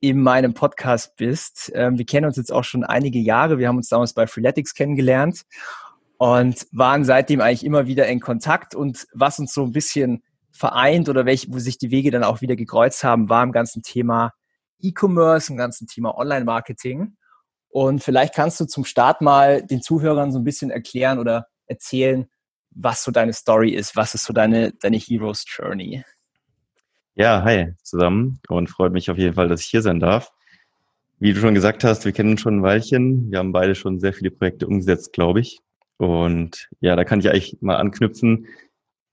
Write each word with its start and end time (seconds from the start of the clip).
in 0.00 0.20
meinem 0.22 0.54
Podcast 0.54 1.16
bist. 1.16 1.72
Ähm, 1.74 1.98
wir 1.98 2.06
kennen 2.06 2.26
uns 2.26 2.36
jetzt 2.36 2.52
auch 2.52 2.64
schon 2.64 2.84
einige 2.84 3.18
Jahre. 3.18 3.58
Wir 3.58 3.68
haben 3.68 3.76
uns 3.76 3.88
damals 3.88 4.12
bei 4.14 4.26
Freeletics 4.26 4.74
kennengelernt 4.74 5.42
und 6.18 6.66
waren 6.72 7.04
seitdem 7.04 7.40
eigentlich 7.40 7.64
immer 7.64 7.86
wieder 7.86 8.06
in 8.06 8.20
Kontakt. 8.20 8.74
Und 8.74 9.06
was 9.12 9.38
uns 9.38 9.52
so 9.52 9.64
ein 9.64 9.72
bisschen 9.72 10.22
vereint 10.52 11.08
oder 11.08 11.26
welch, 11.26 11.48
wo 11.50 11.58
sich 11.58 11.78
die 11.78 11.90
Wege 11.90 12.10
dann 12.10 12.24
auch 12.24 12.40
wieder 12.40 12.56
gekreuzt 12.56 13.04
haben, 13.04 13.28
war 13.28 13.42
im 13.42 13.52
ganzen 13.52 13.82
Thema 13.82 14.32
E-Commerce, 14.80 15.52
im 15.52 15.56
ganzen 15.56 15.86
Thema 15.86 16.16
Online-Marketing. 16.16 17.16
Und 17.68 18.02
vielleicht 18.02 18.34
kannst 18.34 18.60
du 18.60 18.66
zum 18.66 18.84
Start 18.84 19.20
mal 19.20 19.62
den 19.62 19.82
Zuhörern 19.82 20.32
so 20.32 20.38
ein 20.38 20.44
bisschen 20.44 20.70
erklären 20.70 21.18
oder 21.18 21.46
erzählen, 21.66 22.26
was 22.70 23.02
so 23.02 23.10
deine 23.10 23.32
Story 23.32 23.70
ist, 23.70 23.96
was 23.96 24.14
ist 24.14 24.24
so 24.24 24.32
deine, 24.32 24.72
deine 24.72 24.96
Heroes 24.96 25.44
Journey? 25.46 26.04
Ja, 27.20 27.42
hi 27.42 27.72
zusammen 27.82 28.38
und 28.48 28.70
freut 28.70 28.92
mich 28.92 29.10
auf 29.10 29.18
jeden 29.18 29.34
Fall, 29.34 29.48
dass 29.48 29.62
ich 29.62 29.66
hier 29.66 29.82
sein 29.82 29.98
darf. 29.98 30.30
Wie 31.18 31.32
du 31.32 31.40
schon 31.40 31.52
gesagt 31.52 31.82
hast, 31.82 32.04
wir 32.04 32.12
kennen 32.12 32.30
uns 32.30 32.42
schon 32.42 32.58
ein 32.58 32.62
Weilchen. 32.62 33.32
Wir 33.32 33.40
haben 33.40 33.50
beide 33.50 33.74
schon 33.74 33.98
sehr 33.98 34.12
viele 34.12 34.30
Projekte 34.30 34.68
umgesetzt, 34.68 35.12
glaube 35.12 35.40
ich. 35.40 35.58
Und 35.96 36.68
ja, 36.78 36.94
da 36.94 37.02
kann 37.04 37.18
ich 37.18 37.28
eigentlich 37.28 37.58
mal 37.60 37.74
anknüpfen. 37.74 38.46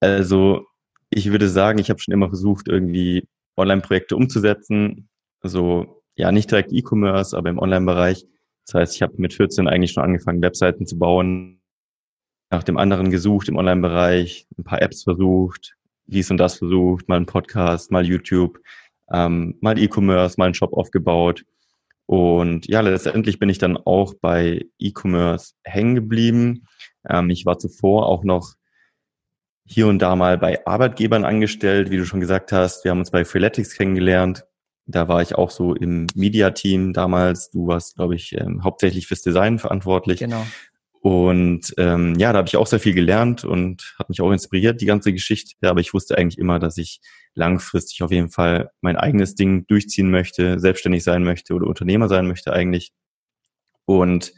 Also 0.01 0.67
ich 1.09 1.31
würde 1.31 1.49
sagen, 1.49 1.79
ich 1.79 1.89
habe 1.89 1.99
schon 1.99 2.13
immer 2.13 2.27
versucht, 2.27 2.67
irgendwie 2.67 3.27
Online-Projekte 3.57 4.15
umzusetzen. 4.15 5.09
Also 5.41 6.03
ja, 6.15 6.31
nicht 6.31 6.51
direkt 6.51 6.71
E-Commerce, 6.71 7.35
aber 7.35 7.49
im 7.49 7.57
Online-Bereich. 7.57 8.27
Das 8.67 8.75
heißt, 8.75 8.95
ich 8.97 9.01
habe 9.01 9.15
mit 9.17 9.33
14 9.33 9.67
eigentlich 9.67 9.93
schon 9.93 10.03
angefangen, 10.03 10.43
Webseiten 10.43 10.85
zu 10.85 10.99
bauen, 10.99 11.59
nach 12.51 12.63
dem 12.63 12.77
anderen 12.77 13.09
gesucht 13.09 13.49
im 13.49 13.57
Online-Bereich, 13.57 14.45
ein 14.59 14.63
paar 14.63 14.83
Apps 14.83 15.01
versucht, 15.01 15.74
dies 16.07 16.31
und 16.31 16.37
das 16.37 16.57
versucht, 16.57 17.07
mal 17.09 17.17
ein 17.17 17.25
Podcast, 17.25 17.91
mal 17.91 18.05
YouTube, 18.05 18.59
ähm, 19.11 19.57
mal 19.61 19.77
E-Commerce, 19.77 20.35
mal 20.37 20.45
einen 20.45 20.53
Shop 20.53 20.73
aufgebaut. 20.73 21.43
Und 22.07 22.67
ja, 22.67 22.81
letztendlich 22.81 23.39
bin 23.39 23.49
ich 23.49 23.57
dann 23.57 23.77
auch 23.77 24.13
bei 24.21 24.65
E-Commerce 24.77 25.53
hängen 25.63 25.95
geblieben. 25.95 26.67
Ähm, 27.09 27.29
ich 27.29 27.45
war 27.45 27.57
zuvor 27.57 28.07
auch 28.07 28.23
noch 28.23 28.53
hier 29.65 29.87
und 29.87 29.99
da 29.99 30.15
mal 30.15 30.37
bei 30.37 30.65
Arbeitgebern 30.65 31.25
angestellt, 31.25 31.89
wie 31.89 31.97
du 31.97 32.05
schon 32.05 32.19
gesagt 32.19 32.51
hast. 32.51 32.83
Wir 32.83 32.91
haben 32.91 32.99
uns 32.99 33.09
bei 33.09 33.25
Freeletics 33.25 33.75
kennengelernt. 33.75 34.45
Da 34.85 35.07
war 35.07 35.23
ich 35.23 35.33
auch 35.33 35.49
so 35.49 35.73
im 35.73 36.05
Media-Team 36.13 36.93
damals. 36.93 37.49
Du 37.49 37.67
warst, 37.67 37.95
glaube 37.95 38.13
ich, 38.13 38.33
ähm, 38.33 38.63
hauptsächlich 38.63 39.07
fürs 39.07 39.23
Design 39.23 39.57
verantwortlich. 39.57 40.19
Genau. 40.19 40.45
Und 41.05 41.71
ähm, 41.77 42.15
ja, 42.15 42.33
da 42.33 42.39
habe 42.39 42.47
ich 42.47 42.57
auch 42.57 42.65
sehr 42.65 42.79
viel 42.79 42.95
gelernt 42.95 43.45
und 43.45 43.93
hat 43.99 44.09
mich 44.09 44.21
auch 44.21 44.31
inspiriert, 44.31 44.81
die 44.81 44.87
ganze 44.87 45.13
Geschichte. 45.13 45.53
Aber 45.61 45.79
ich 45.79 45.93
wusste 45.93 46.17
eigentlich 46.17 46.39
immer, 46.39 46.57
dass 46.57 46.79
ich 46.79 46.99
langfristig 47.35 48.01
auf 48.01 48.09
jeden 48.09 48.31
Fall 48.31 48.71
mein 48.81 48.97
eigenes 48.97 49.35
Ding 49.35 49.67
durchziehen 49.67 50.09
möchte, 50.09 50.59
selbstständig 50.59 51.03
sein 51.03 51.23
möchte 51.23 51.53
oder 51.53 51.67
Unternehmer 51.67 52.07
sein 52.07 52.25
möchte 52.25 52.53
eigentlich. 52.53 52.91
Und 53.85 54.33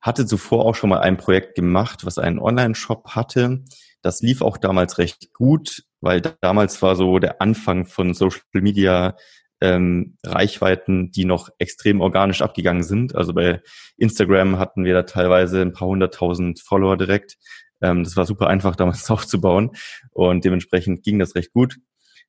hatte 0.00 0.26
zuvor 0.26 0.64
auch 0.64 0.76
schon 0.76 0.90
mal 0.90 1.00
ein 1.00 1.16
Projekt 1.16 1.56
gemacht, 1.56 2.06
was 2.06 2.18
einen 2.18 2.38
Online-Shop 2.38 3.16
hatte. 3.16 3.64
Das 4.00 4.22
lief 4.22 4.42
auch 4.42 4.58
damals 4.58 4.98
recht 4.98 5.32
gut, 5.32 5.82
weil 6.00 6.20
damals 6.40 6.80
war 6.82 6.94
so 6.94 7.18
der 7.18 7.42
Anfang 7.42 7.84
von 7.84 8.14
Social 8.14 8.42
Media 8.52 9.16
ähm, 9.60 10.16
Reichweiten, 10.24 11.10
die 11.12 11.24
noch 11.24 11.48
extrem 11.58 12.00
organisch 12.00 12.42
abgegangen 12.42 12.82
sind. 12.82 13.14
Also 13.14 13.32
bei 13.32 13.62
Instagram 13.96 14.58
hatten 14.58 14.84
wir 14.84 14.94
da 14.94 15.02
teilweise 15.04 15.62
ein 15.62 15.72
paar 15.72 15.88
hunderttausend 15.88 16.60
Follower 16.60 16.96
direkt. 16.96 17.36
Ähm, 17.80 18.04
das 18.04 18.16
war 18.16 18.26
super 18.26 18.48
einfach 18.48 18.76
damals 18.76 19.10
aufzubauen 19.10 19.70
und 20.10 20.44
dementsprechend 20.44 21.02
ging 21.02 21.18
das 21.18 21.34
recht 21.34 21.52
gut. 21.52 21.78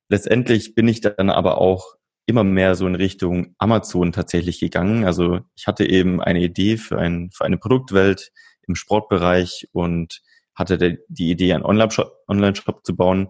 Letztendlich 0.09 0.73
bin 0.73 0.87
ich 0.87 1.01
dann 1.01 1.29
aber 1.29 1.59
auch 1.59 1.95
immer 2.27 2.43
mehr 2.43 2.75
so 2.75 2.87
in 2.87 2.95
Richtung 2.95 3.55
Amazon 3.57 4.11
tatsächlich 4.11 4.59
gegangen. 4.59 5.05
Also 5.05 5.39
ich 5.55 5.67
hatte 5.67 5.85
eben 5.85 6.21
eine 6.21 6.41
Idee 6.41 6.77
für, 6.77 6.97
ein, 6.97 7.29
für 7.33 7.45
eine 7.45 7.57
Produktwelt 7.57 8.31
im 8.67 8.75
Sportbereich 8.75 9.67
und 9.71 10.21
hatte 10.53 10.97
die 11.07 11.29
Idee, 11.29 11.53
einen 11.53 11.63
Online-Shop 11.63 12.11
Online 12.27 12.53
-Shop 12.53 12.83
zu 12.83 12.95
bauen 12.95 13.29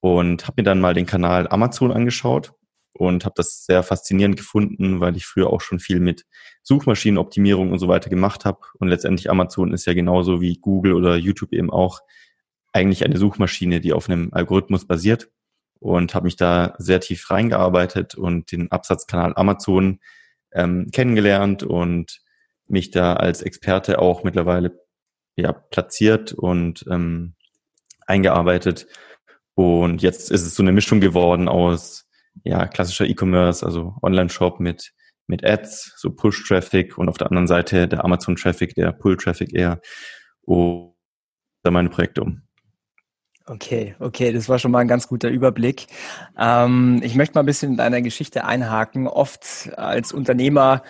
und 0.00 0.46
habe 0.46 0.60
mir 0.60 0.64
dann 0.64 0.80
mal 0.80 0.94
den 0.94 1.06
Kanal 1.06 1.48
Amazon 1.48 1.92
angeschaut 1.92 2.52
und 2.96 3.24
habe 3.24 3.34
das 3.36 3.64
sehr 3.64 3.82
faszinierend 3.82 4.36
gefunden, 4.36 5.00
weil 5.00 5.16
ich 5.16 5.26
früher 5.26 5.50
auch 5.50 5.60
schon 5.60 5.78
viel 5.78 6.00
mit 6.00 6.24
Suchmaschinenoptimierung 6.62 7.72
und 7.72 7.78
so 7.78 7.88
weiter 7.88 8.10
gemacht 8.10 8.44
habe. 8.44 8.60
Und 8.78 8.88
letztendlich 8.88 9.30
Amazon 9.30 9.72
ist 9.72 9.86
ja 9.86 9.94
genauso 9.94 10.40
wie 10.40 10.58
Google 10.58 10.94
oder 10.94 11.16
YouTube 11.16 11.52
eben 11.52 11.70
auch 11.70 12.00
eigentlich 12.72 13.04
eine 13.04 13.16
Suchmaschine, 13.16 13.80
die 13.80 13.92
auf 13.92 14.08
einem 14.08 14.30
Algorithmus 14.32 14.86
basiert. 14.86 15.30
Und 15.78 16.14
habe 16.14 16.24
mich 16.24 16.36
da 16.36 16.74
sehr 16.78 17.00
tief 17.00 17.30
reingearbeitet 17.30 18.14
und 18.14 18.50
den 18.50 18.72
Absatzkanal 18.72 19.34
Amazon 19.36 20.00
ähm, 20.52 20.88
kennengelernt 20.90 21.62
und 21.62 22.20
mich 22.66 22.90
da 22.90 23.12
als 23.12 23.42
Experte 23.42 23.98
auch 23.98 24.24
mittlerweile 24.24 24.80
ja, 25.36 25.52
platziert 25.52 26.32
und 26.32 26.86
ähm, 26.90 27.34
eingearbeitet. 28.06 28.86
Und 29.54 30.02
jetzt 30.02 30.30
ist 30.30 30.42
es 30.42 30.54
so 30.54 30.62
eine 30.62 30.72
Mischung 30.72 31.00
geworden 31.00 31.48
aus 31.48 32.05
ja, 32.44 32.66
klassischer 32.66 33.06
E-Commerce, 33.06 33.64
also 33.64 33.94
Online-Shop 34.02 34.60
mit, 34.60 34.92
mit 35.26 35.44
Ads, 35.44 35.94
so 35.96 36.10
Push-Traffic 36.10 36.98
und 36.98 37.08
auf 37.08 37.18
der 37.18 37.28
anderen 37.28 37.46
Seite 37.46 37.88
der 37.88 38.04
Amazon-Traffic, 38.04 38.74
der 38.74 38.92
Pull-Traffic 38.92 39.52
eher. 39.54 39.80
Und 40.42 40.94
da 41.62 41.70
meine 41.70 41.88
Projekte 41.88 42.22
um. 42.22 42.42
Okay, 43.48 43.94
okay, 44.00 44.32
das 44.32 44.48
war 44.48 44.58
schon 44.58 44.72
mal 44.72 44.80
ein 44.80 44.88
ganz 44.88 45.06
guter 45.06 45.28
Überblick. 45.28 45.86
Ähm, 46.36 47.00
ich 47.04 47.14
möchte 47.14 47.34
mal 47.34 47.42
ein 47.42 47.46
bisschen 47.46 47.72
in 47.72 47.76
deiner 47.76 48.02
Geschichte 48.02 48.44
einhaken. 48.44 49.06
Oft 49.06 49.70
als 49.76 50.12
Unternehmer 50.12 50.82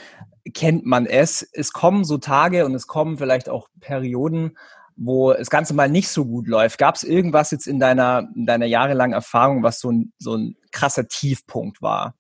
kennt 0.55 0.87
man 0.87 1.05
es. 1.05 1.43
Es 1.53 1.73
kommen 1.73 2.05
so 2.05 2.17
Tage 2.17 2.65
und 2.65 2.75
es 2.75 2.87
kommen 2.87 3.19
vielleicht 3.19 3.51
auch 3.51 3.69
Perioden, 3.81 4.57
wo 4.97 5.33
das 5.33 5.51
Ganze 5.51 5.75
mal 5.75 5.89
nicht 5.89 6.09
so 6.09 6.25
gut 6.25 6.49
läuft. 6.49 6.79
Gab 6.79 6.97
es 6.97 7.05
irgendwas 7.05 7.51
jetzt 7.51 7.67
in 7.67 7.79
deiner, 7.79 8.29
in 8.35 8.47
deiner 8.47 8.67
jahrelangen 8.67 9.15
Erfahrung, 9.15 9.63
was 9.63 9.81
so 9.81 9.91
ein, 9.91 10.13
so 10.19 10.37
ein 10.37 10.57
krasser 10.73 11.07
Tiefpunkt 11.07 11.83
war? 11.83 12.15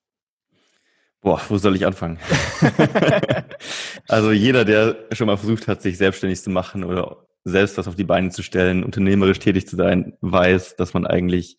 Boah, 1.22 1.40
wo 1.48 1.58
soll 1.58 1.74
ich 1.74 1.86
anfangen? 1.86 2.18
also 4.08 4.30
jeder, 4.30 4.64
der 4.64 4.96
schon 5.12 5.26
mal 5.26 5.36
versucht 5.36 5.66
hat, 5.66 5.82
sich 5.82 5.98
selbstständig 5.98 6.40
zu 6.42 6.50
machen 6.50 6.84
oder 6.84 7.26
selbst 7.42 7.78
was 7.78 7.88
auf 7.88 7.96
die 7.96 8.04
Beine 8.04 8.30
zu 8.30 8.42
stellen, 8.42 8.84
unternehmerisch 8.84 9.38
tätig 9.38 9.66
zu 9.66 9.76
sein, 9.76 10.12
weiß, 10.20 10.76
dass 10.76 10.94
man 10.94 11.06
eigentlich 11.06 11.56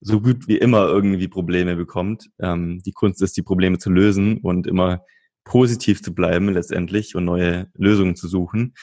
so 0.00 0.20
gut 0.20 0.46
wie 0.46 0.58
immer 0.58 0.86
irgendwie 0.86 1.28
Probleme 1.28 1.74
bekommt. 1.74 2.28
Ähm, 2.38 2.80
die 2.84 2.92
Kunst 2.92 3.22
ist, 3.22 3.36
die 3.36 3.42
Probleme 3.42 3.78
zu 3.78 3.90
lösen 3.90 4.38
und 4.38 4.66
immer 4.66 5.04
positiv 5.44 6.02
zu 6.02 6.14
bleiben 6.14 6.50
letztendlich 6.50 7.16
und 7.16 7.24
neue 7.24 7.68
Lösungen 7.74 8.14
zu 8.14 8.28
suchen. 8.28 8.74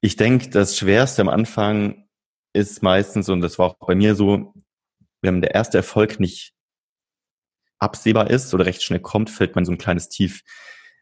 Ich 0.00 0.16
denke, 0.16 0.50
das 0.50 0.76
Schwerste 0.76 1.22
am 1.22 1.28
Anfang 1.28 2.06
ist 2.52 2.82
meistens, 2.82 3.28
und 3.28 3.40
das 3.40 3.58
war 3.58 3.66
auch 3.66 3.78
bei 3.78 3.94
mir 3.94 4.14
so, 4.14 4.54
wenn 5.22 5.40
der 5.40 5.54
erste 5.54 5.78
Erfolg 5.78 6.20
nicht 6.20 6.52
absehbar 7.78 8.30
ist 8.30 8.52
oder 8.54 8.66
recht 8.66 8.82
schnell 8.82 9.00
kommt, 9.00 9.30
fällt 9.30 9.54
man 9.54 9.64
so 9.64 9.72
ein 9.72 9.78
kleines 9.78 10.08
Tief, 10.08 10.42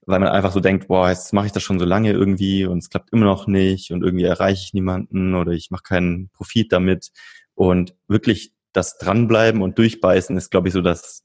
weil 0.06 0.20
man 0.20 0.28
einfach 0.28 0.52
so 0.52 0.60
denkt, 0.60 0.88
boah, 0.88 1.08
jetzt 1.08 1.32
mache 1.32 1.46
ich 1.46 1.52
das 1.52 1.62
schon 1.62 1.78
so 1.78 1.84
lange 1.84 2.12
irgendwie 2.12 2.66
und 2.66 2.78
es 2.78 2.90
klappt 2.90 3.12
immer 3.12 3.26
noch 3.26 3.46
nicht 3.46 3.90
und 3.90 4.02
irgendwie 4.02 4.24
erreiche 4.24 4.62
ich 4.64 4.74
niemanden 4.74 5.34
oder 5.34 5.52
ich 5.52 5.70
mache 5.70 5.82
keinen 5.82 6.30
Profit 6.30 6.72
damit. 6.72 7.10
Und 7.54 7.94
wirklich 8.08 8.52
das 8.72 8.98
Dranbleiben 8.98 9.62
und 9.62 9.78
Durchbeißen 9.78 10.36
ist, 10.36 10.50
glaube 10.50 10.68
ich, 10.68 10.74
so 10.74 10.82
das, 10.82 11.22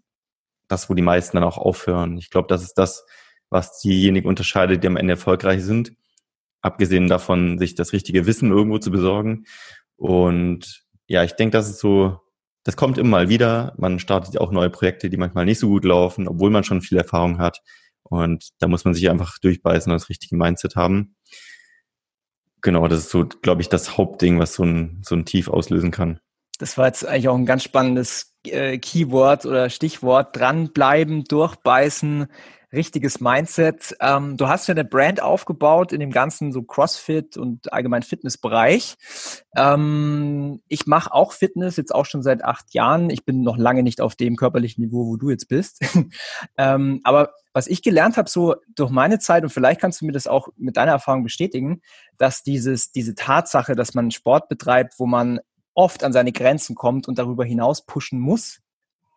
das, 0.68 0.90
wo 0.90 0.94
die 0.94 1.02
meisten 1.02 1.38
dann 1.38 1.44
auch 1.44 1.58
aufhören. 1.58 2.18
Ich 2.18 2.30
glaube, 2.30 2.48
das 2.48 2.62
ist 2.62 2.76
das, 2.76 3.06
was 3.50 3.80
diejenigen 3.80 4.28
unterscheidet, 4.28 4.84
die 4.84 4.88
am 4.88 4.98
Ende 4.98 5.14
erfolgreich 5.14 5.64
sind 5.64 5.94
abgesehen 6.62 7.08
davon, 7.08 7.58
sich 7.58 7.76
das 7.76 7.94
richtige 7.94 8.26
Wissen 8.26 8.52
irgendwo 8.52 8.80
zu 8.80 8.92
besorgen. 8.92 9.46
Und 9.96 10.84
ja, 11.08 11.24
ich 11.24 11.34
denke, 11.34 11.58
das 11.58 11.70
ist 11.70 11.80
so, 11.80 12.20
das 12.64 12.76
kommt 12.76 12.98
immer 12.98 13.10
mal 13.10 13.30
wieder. 13.30 13.74
Man 13.78 14.00
startet 14.00 14.38
auch 14.40 14.52
neue 14.52 14.70
Projekte, 14.70 15.10
die 15.10 15.18
manchmal 15.18 15.46
nicht 15.46 15.60
so 15.60 15.70
gut 15.70 15.86
laufen, 15.86 16.28
obwohl 16.28 16.50
man 16.50 16.64
schon 16.64 16.82
viel 16.82 16.98
Erfahrung 16.98 17.40
hat. 17.40 17.62
Und 18.04 18.50
da 18.60 18.68
muss 18.68 18.86
man 18.86 18.94
sich 18.94 19.10
einfach 19.10 19.38
durchbeißen 19.40 19.92
und 19.92 20.00
das 20.00 20.10
richtige 20.10 20.36
Mindset 20.36 20.76
haben. 20.76 21.16
Genau, 22.62 22.88
das 22.88 23.00
ist 23.00 23.10
so, 23.10 23.26
glaube 23.26 23.62
ich, 23.62 23.70
das 23.70 23.98
Hauptding, 23.98 24.40
was 24.40 24.56
so 24.56 24.64
ein, 24.64 25.02
so 25.06 25.16
ein 25.16 25.26
Tief 25.26 25.48
auslösen 25.48 25.92
kann. 25.92 26.20
Das 26.58 26.78
war 26.78 26.88
jetzt 26.88 27.06
eigentlich 27.06 27.30
auch 27.30 27.38
ein 27.38 27.46
ganz 27.46 27.64
spannendes 27.64 28.36
äh, 28.46 28.78
Keyword 28.78 29.46
oder 29.46 29.70
Stichwort. 29.70 30.36
Dranbleiben, 30.36 31.24
durchbeißen. 31.24 32.28
Richtiges 32.72 33.20
Mindset. 33.20 33.96
Ähm, 34.00 34.38
du 34.38 34.48
hast 34.48 34.68
ja 34.68 34.74
eine 34.74 34.86
Brand 34.86 35.22
aufgebaut 35.22 35.92
in 35.92 36.00
dem 36.00 36.12
ganzen 36.12 36.52
so 36.52 36.62
CrossFit 36.62 37.38
und 37.38 37.74
allgemein 37.74 38.04
Fitnessbereich. 38.04 38.96
Ähm, 39.56 40.62
ich 40.68 40.86
mache 40.86 41.14
auch 41.14 41.34
Fitness 41.34 41.78
jetzt 41.78 41.94
auch 41.94 42.06
schon 42.06 42.22
seit 42.22 42.44
acht 42.44 42.74
Jahren. 42.74 43.10
Ich 43.10 43.26
bin 43.26 43.42
noch 43.42 43.58
lange 43.58 43.84
nicht 43.84 44.02
auf 44.02 44.16
dem 44.16 44.36
körperlichen 44.36 44.84
Niveau, 44.84 45.08
wo 45.08 45.18
du 45.18 45.30
jetzt 45.30 45.48
bist. 45.48 45.80
ähm, 46.58 47.02
aber 47.04 47.34
was 47.54 47.68
ich 47.68 47.82
gelernt 47.82 48.18
habe, 48.18 48.30
so 48.30 48.56
durch 48.76 48.92
meine 48.92 49.20
Zeit, 49.20 49.44
und 49.44 49.50
vielleicht 49.50 49.82
kannst 49.82 50.02
du 50.02 50.06
mir 50.06 50.12
das 50.12 50.28
auch 50.28 50.50
mit 50.56 50.78
deiner 50.78 50.92
Erfahrung 50.92 51.24
bestätigen, 51.24 51.82
dass 52.18 52.44
dieses, 52.44 52.92
diese 52.92 53.16
Tatsache, 53.16 53.76
dass 53.76 53.96
man 53.96 54.12
Sport 54.12 54.48
betreibt, 54.50 54.94
wo 55.00 55.08
man 55.08 55.40
oft 55.74 56.04
an 56.04 56.14
seine 56.14 56.32
Grenzen 56.32 56.76
kommt 56.76 57.08
und 57.08 57.18
darüber 57.18 57.46
hinaus 57.46 57.86
pushen 57.86 58.20
muss, 58.20 58.60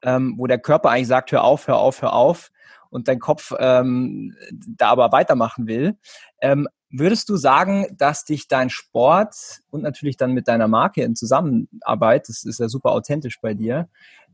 ähm, 0.02 0.34
wo 0.38 0.46
der 0.46 0.58
Körper 0.58 0.90
eigentlich 0.90 1.08
sagt, 1.08 1.32
hör 1.32 1.44
auf, 1.44 1.66
hör 1.66 1.78
auf, 1.78 2.00
hör 2.02 2.14
auf, 2.14 2.50
und 2.92 3.08
dein 3.08 3.18
Kopf 3.18 3.52
ähm, 3.58 4.36
da 4.52 4.90
aber 4.90 5.12
weitermachen 5.12 5.66
will. 5.66 5.96
Ähm, 6.40 6.68
würdest 6.90 7.28
du 7.28 7.36
sagen, 7.36 7.86
dass 7.96 8.24
dich 8.24 8.48
dein 8.48 8.70
Sport 8.70 9.34
und 9.70 9.82
natürlich 9.82 10.18
dann 10.18 10.32
mit 10.32 10.46
deiner 10.46 10.68
Marke 10.68 11.02
in 11.02 11.16
Zusammenarbeit, 11.16 12.28
das 12.28 12.44
ist 12.44 12.60
ja 12.60 12.68
super 12.68 12.90
authentisch 12.90 13.40
bei 13.40 13.54
dir, 13.54 13.88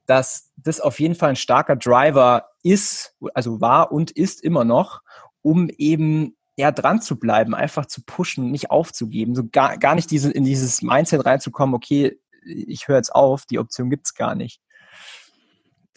dass 0.06 0.50
das 0.56 0.81
auf 0.81 0.99
jeden 0.99 1.14
Fall 1.14 1.31
ein 1.31 1.37
starker 1.37 1.76
Driver 1.76 2.50
ist, 2.62 3.14
also 3.32 3.60
war 3.60 3.93
und 3.93 4.10
ist 4.10 4.43
immer 4.43 4.64
noch, 4.64 5.02
um 5.43 5.69
eben 5.78 6.37
ja 6.56 6.72
dran 6.72 7.00
zu 7.00 7.19
bleiben, 7.19 7.55
einfach 7.55 7.87
zu 7.87 8.02
pushen, 8.05 8.50
nicht 8.50 8.72
aufzugeben, 8.72 9.37
so 9.37 9.44
gar, 9.50 9.78
gar 9.78 9.94
nicht 9.94 10.10
diese, 10.10 10.32
in 10.32 10.44
dieses 10.44 10.82
Mindset 10.82 11.25
reinzukommen, 11.25 11.75
okay, 11.75 12.19
ich 12.44 12.88
höre 12.88 12.96
jetzt 12.96 13.14
auf, 13.14 13.46
die 13.46 13.60
Option 13.60 13.90
gibt's 13.90 14.14
gar 14.14 14.34
nicht. 14.34 14.60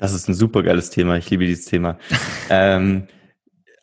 Das 0.02 0.14
ist 0.14 0.28
ein 0.28 0.34
super 0.34 0.64
geiles 0.64 0.90
Thema. 0.90 1.16
Ich 1.18 1.30
liebe 1.30 1.46
dieses 1.46 1.66
Thema. 1.66 2.00
ähm, 2.50 3.08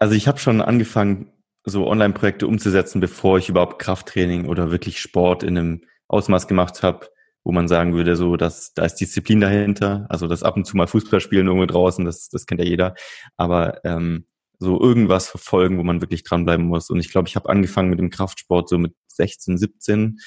also 0.00 0.16
ich 0.16 0.26
habe 0.26 0.38
schon 0.38 0.60
angefangen, 0.60 1.30
so 1.64 1.86
Online-Projekte 1.86 2.48
umzusetzen, 2.48 3.00
bevor 3.00 3.38
ich 3.38 3.48
überhaupt 3.48 3.78
Krafttraining 3.78 4.46
oder 4.46 4.72
wirklich 4.72 5.00
Sport 5.00 5.44
in 5.44 5.56
einem 5.56 5.82
Ausmaß 6.08 6.48
gemacht 6.48 6.82
habe, 6.82 7.06
wo 7.44 7.52
man 7.52 7.68
sagen 7.68 7.94
würde, 7.94 8.16
so, 8.16 8.36
dass 8.36 8.74
da 8.74 8.84
ist 8.84 8.96
Disziplin 8.96 9.40
dahinter. 9.40 10.06
Also 10.08 10.26
das 10.26 10.42
ab 10.42 10.56
und 10.56 10.64
zu 10.64 10.76
mal 10.76 10.88
Fußball 10.88 11.20
spielen 11.20 11.46
irgendwo 11.46 11.66
draußen, 11.66 12.04
das, 12.04 12.30
das 12.30 12.46
kennt 12.46 12.60
ja 12.60 12.66
jeder. 12.66 12.94
Aber 13.36 13.84
ähm, 13.84 14.26
so 14.58 14.80
irgendwas 14.80 15.28
verfolgen, 15.28 15.78
wo 15.78 15.84
man 15.84 16.00
wirklich 16.00 16.24
dranbleiben 16.24 16.66
muss. 16.66 16.90
Und 16.90 16.98
ich 16.98 17.12
glaube, 17.12 17.28
ich 17.28 17.36
habe 17.36 17.48
angefangen 17.48 17.90
mit 17.90 18.00
dem 18.00 18.10
Kraftsport 18.10 18.68
so 18.68 18.76
mit 18.76 18.92
16, 19.06 19.56
17. 19.56 20.18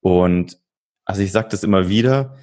Und 0.00 0.58
also 1.06 1.22
ich 1.22 1.32
sage 1.32 1.48
das 1.50 1.64
immer 1.64 1.88
wieder, 1.88 2.36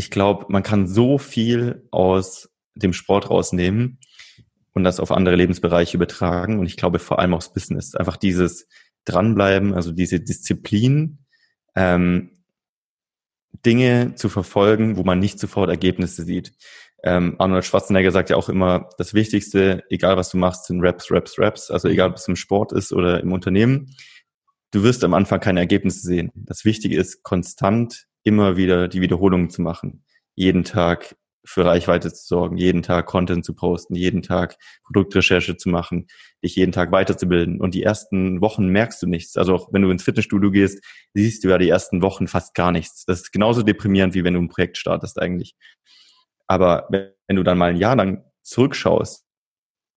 ich 0.00 0.10
glaube, 0.10 0.46
man 0.48 0.62
kann 0.62 0.86
so 0.86 1.18
viel 1.18 1.86
aus 1.90 2.48
dem 2.74 2.94
Sport 2.94 3.28
rausnehmen 3.28 3.98
und 4.72 4.82
das 4.82 4.98
auf 4.98 5.12
andere 5.12 5.36
Lebensbereiche 5.36 5.94
übertragen. 5.98 6.58
Und 6.58 6.64
ich 6.64 6.78
glaube 6.78 6.98
vor 6.98 7.18
allem 7.18 7.34
aufs 7.34 7.52
Business. 7.52 7.94
Einfach 7.94 8.16
dieses 8.16 8.66
Dranbleiben, 9.04 9.74
also 9.74 9.92
diese 9.92 10.18
Disziplin, 10.18 11.18
ähm, 11.76 12.30
Dinge 13.66 14.14
zu 14.14 14.30
verfolgen, 14.30 14.96
wo 14.96 15.02
man 15.02 15.18
nicht 15.18 15.38
sofort 15.38 15.68
Ergebnisse 15.68 16.24
sieht. 16.24 16.54
Ähm, 17.04 17.36
Arnold 17.38 17.66
Schwarzenegger 17.66 18.10
sagt 18.10 18.30
ja 18.30 18.36
auch 18.36 18.48
immer, 18.48 18.88
das 18.96 19.12
Wichtigste, 19.12 19.84
egal 19.90 20.16
was 20.16 20.30
du 20.30 20.38
machst, 20.38 20.64
sind 20.64 20.80
Raps, 20.82 21.10
Raps, 21.10 21.38
Raps. 21.38 21.70
Also 21.70 21.88
egal, 21.88 22.08
ob 22.08 22.16
es 22.16 22.26
im 22.26 22.36
Sport 22.36 22.72
ist 22.72 22.94
oder 22.94 23.20
im 23.20 23.34
Unternehmen. 23.34 23.94
Du 24.70 24.82
wirst 24.82 25.04
am 25.04 25.12
Anfang 25.12 25.40
keine 25.40 25.60
Ergebnisse 25.60 26.00
sehen. 26.00 26.30
Das 26.34 26.64
Wichtige 26.64 26.96
ist, 26.96 27.22
konstant 27.22 28.06
immer 28.22 28.56
wieder 28.56 28.88
die 28.88 29.00
Wiederholungen 29.00 29.50
zu 29.50 29.62
machen. 29.62 30.04
Jeden 30.34 30.64
Tag 30.64 31.16
für 31.44 31.64
Reichweite 31.64 32.12
zu 32.12 32.26
sorgen, 32.26 32.58
jeden 32.58 32.82
Tag 32.82 33.06
Content 33.06 33.44
zu 33.44 33.54
posten, 33.54 33.94
jeden 33.94 34.22
Tag 34.22 34.56
Produktrecherche 34.84 35.56
zu 35.56 35.68
machen, 35.68 36.06
dich 36.44 36.54
jeden 36.56 36.72
Tag 36.72 36.92
weiterzubilden. 36.92 37.60
Und 37.60 37.74
die 37.74 37.82
ersten 37.82 38.40
Wochen 38.40 38.68
merkst 38.68 39.02
du 39.02 39.06
nichts. 39.06 39.36
Also 39.36 39.54
auch 39.54 39.72
wenn 39.72 39.82
du 39.82 39.90
ins 39.90 40.02
Fitnessstudio 40.02 40.50
gehst, 40.50 40.84
siehst 41.14 41.42
du 41.42 41.48
ja 41.48 41.58
die 41.58 41.68
ersten 41.68 42.02
Wochen 42.02 42.28
fast 42.28 42.54
gar 42.54 42.72
nichts. 42.72 43.04
Das 43.06 43.22
ist 43.22 43.32
genauso 43.32 43.62
deprimierend, 43.62 44.14
wie 44.14 44.24
wenn 44.24 44.34
du 44.34 44.40
ein 44.40 44.48
Projekt 44.48 44.76
startest 44.76 45.20
eigentlich. 45.20 45.54
Aber 46.46 46.88
wenn 46.90 47.36
du 47.36 47.42
dann 47.42 47.58
mal 47.58 47.70
ein 47.70 47.76
Jahr 47.76 47.96
lang 47.96 48.24
zurückschaust 48.42 49.24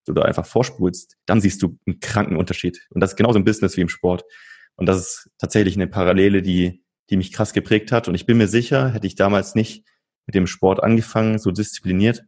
oder 0.08 0.26
einfach 0.26 0.46
vorspulst, 0.46 1.18
dann 1.26 1.42
siehst 1.42 1.62
du 1.62 1.78
einen 1.86 2.00
kranken 2.00 2.38
Unterschied. 2.38 2.86
Und 2.92 3.02
das 3.02 3.12
ist 3.12 3.18
genauso 3.18 3.40
im 3.40 3.46
Business 3.46 3.76
wie 3.76 3.82
im 3.82 3.90
Sport. 3.90 4.24
Und 4.76 4.88
das 4.88 4.98
ist 4.98 5.30
tatsächlich 5.40 5.76
eine 5.76 5.88
Parallele, 5.88 6.42
die 6.42 6.83
die 7.10 7.18
mich 7.18 7.32
krass 7.32 7.54
geprägt 7.54 7.92
hat. 7.92 8.08
Und 8.08 8.16
ich 8.16 8.26
bin 8.26 8.38
mir 8.38 8.48
sicher, 8.48 8.90
hätte 8.90 9.08
ich 9.08 9.16
damals 9.16 9.56
nicht 9.56 9.86
mit 10.26 10.36
dem 10.36 10.48
Sport 10.48 10.82
angefangen, 10.82 11.40
so 11.40 11.52
diszipliniert, 11.52 12.24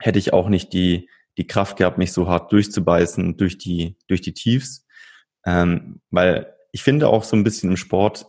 hätte 0.00 0.18
ich 0.18 0.32
auch 0.32 0.48
nicht 0.48 0.72
die, 0.72 1.08
die 1.38 1.46
Kraft 1.46 1.76
gehabt, 1.76 1.98
mich 1.98 2.12
so 2.12 2.28
hart 2.28 2.52
durchzubeißen 2.52 3.36
durch 3.36 3.58
die, 3.58 3.96
durch 4.08 4.20
die 4.20 4.34
Tiefs. 4.34 4.86
Ähm, 5.46 6.00
weil 6.10 6.54
ich 6.72 6.82
finde 6.82 7.08
auch 7.08 7.24
so 7.24 7.36
ein 7.36 7.44
bisschen 7.44 7.70
im 7.70 7.76
Sport 7.76 8.26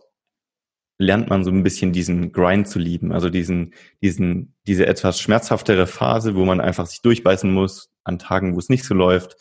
lernt 0.98 1.28
man 1.28 1.44
so 1.44 1.50
ein 1.50 1.62
bisschen 1.62 1.92
diesen 1.92 2.32
Grind 2.32 2.68
zu 2.68 2.78
lieben, 2.78 3.12
also 3.12 3.28
diesen, 3.28 3.74
diesen, 4.02 4.54
diese 4.66 4.86
etwas 4.86 5.20
schmerzhaftere 5.20 5.86
Phase, 5.86 6.36
wo 6.36 6.44
man 6.44 6.60
einfach 6.60 6.86
sich 6.86 7.02
durchbeißen 7.02 7.50
muss 7.52 7.90
an 8.04 8.18
Tagen, 8.18 8.54
wo 8.54 8.58
es 8.58 8.68
nicht 8.68 8.84
so 8.84 8.94
läuft, 8.94 9.36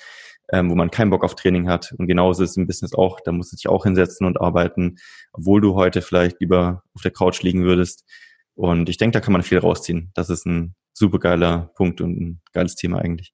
ähm, 0.51 0.69
wo 0.69 0.75
man 0.75 0.91
keinen 0.91 1.09
Bock 1.09 1.23
auf 1.23 1.35
Training 1.35 1.69
hat. 1.69 1.93
Und 1.97 2.07
genauso 2.07 2.43
ist 2.43 2.51
es 2.51 2.57
im 2.57 2.67
Business 2.67 2.93
auch. 2.93 3.19
Da 3.19 3.31
musst 3.31 3.51
du 3.51 3.55
dich 3.55 3.67
auch 3.67 3.83
hinsetzen 3.83 4.25
und 4.27 4.39
arbeiten, 4.39 4.97
obwohl 5.33 5.61
du 5.61 5.75
heute 5.75 6.01
vielleicht 6.01 6.39
lieber 6.39 6.83
auf 6.93 7.01
der 7.01 7.11
Couch 7.11 7.41
liegen 7.41 7.63
würdest. 7.63 8.03
Und 8.55 8.89
ich 8.89 8.97
denke, 8.97 9.13
da 9.13 9.21
kann 9.21 9.33
man 9.33 9.43
viel 9.43 9.59
rausziehen. 9.59 10.11
Das 10.13 10.29
ist 10.29 10.45
ein 10.45 10.75
super 10.93 11.19
geiler 11.19 11.71
Punkt 11.75 12.01
und 12.01 12.19
ein 12.19 12.41
geiles 12.53 12.75
Thema 12.75 12.99
eigentlich. 12.99 13.33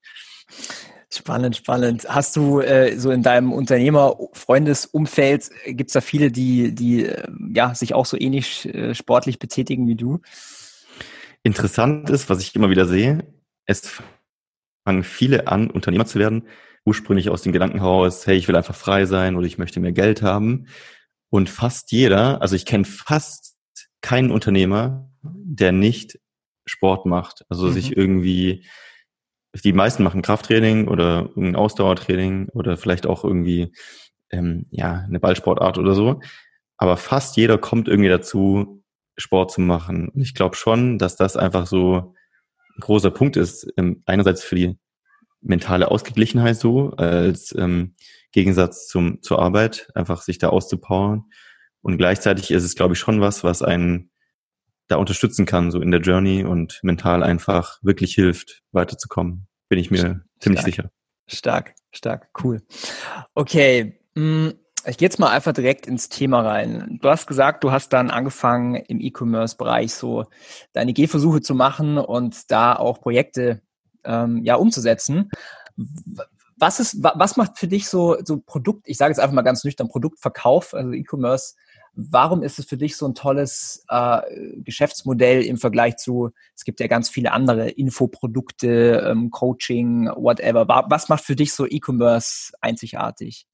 Spannend, 1.13 1.57
spannend. 1.57 2.05
Hast 2.07 2.37
du 2.37 2.61
äh, 2.61 2.97
so 2.97 3.11
in 3.11 3.21
deinem 3.21 3.51
Unternehmer-Freundesumfeld, 3.51 5.49
äh, 5.65 5.73
gibt 5.73 5.89
es 5.89 5.93
da 5.93 5.99
viele, 5.99 6.31
die, 6.31 6.73
die 6.73 7.05
äh, 7.05 7.27
ja, 7.53 7.75
sich 7.75 7.93
auch 7.93 8.05
so 8.05 8.17
ähnlich 8.17 8.73
äh, 8.73 8.95
sportlich 8.95 9.37
betätigen 9.37 9.87
wie 9.87 9.95
du? 9.95 10.21
Interessant 11.43 12.09
ist, 12.09 12.29
was 12.29 12.41
ich 12.41 12.55
immer 12.55 12.69
wieder 12.69 12.85
sehe, 12.85 13.25
es 13.65 14.01
fangen 14.85 15.03
viele 15.03 15.47
an, 15.47 15.69
Unternehmer 15.69 16.05
zu 16.05 16.17
werden, 16.17 16.47
ursprünglich 16.85 17.29
aus 17.29 17.41
dem 17.41 17.51
Gedanken 17.51 17.79
heraus, 17.79 18.25
hey, 18.25 18.37
ich 18.37 18.47
will 18.47 18.55
einfach 18.55 18.75
frei 18.75 19.05
sein 19.05 19.35
oder 19.35 19.45
ich 19.45 19.57
möchte 19.57 19.79
mehr 19.79 19.91
Geld 19.91 20.21
haben. 20.21 20.67
Und 21.29 21.49
fast 21.49 21.91
jeder, 21.91 22.41
also 22.41 22.55
ich 22.55 22.65
kenne 22.65 22.85
fast 22.85 23.55
keinen 24.01 24.31
Unternehmer, 24.31 25.09
der 25.21 25.71
nicht 25.71 26.19
Sport 26.65 27.05
macht. 27.05 27.45
Also 27.49 27.67
mhm. 27.67 27.71
sich 27.73 27.95
irgendwie, 27.95 28.65
die 29.63 29.73
meisten 29.73 30.03
machen 30.03 30.21
Krafttraining 30.21 30.87
oder 30.87 31.29
ein 31.37 31.55
Ausdauertraining 31.55 32.49
oder 32.49 32.77
vielleicht 32.77 33.05
auch 33.05 33.23
irgendwie 33.23 33.71
ähm, 34.31 34.65
ja 34.71 35.05
eine 35.07 35.19
Ballsportart 35.19 35.77
oder 35.77 35.93
so. 35.93 36.19
Aber 36.77 36.97
fast 36.97 37.37
jeder 37.37 37.57
kommt 37.57 37.87
irgendwie 37.87 38.09
dazu, 38.09 38.83
Sport 39.17 39.51
zu 39.51 39.61
machen. 39.61 40.09
Und 40.09 40.21
ich 40.21 40.33
glaube 40.33 40.55
schon, 40.55 40.97
dass 40.97 41.15
das 41.15 41.37
einfach 41.37 41.67
so 41.67 42.15
ein 42.75 42.79
großer 42.79 43.11
Punkt 43.11 43.37
ist. 43.37 43.67
Ähm, 43.77 44.01
einerseits 44.05 44.43
für 44.43 44.55
die 44.55 44.77
mentale 45.41 45.89
Ausgeglichenheit 45.89 46.57
so, 46.57 46.91
als 46.91 47.53
ähm, 47.57 47.95
Gegensatz 48.31 48.87
zum, 48.87 49.21
zur 49.21 49.39
Arbeit, 49.39 49.89
einfach 49.95 50.21
sich 50.21 50.37
da 50.37 50.49
auszupowern. 50.49 51.25
Und 51.81 51.97
gleichzeitig 51.97 52.51
ist 52.51 52.63
es, 52.63 52.75
glaube 52.75 52.93
ich, 52.93 52.99
schon 52.99 53.21
was, 53.21 53.43
was 53.43 53.61
einen 53.61 54.11
da 54.87 54.97
unterstützen 54.97 55.45
kann, 55.45 55.71
so 55.71 55.81
in 55.81 55.91
der 55.91 56.01
Journey 56.01 56.43
und 56.43 56.79
mental 56.83 57.23
einfach 57.23 57.79
wirklich 57.81 58.13
hilft, 58.13 58.61
weiterzukommen. 58.71 59.47
Bin 59.69 59.79
ich 59.79 59.89
mir 59.89 59.99
stark. 59.99 60.21
ziemlich 60.39 60.61
sicher. 60.61 60.91
Stark, 61.27 61.73
stark, 61.91 62.29
cool. 62.43 62.61
Okay, 63.33 63.99
mm, 64.15 64.49
ich 64.85 64.97
gehe 64.97 65.05
jetzt 65.05 65.19
mal 65.19 65.29
einfach 65.29 65.53
direkt 65.53 65.85
ins 65.85 66.09
Thema 66.09 66.41
rein. 66.41 66.99
Du 67.01 67.09
hast 67.09 67.27
gesagt, 67.27 67.63
du 67.63 67.71
hast 67.71 67.93
dann 67.93 68.09
angefangen 68.09 68.75
im 68.75 68.99
E-Commerce-Bereich 68.99 69.93
so 69.93 70.25
deine 70.73 70.93
Gehversuche 70.93 71.41
zu 71.41 71.55
machen 71.55 71.97
und 71.97 72.51
da 72.51 72.75
auch 72.75 72.99
Projekte 72.99 73.61
ähm, 74.03 74.43
ja 74.43 74.55
umzusetzen. 74.55 75.29
Was 76.57 76.79
ist, 76.79 77.01
was 77.01 77.37
macht 77.37 77.57
für 77.57 77.67
dich 77.67 77.87
so, 77.87 78.17
so 78.23 78.39
Produkt, 78.39 78.83
ich 78.85 78.97
sage 78.97 79.11
jetzt 79.11 79.19
einfach 79.19 79.33
mal 79.33 79.41
ganz 79.41 79.63
nüchtern, 79.63 79.89
Produktverkauf, 79.89 80.73
also 80.75 80.91
E-Commerce, 80.91 81.55
warum 81.93 82.43
ist 82.43 82.59
es 82.59 82.65
für 82.65 82.77
dich 82.77 82.95
so 82.95 83.07
ein 83.07 83.15
tolles 83.15 83.83
äh, 83.89 84.21
Geschäftsmodell 84.57 85.43
im 85.43 85.57
Vergleich 85.57 85.97
zu, 85.97 86.31
es 86.55 86.63
gibt 86.63 86.79
ja 86.79 86.87
ganz 86.87 87.09
viele 87.09 87.31
andere 87.31 87.69
Infoprodukte, 87.69 89.07
ähm, 89.09 89.31
Coaching, 89.31 90.07
whatever. 90.07 90.67
Was 90.67 91.09
macht 91.09 91.23
für 91.23 91.35
dich 91.35 91.53
so 91.53 91.65
E-Commerce 91.67 92.53
einzigartig? 92.61 93.47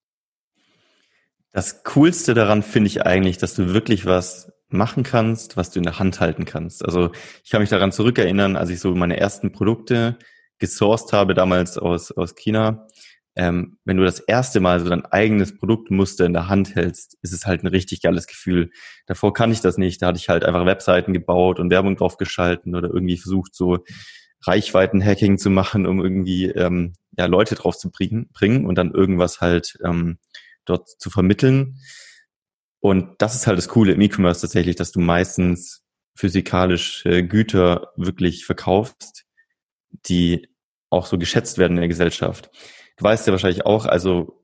Das 1.51 1.83
Coolste 1.83 2.33
daran 2.33 2.61
finde 2.61 2.87
ich 2.87 3.05
eigentlich, 3.05 3.37
dass 3.37 3.55
du 3.55 3.73
wirklich 3.73 4.05
was 4.05 4.51
machen 4.69 5.03
kannst, 5.03 5.57
was 5.57 5.71
du 5.71 5.79
in 5.79 5.83
der 5.83 5.97
Hand 5.97 6.19
halten 6.19 6.45
kannst. 6.45 6.83
Also 6.83 7.11
ich 7.43 7.49
kann 7.49 7.61
mich 7.61 7.69
daran 7.69 7.91
zurückerinnern, 7.91 8.55
als 8.55 8.69
ich 8.69 8.79
so 8.79 8.93
meine 8.93 9.17
ersten 9.17 9.51
Produkte 9.51 10.17
gesourced 10.59 11.13
habe, 11.13 11.33
damals 11.33 11.77
aus, 11.77 12.11
aus 12.11 12.35
China, 12.35 12.87
ähm, 13.37 13.77
wenn 13.85 13.97
du 13.97 14.03
das 14.03 14.19
erste 14.19 14.59
Mal 14.59 14.79
so 14.79 14.89
dein 14.89 15.05
eigenes 15.05 15.55
Produktmuster 15.55 16.25
in 16.25 16.33
der 16.33 16.47
Hand 16.47 16.73
hältst, 16.73 17.17
ist 17.21 17.33
es 17.33 17.45
halt 17.45 17.63
ein 17.63 17.67
richtig 17.67 18.01
geiles 18.01 18.25
Gefühl. 18.25 18.71
Davor 19.05 19.31
kann 19.31 19.51
ich 19.51 19.61
das 19.61 19.77
nicht. 19.77 20.01
Da 20.01 20.07
hatte 20.07 20.17
ich 20.17 20.27
halt 20.27 20.43
einfach 20.43 20.65
Webseiten 20.65 21.13
gebaut 21.13 21.59
und 21.59 21.69
Werbung 21.69 21.95
drauf 21.95 22.17
geschalten 22.17 22.73
oder 22.73 22.89
irgendwie 22.89 23.17
versucht, 23.17 23.53
so 23.53 23.83
Reichweiten-Hacking 24.41 25.37
zu 25.37 25.51
machen, 25.51 25.85
um 25.85 26.01
irgendwie 26.01 26.45
ähm, 26.45 26.93
ja, 27.15 27.27
Leute 27.27 27.53
drauf 27.53 27.77
zu 27.77 27.91
bringen, 27.91 28.27
bringen 28.33 28.65
und 28.65 28.75
dann 28.75 28.91
irgendwas 28.91 29.39
halt 29.39 29.77
ähm, 29.85 30.17
dort 30.65 30.89
zu 30.99 31.11
vermitteln. 31.11 31.77
Und 32.79 33.15
das 33.19 33.35
ist 33.35 33.45
halt 33.45 33.59
das 33.59 33.67
Coole 33.67 33.93
im 33.93 34.01
E-Commerce 34.01 34.41
tatsächlich, 34.41 34.77
dass 34.77 34.91
du 34.91 34.99
meistens 34.99 35.83
physikalische 36.15 37.23
Güter 37.23 37.91
wirklich 37.97 38.45
verkaufst, 38.45 39.26
die 39.91 40.47
auch 40.89 41.05
so 41.05 41.17
geschätzt 41.17 41.57
werden 41.57 41.73
in 41.73 41.81
der 41.81 41.87
Gesellschaft. 41.87 42.49
Du 42.97 43.03
weißt 43.03 43.27
ja 43.27 43.33
wahrscheinlich 43.33 43.65
auch, 43.65 43.85
also 43.85 44.43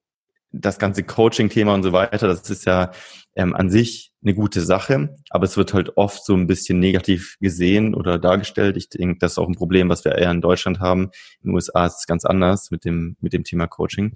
das 0.51 0.77
ganze 0.77 1.03
Coaching-Thema 1.03 1.73
und 1.73 1.83
so 1.83 1.91
weiter, 1.91 2.27
das 2.27 2.47
ist 2.50 2.65
ja 2.65 2.91
ähm, 3.35 3.55
an 3.55 3.69
sich 3.69 4.12
eine 4.23 4.35
gute 4.35 4.62
Sache, 4.62 5.15
aber 5.31 5.45
es 5.45 5.57
wird 5.57 5.73
halt 5.73 5.97
oft 5.97 6.23
so 6.23 6.35
ein 6.35 6.45
bisschen 6.45 6.79
negativ 6.79 7.38
gesehen 7.41 7.95
oder 7.95 8.19
dargestellt. 8.19 8.77
Ich 8.77 8.89
denke, 8.89 9.17
das 9.19 9.33
ist 9.33 9.38
auch 9.39 9.47
ein 9.47 9.55
Problem, 9.55 9.89
was 9.89 10.05
wir 10.05 10.13
eher 10.13 10.29
in 10.29 10.41
Deutschland 10.41 10.79
haben. 10.79 11.09
In 11.41 11.50
den 11.50 11.55
USA 11.55 11.88
ist 11.88 12.01
es 12.01 12.05
ganz 12.05 12.23
anders 12.23 12.69
mit 12.69 12.85
dem, 12.85 13.17
mit 13.19 13.33
dem 13.33 13.43
Thema 13.43 13.67
Coaching. 13.67 14.13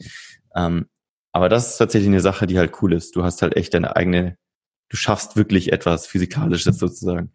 Ähm, 0.56 0.86
aber 1.32 1.50
das 1.50 1.72
ist 1.72 1.78
tatsächlich 1.78 2.10
eine 2.10 2.22
Sache, 2.22 2.46
die 2.46 2.60
halt 2.60 2.82
cool 2.82 2.94
ist. 2.94 3.16
Du 3.16 3.24
hast 3.24 3.42
halt 3.42 3.58
echt 3.58 3.74
deine 3.74 3.96
eigene, 3.96 4.38
du 4.90 4.98
schaffst 4.98 5.36
wirklich 5.36 5.72
etwas 5.72 6.08
Physikalisches 6.08 6.78
sozusagen. 6.78 7.32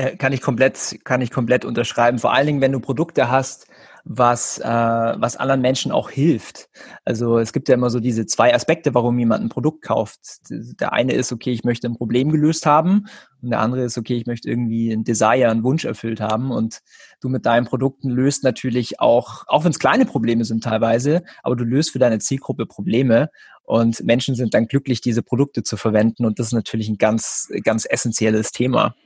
Äh, 0.00 0.16
kann 0.16 0.32
ich 0.32 0.40
komplett, 0.40 0.98
kann 1.04 1.20
ich 1.20 1.30
komplett 1.30 1.66
unterschreiben. 1.66 2.18
Vor 2.18 2.32
allen 2.32 2.46
Dingen, 2.46 2.60
wenn 2.62 2.72
du 2.72 2.80
Produkte 2.80 3.30
hast, 3.30 3.66
was, 4.04 4.58
äh, 4.58 4.64
was 4.64 5.36
anderen 5.36 5.60
Menschen 5.60 5.92
auch 5.92 6.08
hilft. 6.08 6.70
Also 7.04 7.38
es 7.38 7.52
gibt 7.52 7.68
ja 7.68 7.74
immer 7.74 7.90
so 7.90 8.00
diese 8.00 8.24
zwei 8.24 8.54
Aspekte, 8.54 8.94
warum 8.94 9.18
jemand 9.18 9.44
ein 9.44 9.50
Produkt 9.50 9.82
kauft. 9.82 10.20
Der 10.48 10.94
eine 10.94 11.12
ist, 11.12 11.32
okay, 11.32 11.52
ich 11.52 11.64
möchte 11.64 11.86
ein 11.86 11.96
Problem 11.96 12.30
gelöst 12.30 12.64
haben 12.64 13.08
und 13.42 13.50
der 13.50 13.60
andere 13.60 13.82
ist, 13.82 13.98
okay, 13.98 14.16
ich 14.16 14.24
möchte 14.24 14.48
irgendwie 14.48 14.90
ein 14.90 15.04
Desire, 15.04 15.50
einen 15.50 15.64
Wunsch 15.64 15.84
erfüllt 15.84 16.22
haben 16.22 16.50
und 16.50 16.80
du 17.20 17.28
mit 17.28 17.44
deinen 17.44 17.66
Produkten 17.66 18.08
löst 18.08 18.42
natürlich 18.42 19.00
auch, 19.00 19.44
auch 19.48 19.64
wenn 19.64 19.70
es 19.70 19.78
kleine 19.78 20.06
Probleme 20.06 20.46
sind 20.46 20.64
teilweise, 20.64 21.22
aber 21.42 21.56
du 21.56 21.64
löst 21.64 21.90
für 21.90 21.98
deine 21.98 22.20
Zielgruppe 22.20 22.64
Probleme 22.64 23.28
und 23.64 24.02
Menschen 24.02 24.34
sind 24.34 24.54
dann 24.54 24.66
glücklich, 24.66 25.00
diese 25.00 25.22
Produkte 25.22 25.62
zu 25.62 25.76
verwenden 25.76 26.24
und 26.24 26.38
das 26.38 26.48
ist 26.48 26.54
natürlich 26.54 26.88
ein 26.88 26.98
ganz, 26.98 27.48
ganz 27.62 27.86
essentielles 27.88 28.50
Thema. 28.50 28.96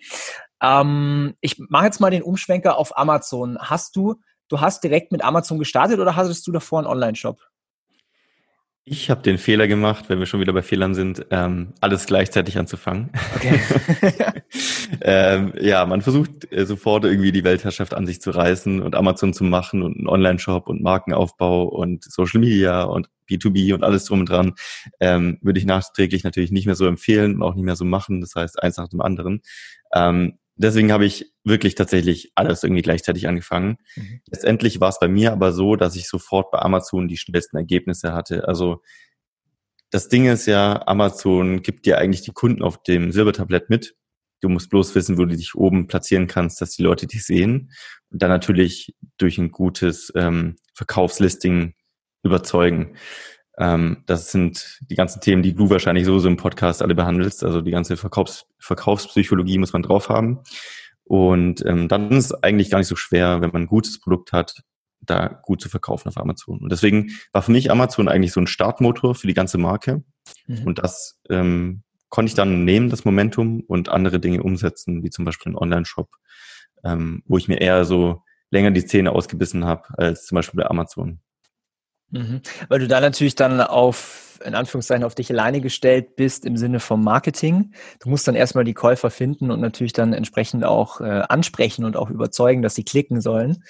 Ähm, 0.64 1.34
ich 1.40 1.58
mache 1.58 1.84
jetzt 1.84 2.00
mal 2.00 2.10
den 2.10 2.22
Umschwenker 2.22 2.78
auf 2.78 2.96
Amazon. 2.96 3.58
Hast 3.60 3.96
du 3.96 4.16
du 4.48 4.60
hast 4.60 4.84
direkt 4.84 5.12
mit 5.12 5.24
Amazon 5.24 5.58
gestartet 5.58 5.98
oder 5.98 6.16
hattest 6.16 6.46
du 6.46 6.52
davor 6.52 6.78
einen 6.78 6.88
Online-Shop? 6.88 7.40
Ich 8.86 9.08
habe 9.08 9.22
den 9.22 9.38
Fehler 9.38 9.66
gemacht, 9.66 10.10
wenn 10.10 10.18
wir 10.18 10.26
schon 10.26 10.40
wieder 10.40 10.52
bei 10.52 10.60
Fehlern 10.60 10.94
sind, 10.94 11.24
ähm, 11.30 11.72
alles 11.80 12.04
gleichzeitig 12.04 12.58
anzufangen. 12.58 13.10
Okay. 13.34 13.58
ähm, 15.00 15.54
ja, 15.58 15.86
man 15.86 16.02
versucht 16.02 16.52
äh, 16.52 16.66
sofort 16.66 17.06
irgendwie 17.06 17.32
die 17.32 17.44
Weltherrschaft 17.44 17.94
an 17.94 18.06
sich 18.06 18.20
zu 18.20 18.30
reißen 18.30 18.82
und 18.82 18.94
Amazon 18.94 19.32
zu 19.32 19.42
machen 19.42 19.82
und 19.82 19.96
einen 19.96 20.06
Online-Shop 20.06 20.68
und 20.68 20.82
Markenaufbau 20.82 21.62
und 21.64 22.04
Social 22.04 22.40
Media 22.40 22.82
und 22.82 23.08
B2B 23.26 23.72
und 23.72 23.84
alles 23.84 24.04
drum 24.04 24.20
und 24.20 24.28
dran. 24.28 24.52
Ähm, 25.00 25.38
würde 25.40 25.58
ich 25.58 25.64
nachträglich 25.64 26.22
natürlich 26.22 26.52
nicht 26.52 26.66
mehr 26.66 26.74
so 26.74 26.86
empfehlen 26.86 27.36
und 27.36 27.42
auch 27.42 27.54
nicht 27.54 27.64
mehr 27.64 27.76
so 27.76 27.86
machen. 27.86 28.20
Das 28.20 28.34
heißt, 28.34 28.62
eins 28.62 28.76
nach 28.76 28.88
dem 28.88 29.00
anderen. 29.00 29.40
Ähm, 29.94 30.38
deswegen 30.56 30.92
habe 30.92 31.04
ich 31.04 31.32
wirklich 31.44 31.74
tatsächlich 31.74 32.32
alles 32.34 32.62
irgendwie 32.62 32.82
gleichzeitig 32.82 33.28
angefangen. 33.28 33.76
Mhm. 33.96 34.20
Letztendlich 34.30 34.80
war 34.80 34.88
es 34.88 34.98
bei 34.98 35.08
mir 35.08 35.32
aber 35.32 35.52
so, 35.52 35.76
dass 35.76 35.96
ich 35.96 36.08
sofort 36.08 36.50
bei 36.50 36.58
Amazon 36.60 37.08
die 37.08 37.16
schnellsten 37.16 37.56
Ergebnisse 37.56 38.12
hatte. 38.12 38.46
Also 38.48 38.82
das 39.90 40.08
Ding 40.08 40.26
ist 40.26 40.46
ja, 40.46 40.86
Amazon 40.86 41.62
gibt 41.62 41.86
dir 41.86 41.98
eigentlich 41.98 42.22
die 42.22 42.32
Kunden 42.32 42.62
auf 42.62 42.82
dem 42.82 43.12
Silbertablett 43.12 43.70
mit. 43.70 43.94
Du 44.40 44.48
musst 44.48 44.68
bloß 44.68 44.94
wissen, 44.94 45.18
wo 45.18 45.24
du 45.24 45.36
dich 45.36 45.54
oben 45.54 45.86
platzieren 45.86 46.26
kannst, 46.26 46.60
dass 46.60 46.70
die 46.70 46.82
Leute 46.82 47.06
dich 47.06 47.24
sehen. 47.24 47.70
Und 48.10 48.22
dann 48.22 48.30
natürlich 48.30 48.94
durch 49.18 49.38
ein 49.38 49.52
gutes 49.52 50.12
ähm, 50.16 50.56
Verkaufslisting 50.74 51.74
überzeugen. 52.24 52.96
Ähm, 53.58 54.02
das 54.06 54.32
sind 54.32 54.80
die 54.90 54.96
ganzen 54.96 55.20
Themen, 55.20 55.42
die 55.42 55.54
du 55.54 55.70
wahrscheinlich 55.70 56.04
so 56.04 56.26
im 56.26 56.36
Podcast 56.36 56.82
alle 56.82 56.94
behandelst. 56.94 57.44
Also 57.44 57.60
die 57.60 57.70
ganze 57.70 57.96
Verkaufs 57.96 58.46
Verkaufspsychologie 58.58 59.58
muss 59.58 59.72
man 59.72 59.82
drauf 59.82 60.08
haben. 60.08 60.40
Und 61.04 61.64
ähm, 61.66 61.88
dann 61.88 62.10
ist 62.10 62.26
es 62.26 62.42
eigentlich 62.42 62.70
gar 62.70 62.78
nicht 62.78 62.88
so 62.88 62.96
schwer, 62.96 63.40
wenn 63.40 63.50
man 63.50 63.62
ein 63.62 63.68
gutes 63.68 64.00
Produkt 64.00 64.32
hat, 64.32 64.62
da 65.00 65.28
gut 65.28 65.60
zu 65.60 65.68
verkaufen 65.68 66.08
auf 66.08 66.16
Amazon. 66.16 66.60
Und 66.60 66.72
deswegen 66.72 67.10
war 67.32 67.42
für 67.42 67.52
mich 67.52 67.70
Amazon 67.70 68.08
eigentlich 68.08 68.32
so 68.32 68.40
ein 68.40 68.46
Startmotor 68.46 69.14
für 69.14 69.26
die 69.26 69.34
ganze 69.34 69.58
Marke. 69.58 70.02
Mhm. 70.46 70.62
Und 70.64 70.78
das 70.78 71.20
ähm, 71.28 71.82
konnte 72.08 72.30
ich 72.30 72.34
dann 72.34 72.64
nehmen, 72.64 72.88
das 72.88 73.04
Momentum, 73.04 73.60
und 73.66 73.88
andere 73.88 74.18
Dinge 74.18 74.42
umsetzen, 74.42 75.02
wie 75.02 75.10
zum 75.10 75.24
Beispiel 75.24 75.50
einen 75.50 75.58
Online-Shop, 75.58 76.08
ähm, 76.84 77.22
wo 77.26 77.36
ich 77.36 77.48
mir 77.48 77.60
eher 77.60 77.84
so 77.84 78.22
länger 78.50 78.70
die 78.70 78.86
Zähne 78.86 79.12
ausgebissen 79.12 79.64
habe, 79.64 79.82
als 79.98 80.26
zum 80.26 80.36
Beispiel 80.36 80.60
bei 80.60 80.70
Amazon. 80.70 81.20
Mhm. 82.14 82.40
Weil 82.68 82.78
du 82.78 82.88
da 82.88 83.00
natürlich 83.00 83.34
dann 83.34 83.60
auf, 83.60 84.40
in 84.44 84.54
Anführungszeichen, 84.54 85.04
auf 85.04 85.16
dich 85.16 85.30
alleine 85.30 85.60
gestellt 85.60 86.14
bist 86.14 86.44
im 86.46 86.56
Sinne 86.56 86.78
vom 86.78 87.02
Marketing. 87.02 87.72
Du 88.00 88.08
musst 88.08 88.28
dann 88.28 88.36
erstmal 88.36 88.64
die 88.64 88.74
Käufer 88.74 89.10
finden 89.10 89.50
und 89.50 89.60
natürlich 89.60 89.92
dann 89.92 90.12
entsprechend 90.12 90.64
auch 90.64 91.00
äh, 91.00 91.22
ansprechen 91.28 91.84
und 91.84 91.96
auch 91.96 92.10
überzeugen, 92.10 92.62
dass 92.62 92.76
sie 92.76 92.84
klicken 92.84 93.20
sollen. 93.20 93.64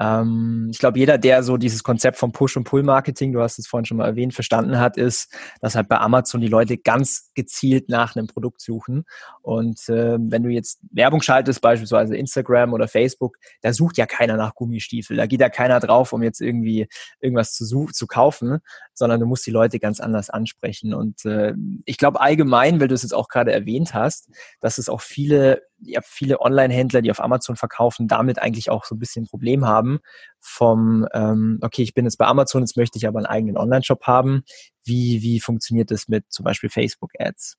Ähm, 0.00 0.68
ich 0.70 0.78
glaube, 0.78 0.98
jeder, 0.98 1.18
der 1.18 1.42
so 1.42 1.58
dieses 1.58 1.82
Konzept 1.82 2.16
vom 2.16 2.32
Push- 2.32 2.56
und 2.56 2.64
Pull-Marketing, 2.64 3.32
du 3.32 3.42
hast 3.42 3.58
es 3.58 3.66
vorhin 3.66 3.84
schon 3.84 3.98
mal 3.98 4.06
erwähnt, 4.06 4.32
verstanden 4.32 4.78
hat, 4.78 4.96
ist, 4.96 5.32
dass 5.60 5.74
halt 5.74 5.88
bei 5.88 5.98
Amazon 5.98 6.40
die 6.40 6.48
Leute 6.48 6.78
ganz 6.78 7.30
gezielt 7.34 7.90
nach 7.90 8.16
einem 8.16 8.26
Produkt 8.26 8.62
suchen. 8.62 9.04
Und 9.42 9.88
äh, 9.88 10.16
wenn 10.18 10.42
du 10.42 10.48
jetzt 10.48 10.80
Werbung 10.90 11.20
schaltest, 11.20 11.60
beispielsweise 11.60 12.16
Instagram 12.16 12.72
oder 12.72 12.88
Facebook, 12.88 13.36
da 13.60 13.74
sucht 13.74 13.98
ja 13.98 14.06
keiner 14.06 14.36
nach 14.36 14.54
Gummistiefel. 14.54 15.16
Da 15.16 15.26
geht 15.26 15.40
ja 15.40 15.50
keiner 15.50 15.80
drauf, 15.80 16.12
um 16.14 16.22
jetzt 16.22 16.40
irgendwie 16.40 16.88
irgendwas 17.20 17.52
zu, 17.52 17.66
suchen, 17.66 17.92
zu 17.92 18.06
kaufen, 18.06 18.60
sondern 18.94 19.20
du 19.20 19.26
musst 19.26 19.46
die 19.46 19.50
Leute 19.50 19.78
ganz 19.78 20.00
anders 20.00 20.30
ansprechen. 20.30 20.94
Und 20.94 21.26
äh, 21.26 21.52
ich 21.84 21.98
glaube 21.98 22.20
allgemein, 22.20 22.80
weil 22.80 22.88
du 22.88 22.94
es 22.94 23.02
jetzt 23.02 23.14
auch 23.14 23.28
gerade 23.28 23.52
erwähnt 23.52 23.92
hast, 23.92 24.30
dass 24.60 24.78
es 24.78 24.88
auch 24.88 25.02
viele 25.02 25.62
ja, 25.82 26.00
viele 26.04 26.40
Online-Händler, 26.40 27.02
die 27.02 27.10
auf 27.10 27.20
Amazon 27.20 27.56
verkaufen, 27.56 28.08
damit 28.08 28.38
eigentlich 28.38 28.70
auch 28.70 28.84
so 28.84 28.94
ein 28.94 28.98
bisschen 28.98 29.24
ein 29.24 29.28
Problem 29.28 29.66
haben 29.66 30.00
vom, 30.38 31.06
ähm, 31.12 31.58
okay, 31.62 31.82
ich 31.82 31.94
bin 31.94 32.04
jetzt 32.04 32.18
bei 32.18 32.26
Amazon, 32.26 32.62
jetzt 32.62 32.76
möchte 32.76 32.98
ich 32.98 33.06
aber 33.06 33.18
einen 33.18 33.26
eigenen 33.26 33.56
Online-Shop 33.56 34.02
haben. 34.04 34.42
Wie, 34.84 35.22
wie 35.22 35.40
funktioniert 35.40 35.90
das 35.90 36.08
mit 36.08 36.24
zum 36.30 36.44
Beispiel 36.44 36.70
Facebook-Ads? 36.70 37.56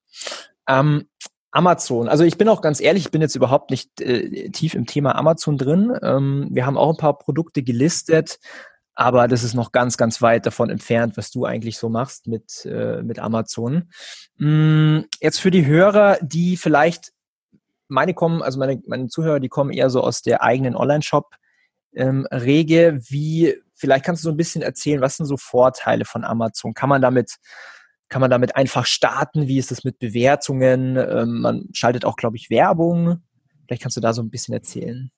Ähm, 0.68 1.08
Amazon. 1.52 2.08
Also 2.08 2.24
ich 2.24 2.38
bin 2.38 2.48
auch 2.48 2.62
ganz 2.62 2.80
ehrlich, 2.80 3.06
ich 3.06 3.12
bin 3.12 3.22
jetzt 3.22 3.36
überhaupt 3.36 3.72
nicht 3.72 4.00
äh, 4.00 4.50
tief 4.50 4.74
im 4.74 4.86
Thema 4.86 5.16
Amazon 5.16 5.58
drin. 5.58 5.94
Ähm, 6.02 6.48
wir 6.52 6.66
haben 6.66 6.78
auch 6.78 6.90
ein 6.90 6.98
paar 6.98 7.18
Produkte 7.18 7.62
gelistet, 7.62 8.40
aber 8.96 9.28
das 9.28 9.44
ist 9.44 9.54
noch 9.54 9.72
ganz, 9.72 9.98
ganz 9.98 10.22
weit 10.22 10.46
davon 10.46 10.70
entfernt, 10.70 11.18
was 11.18 11.32
du 11.32 11.46
eigentlich 11.46 11.78
so 11.78 11.90
machst 11.90 12.28
mit, 12.28 12.66
äh, 12.66 13.02
mit 13.04 13.20
Amazon. 13.20 13.90
Mm, 14.38 15.00
jetzt 15.20 15.40
für 15.40 15.52
die 15.52 15.66
Hörer, 15.66 16.18
die 16.22 16.56
vielleicht 16.56 17.12
meine 17.92 18.14
kommen, 18.14 18.42
also 18.42 18.58
meine, 18.58 18.82
meine 18.88 19.08
Zuhörer, 19.08 19.40
die 19.40 19.50
kommen 19.50 19.72
eher 19.72 19.90
so 19.90 20.02
aus 20.02 20.22
der 20.22 20.42
eigenen 20.42 20.76
Online-Shop. 20.76 21.36
Ähm, 21.94 22.26
wie, 22.32 23.56
vielleicht 23.76 24.06
kannst 24.06 24.24
du 24.24 24.30
so 24.30 24.34
ein 24.34 24.38
bisschen 24.38 24.62
erzählen, 24.62 25.02
was 25.02 25.18
sind 25.18 25.26
so 25.26 25.36
Vorteile 25.38 26.06
von 26.06 26.24
Amazon? 26.24 26.74
Kann 26.74 26.90
man 26.90 27.02
damit, 27.02 27.36
kann 28.08 28.22
man 28.22 28.32
damit 28.32 28.56
einfach 28.56 28.86
starten? 28.86 29.48
Wie 29.48 29.58
ist 29.58 29.72
es 29.72 29.84
mit 29.84 30.00
Bewertungen? 30.00 30.96
Ähm, 30.96 31.42
man 31.42 31.66
schaltet 31.74 32.06
auch, 32.06 32.16
glaube 32.16 32.38
ich, 32.38 32.50
Werbung. 32.50 33.22
Vielleicht 33.68 33.84
kannst 33.84 33.98
du 33.98 34.02
da 34.02 34.14
so 34.14 34.22
ein 34.22 34.30
bisschen 34.30 34.54
erzählen. 34.54 35.12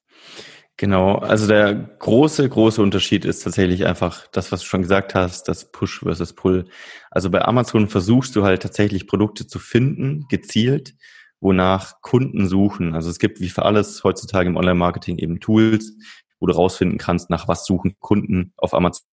Genau, 0.75 1.17
also 1.17 1.45
der 1.45 1.75
große, 1.75 2.49
große 2.49 2.81
Unterschied 2.81 3.25
ist 3.25 3.43
tatsächlich 3.43 3.85
einfach 3.85 4.25
das, 4.31 4.51
was 4.51 4.61
du 4.61 4.65
schon 4.65 4.81
gesagt 4.81 5.13
hast, 5.13 5.47
das 5.47 5.71
Push 5.71 5.99
versus 5.99 6.33
Pull. 6.33 6.65
Also 7.11 7.29
bei 7.29 7.43
Amazon 7.43 7.87
versuchst 7.87 8.35
du 8.35 8.43
halt 8.43 8.63
tatsächlich 8.63 9.05
Produkte 9.05 9.45
zu 9.45 9.59
finden, 9.59 10.25
gezielt, 10.29 10.95
wonach 11.43 12.01
Kunden 12.01 12.47
suchen. 12.47 12.95
Also 12.95 13.09
es 13.09 13.19
gibt 13.19 13.41
wie 13.41 13.49
für 13.49 13.63
alles 13.63 14.03
heutzutage 14.03 14.49
im 14.49 14.55
Online-Marketing 14.55 15.17
eben 15.17 15.39
Tools, 15.39 15.93
wo 16.39 16.47
du 16.47 16.53
rausfinden 16.53 16.97
kannst, 16.97 17.29
nach 17.29 17.47
was 17.47 17.65
suchen 17.65 17.97
Kunden 17.99 18.53
auf 18.57 18.73
Amazon. 18.73 19.03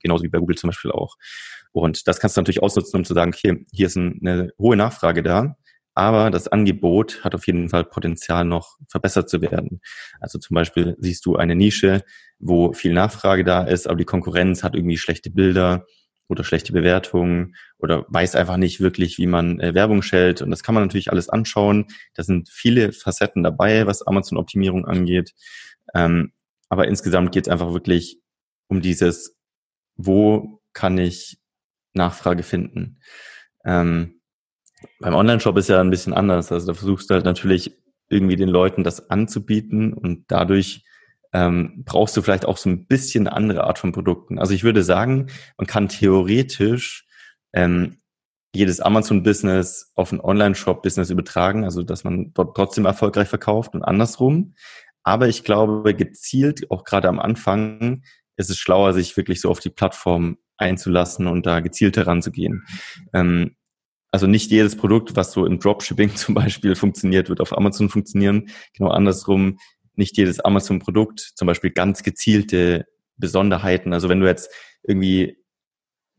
Genauso 0.00 0.24
wie 0.24 0.28
bei 0.28 0.38
Google 0.38 0.56
zum 0.56 0.68
Beispiel 0.68 0.90
auch. 0.90 1.16
Und 1.72 2.08
das 2.08 2.18
kannst 2.18 2.36
du 2.36 2.40
natürlich 2.40 2.62
ausnutzen, 2.62 2.98
um 2.98 3.04
zu 3.04 3.14
sagen, 3.14 3.32
okay, 3.32 3.66
hier 3.70 3.86
ist 3.86 3.96
eine 3.96 4.50
hohe 4.58 4.76
Nachfrage 4.76 5.22
da, 5.22 5.56
aber 5.94 6.30
das 6.30 6.48
Angebot 6.48 7.22
hat 7.24 7.34
auf 7.34 7.46
jeden 7.46 7.68
Fall 7.68 7.84
Potenzial 7.84 8.44
noch 8.44 8.78
verbessert 8.88 9.28
zu 9.28 9.42
werden. 9.42 9.80
Also 10.20 10.38
zum 10.38 10.54
Beispiel 10.54 10.96
siehst 10.98 11.26
du 11.26 11.36
eine 11.36 11.54
Nische, 11.54 12.02
wo 12.38 12.72
viel 12.72 12.92
Nachfrage 12.92 13.44
da 13.44 13.64
ist, 13.64 13.86
aber 13.86 13.96
die 13.96 14.04
Konkurrenz 14.04 14.62
hat 14.62 14.74
irgendwie 14.74 14.96
schlechte 14.96 15.30
Bilder 15.30 15.84
oder 16.28 16.44
schlechte 16.44 16.72
Bewertungen 16.72 17.56
oder 17.78 18.04
weiß 18.08 18.36
einfach 18.36 18.56
nicht 18.58 18.80
wirklich, 18.80 19.18
wie 19.18 19.26
man 19.26 19.60
äh, 19.60 19.74
Werbung 19.74 20.02
stellt. 20.02 20.42
Und 20.42 20.50
das 20.50 20.62
kann 20.62 20.74
man 20.74 20.84
natürlich 20.84 21.10
alles 21.10 21.28
anschauen. 21.28 21.86
Da 22.14 22.22
sind 22.22 22.48
viele 22.50 22.92
Facetten 22.92 23.42
dabei, 23.42 23.86
was 23.86 24.06
Amazon-Optimierung 24.06 24.84
angeht. 24.84 25.32
Ähm, 25.94 26.32
aber 26.68 26.86
insgesamt 26.86 27.32
geht 27.32 27.46
es 27.46 27.52
einfach 27.52 27.72
wirklich 27.72 28.20
um 28.68 28.82
dieses, 28.82 29.36
wo 29.96 30.60
kann 30.74 30.98
ich 30.98 31.38
Nachfrage 31.94 32.42
finden. 32.42 33.00
Ähm, 33.64 34.20
beim 35.00 35.14
Online-Shop 35.14 35.56
ist 35.56 35.68
ja 35.68 35.80
ein 35.80 35.90
bisschen 35.90 36.12
anders. 36.12 36.52
Also 36.52 36.66
da 36.68 36.74
versuchst 36.74 37.08
du 37.10 37.14
halt 37.14 37.24
natürlich 37.24 37.76
irgendwie 38.08 38.36
den 38.36 38.48
Leuten 38.48 38.84
das 38.84 39.10
anzubieten 39.10 39.92
und 39.92 40.24
dadurch 40.28 40.84
ähm, 41.32 41.82
brauchst 41.84 42.16
du 42.16 42.22
vielleicht 42.22 42.46
auch 42.46 42.56
so 42.56 42.70
ein 42.70 42.86
bisschen 42.86 43.28
andere 43.28 43.64
Art 43.64 43.78
von 43.78 43.92
Produkten. 43.92 44.38
Also 44.38 44.54
ich 44.54 44.64
würde 44.64 44.82
sagen, 44.82 45.28
man 45.56 45.66
kann 45.66 45.88
theoretisch 45.88 47.06
ähm, 47.52 47.98
jedes 48.54 48.80
Amazon-Business 48.80 49.92
auf 49.94 50.10
ein 50.12 50.20
Online-Shop-Business 50.20 51.10
übertragen, 51.10 51.64
also 51.64 51.82
dass 51.82 52.04
man 52.04 52.32
dort 52.34 52.56
trotzdem 52.56 52.86
erfolgreich 52.86 53.28
verkauft 53.28 53.74
und 53.74 53.82
andersrum. 53.82 54.54
Aber 55.02 55.28
ich 55.28 55.44
glaube, 55.44 55.94
gezielt, 55.94 56.70
auch 56.70 56.84
gerade 56.84 57.08
am 57.08 57.18
Anfang, 57.18 58.02
ist 58.36 58.50
es 58.50 58.58
schlauer, 58.58 58.94
sich 58.94 59.16
wirklich 59.16 59.40
so 59.40 59.50
auf 59.50 59.60
die 59.60 59.70
Plattform 59.70 60.38
einzulassen 60.56 61.26
und 61.26 61.46
da 61.46 61.60
gezielt 61.60 61.96
heranzugehen. 61.96 62.64
Ähm, 63.12 63.56
also 64.10 64.26
nicht 64.26 64.50
jedes 64.50 64.76
Produkt, 64.76 65.16
was 65.16 65.32
so 65.32 65.44
im 65.44 65.58
Dropshipping 65.58 66.14
zum 66.16 66.34
Beispiel 66.34 66.74
funktioniert, 66.74 67.28
wird 67.28 67.40
auf 67.40 67.56
Amazon 67.56 67.88
funktionieren. 67.88 68.48
Genau 68.76 68.90
andersrum, 68.90 69.58
nicht 69.98 70.16
jedes 70.16 70.40
Amazon-Produkt, 70.40 71.20
zum 71.20 71.46
Beispiel 71.46 71.70
ganz 71.70 72.02
gezielte 72.02 72.86
Besonderheiten. 73.16 73.92
Also 73.92 74.08
wenn 74.08 74.20
du 74.20 74.26
jetzt 74.26 74.50
irgendwie, 74.82 75.36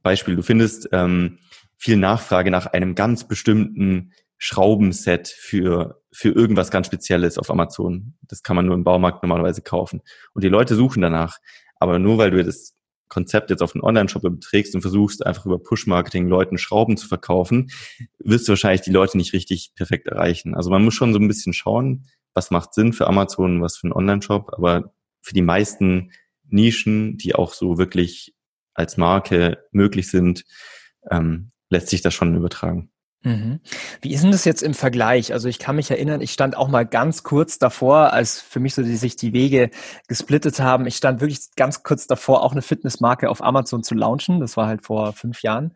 Beispiel, 0.04 0.36
du 0.36 0.44
findest 0.44 0.90
ähm, 0.92 1.40
viel 1.78 1.98
Nachfrage 1.98 2.52
nach 2.52 2.68
einem 2.68 2.94
ganz 2.94 3.28
bestimmten 3.28 4.12
Schraubenset 4.38 5.28
für, 5.28 6.02
für 6.12 6.30
irgendwas 6.30 6.72
ganz 6.72 6.88
Spezielles 6.88 7.38
auf 7.38 7.50
Amazon. 7.50 8.16
Das 8.22 8.44
kann 8.44 8.56
man 8.56 8.66
nur 8.66 8.76
im 8.76 8.84
Baumarkt 8.84 9.24
normalerweise 9.24 9.62
kaufen. 9.62 10.02
Und 10.34 10.44
die 10.44 10.50
Leute 10.50 10.76
suchen 10.76 11.02
danach. 11.02 11.38
Aber 11.76 12.00
nur 12.00 12.18
weil 12.18 12.32
du 12.32 12.44
das 12.44 12.76
Konzept 13.10 13.50
jetzt 13.50 13.62
auf 13.62 13.76
einen 13.76 13.84
Online-Shop 13.84 14.24
überträgst 14.24 14.76
und 14.76 14.82
versuchst 14.82 15.26
einfach 15.26 15.46
über 15.46 15.60
Push-Marketing 15.60 16.28
Leuten 16.28 16.58
Schrauben 16.58 16.96
zu 16.96 17.08
verkaufen, 17.08 17.70
wirst 18.20 18.48
du 18.48 18.52
wahrscheinlich 18.52 18.82
die 18.82 18.92
Leute 18.92 19.18
nicht 19.18 19.34
richtig 19.34 19.72
perfekt 19.76 20.08
erreichen. 20.08 20.56
Also 20.56 20.70
man 20.70 20.84
muss 20.84 20.94
schon 20.94 21.12
so 21.12 21.20
ein 21.20 21.28
bisschen 21.28 21.54
schauen, 21.54 22.06
was 22.34 22.52
macht 22.52 22.74
Sinn 22.74 22.94
für 22.94 23.08
Amazon, 23.08 23.62
was 23.62 23.78
für 23.78 23.86
einen 23.86 23.94
Online-Shop, 23.94 24.52
aber 24.54 24.94
für 25.22 25.34
die 25.34 25.42
meisten 25.42 26.12
Nischen, 26.48 27.18
die 27.18 27.36
auch 27.36 27.54
so 27.54 27.78
wirklich 27.78 28.34
als 28.74 28.98
Marke 28.98 29.66
möglich 29.72 30.10
sind, 30.10 30.46
ähm, 31.10 31.52
lässt 31.70 31.90
sich 31.90 32.02
das 32.02 32.14
schon 32.14 32.36
übertragen. 32.36 32.92
Mhm. 33.22 33.60
Wie 34.02 34.14
ist 34.14 34.24
denn 34.24 34.32
das 34.32 34.46
jetzt 34.46 34.64
im 34.64 34.74
Vergleich? 34.74 35.34
Also 35.34 35.50
ich 35.50 35.60
kann 35.60 35.76
mich 35.76 35.92
erinnern, 35.92 36.22
ich 36.22 36.32
stand 36.32 36.56
auch 36.56 36.70
mal 36.70 36.86
ganz 36.86 37.24
kurz 37.24 37.60
davor, 37.60 38.14
als 38.14 38.40
für 38.40 38.62
mich 38.62 38.76
so 38.76 38.82
die, 38.82 38.96
sich 38.96 39.18
die 39.18 39.34
Wege 39.34 39.72
gesplittet 40.08 40.60
haben. 40.62 40.88
Ich 40.88 40.96
stand 40.96 41.20
wirklich 41.20 41.42
ganz 41.58 41.84
kurz 41.84 42.08
davor, 42.08 42.44
auch 42.44 42.54
eine 42.54 42.62
Fitnessmarke 42.62 43.30
auf 43.30 43.44
Amazon 43.44 43.84
zu 43.84 43.94
launchen. 43.94 44.40
Das 44.40 44.56
war 44.56 44.68
halt 44.68 44.86
vor 44.86 45.12
fünf 45.12 45.42
Jahren. 45.44 45.76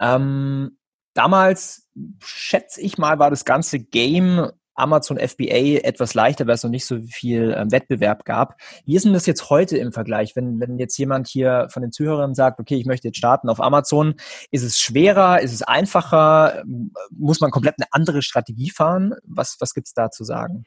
Ähm, 0.00 0.78
damals 1.14 1.88
schätze 2.24 2.80
ich 2.80 2.98
mal, 2.98 3.20
war 3.20 3.30
das 3.30 3.44
ganze 3.44 3.78
Game 3.78 4.50
Amazon 4.74 5.18
FBA 5.18 5.80
etwas 5.82 6.14
leichter, 6.14 6.46
weil 6.46 6.54
es 6.54 6.62
noch 6.62 6.70
nicht 6.70 6.86
so 6.86 7.00
viel 7.02 7.52
äh, 7.52 7.70
Wettbewerb 7.70 8.24
gab. 8.24 8.60
Wie 8.84 8.96
ist 8.96 9.04
denn 9.04 9.12
das 9.12 9.26
jetzt 9.26 9.50
heute 9.50 9.76
im 9.76 9.92
Vergleich? 9.92 10.36
Wenn, 10.36 10.60
wenn 10.60 10.78
jetzt 10.78 10.96
jemand 10.98 11.28
hier 11.28 11.68
von 11.70 11.82
den 11.82 11.92
Zuhörern 11.92 12.34
sagt, 12.34 12.60
okay, 12.60 12.76
ich 12.76 12.86
möchte 12.86 13.08
jetzt 13.08 13.18
starten 13.18 13.48
auf 13.48 13.60
Amazon, 13.60 14.14
ist 14.50 14.62
es 14.62 14.78
schwerer, 14.78 15.40
ist 15.40 15.52
es 15.52 15.62
einfacher? 15.62 16.62
Muss 17.10 17.40
man 17.40 17.50
komplett 17.50 17.76
eine 17.78 17.88
andere 17.90 18.22
Strategie 18.22 18.70
fahren? 18.70 19.14
Was, 19.24 19.56
was 19.60 19.74
gibt's 19.74 19.92
da 19.92 20.10
zu 20.10 20.24
sagen? 20.24 20.64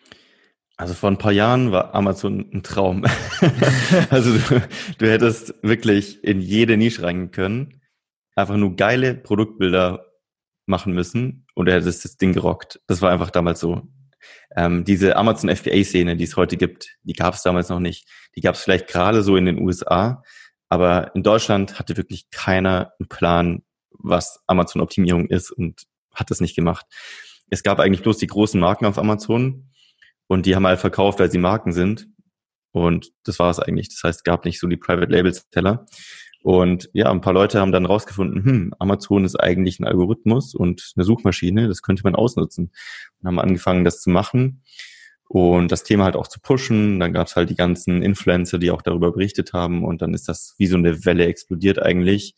Also 0.76 0.96
vor 0.96 1.12
ein 1.12 1.18
paar 1.18 1.32
Jahren 1.32 1.72
war 1.72 1.94
Amazon 1.94 2.50
ein 2.52 2.64
Traum. 2.64 3.06
also 4.10 4.36
du, 4.38 4.62
du 4.98 5.10
hättest 5.10 5.54
wirklich 5.62 6.24
in 6.24 6.40
jede 6.40 6.78
Nische 6.78 7.04
reingehen 7.04 7.32
können, 7.32 7.82
einfach 8.36 8.58
nur 8.58 8.76
geile 8.76 9.14
Produktbilder 9.14 10.06
machen 10.66 10.94
müssen 10.94 11.43
und 11.54 11.68
er 11.68 11.76
hättest 11.76 12.06
das 12.06 12.18
Ding 12.18 12.34
gerockt. 12.34 12.80
Das 12.88 13.02
war 13.02 13.12
einfach 13.12 13.32
damals 13.32 13.60
so. 13.60 13.84
Ähm, 14.56 14.86
diese 14.86 15.16
Amazon 15.16 15.54
FBA-Szene, 15.54 16.16
die 16.16 16.24
es 16.24 16.38
heute 16.38 16.58
gibt, 16.58 16.96
die 17.04 17.14
gab 17.14 17.34
es 17.34 17.44
damals 17.44 17.70
noch 17.70 17.80
nicht. 17.80 18.08
Die 18.36 18.42
gab 18.42 18.56
es 18.56 18.62
vielleicht 18.62 18.88
gerade 18.88 19.22
so 19.22 19.36
in 19.36 19.46
den 19.46 19.60
USA, 19.60 20.24
aber 20.70 21.14
in 21.16 21.24
Deutschland 21.24 21.80
hatte 21.80 21.98
wirklich 21.98 22.30
keiner 22.32 22.94
einen 23.00 23.10
Plan, 23.10 23.64
was 23.92 24.42
Amazon-Optimierung 24.48 25.28
ist 25.28 25.52
und 25.52 25.84
hat 26.14 26.32
das 26.32 26.42
nicht 26.42 26.56
gemacht. 26.56 26.86
Es 27.50 27.64
gab 27.64 27.80
eigentlich 27.80 28.02
bloß 28.02 28.18
die 28.18 28.28
großen 28.28 28.60
Marken 28.60 28.86
auf 28.86 28.98
Amazon 28.98 29.70
und 30.28 30.46
die 30.46 30.56
haben 30.56 30.66
halt 30.66 30.80
verkauft, 30.80 31.20
weil 31.20 31.32
sie 31.32 31.38
Marken 31.38 31.74
sind. 31.74 32.08
Und 32.72 33.12
das 33.24 33.38
war 33.38 33.52
es 33.52 33.60
eigentlich. 33.60 33.90
Das 33.90 34.02
heißt, 34.04 34.20
es 34.20 34.24
gab 34.24 34.46
nicht 34.46 34.60
so 34.60 34.68
die 34.68 34.78
Private 34.78 35.12
Labels 35.12 35.48
Teller. 35.52 35.86
Und 36.44 36.90
ja, 36.92 37.10
ein 37.10 37.22
paar 37.22 37.32
Leute 37.32 37.62
haben 37.62 37.72
dann 37.72 37.86
rausgefunden, 37.86 38.44
hm, 38.44 38.74
Amazon 38.78 39.24
ist 39.24 39.38
eigentlich 39.38 39.80
ein 39.80 39.86
Algorithmus 39.86 40.54
und 40.54 40.92
eine 40.98 41.06
Suchmaschine, 41.06 41.70
das 41.70 41.82
könnte 41.82 42.04
man 42.04 42.16
ausnutzen. 42.16 42.72
Und 43.22 43.28
haben 43.28 43.40
angefangen, 43.40 43.86
das 43.86 44.02
zu 44.02 44.10
machen 44.10 44.62
und 45.30 45.72
das 45.72 45.84
Thema 45.84 46.04
halt 46.04 46.18
auch 46.18 46.28
zu 46.28 46.42
pushen. 46.42 47.00
Dann 47.00 47.14
gab 47.14 47.28
es 47.28 47.38
halt 47.38 47.50
die 47.50 47.56
ganzen 47.56 48.04
Influencer, 48.04 48.60
die 48.60 48.72
auch 48.72 48.82
darüber 48.82 49.14
berichtet 49.14 49.54
haben 49.54 49.86
und 49.86 50.02
dann 50.02 50.14
ist 50.14 50.28
das 50.28 50.56
wie 50.58 50.68
so 50.68 50.76
eine 50.76 51.06
Welle 51.06 51.26
explodiert 51.28 51.82
eigentlich. 51.82 52.36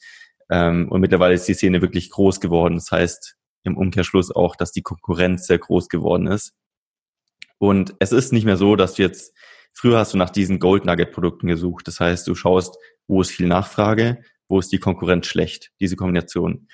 Ähm, 0.51 0.87
und 0.89 1.01
mittlerweile 1.01 1.33
ist 1.33 1.47
die 1.47 1.55
Szene 1.55 1.81
wirklich 1.81 2.11
groß 2.11 2.39
geworden. 2.39 2.75
Das 2.75 2.91
heißt 2.91 3.37
im 3.63 3.75
Umkehrschluss 3.75 4.29
auch, 4.29 4.55
dass 4.55 4.71
die 4.71 4.83
Konkurrenz 4.83 5.47
sehr 5.47 5.57
groß 5.57 5.89
geworden 5.89 6.27
ist. 6.27 6.53
Und 7.57 7.95
es 7.97 8.11
ist 8.11 8.31
nicht 8.33 8.45
mehr 8.45 8.57
so, 8.57 8.75
dass 8.75 8.93
du 8.93 9.01
jetzt 9.01 9.33
Früher 9.77 9.99
hast 9.99 10.13
du 10.13 10.17
nach 10.17 10.29
diesen 10.29 10.59
Gold 10.59 10.85
Nugget 10.85 11.11
Produkten 11.11 11.47
gesucht. 11.47 11.85
Das 11.89 11.99
heißt, 11.99 12.25
du 12.27 12.33
schaust, 12.33 12.77
wo 13.07 13.21
ist 13.21 13.31
viel 13.31 13.47
Nachfrage, 13.47 14.21
wo 14.47 14.59
ist 14.59 14.71
die 14.71 14.79
Konkurrenz 14.79 15.27
schlecht, 15.27 15.71
diese 15.79 15.95
Kombination. 15.95 16.67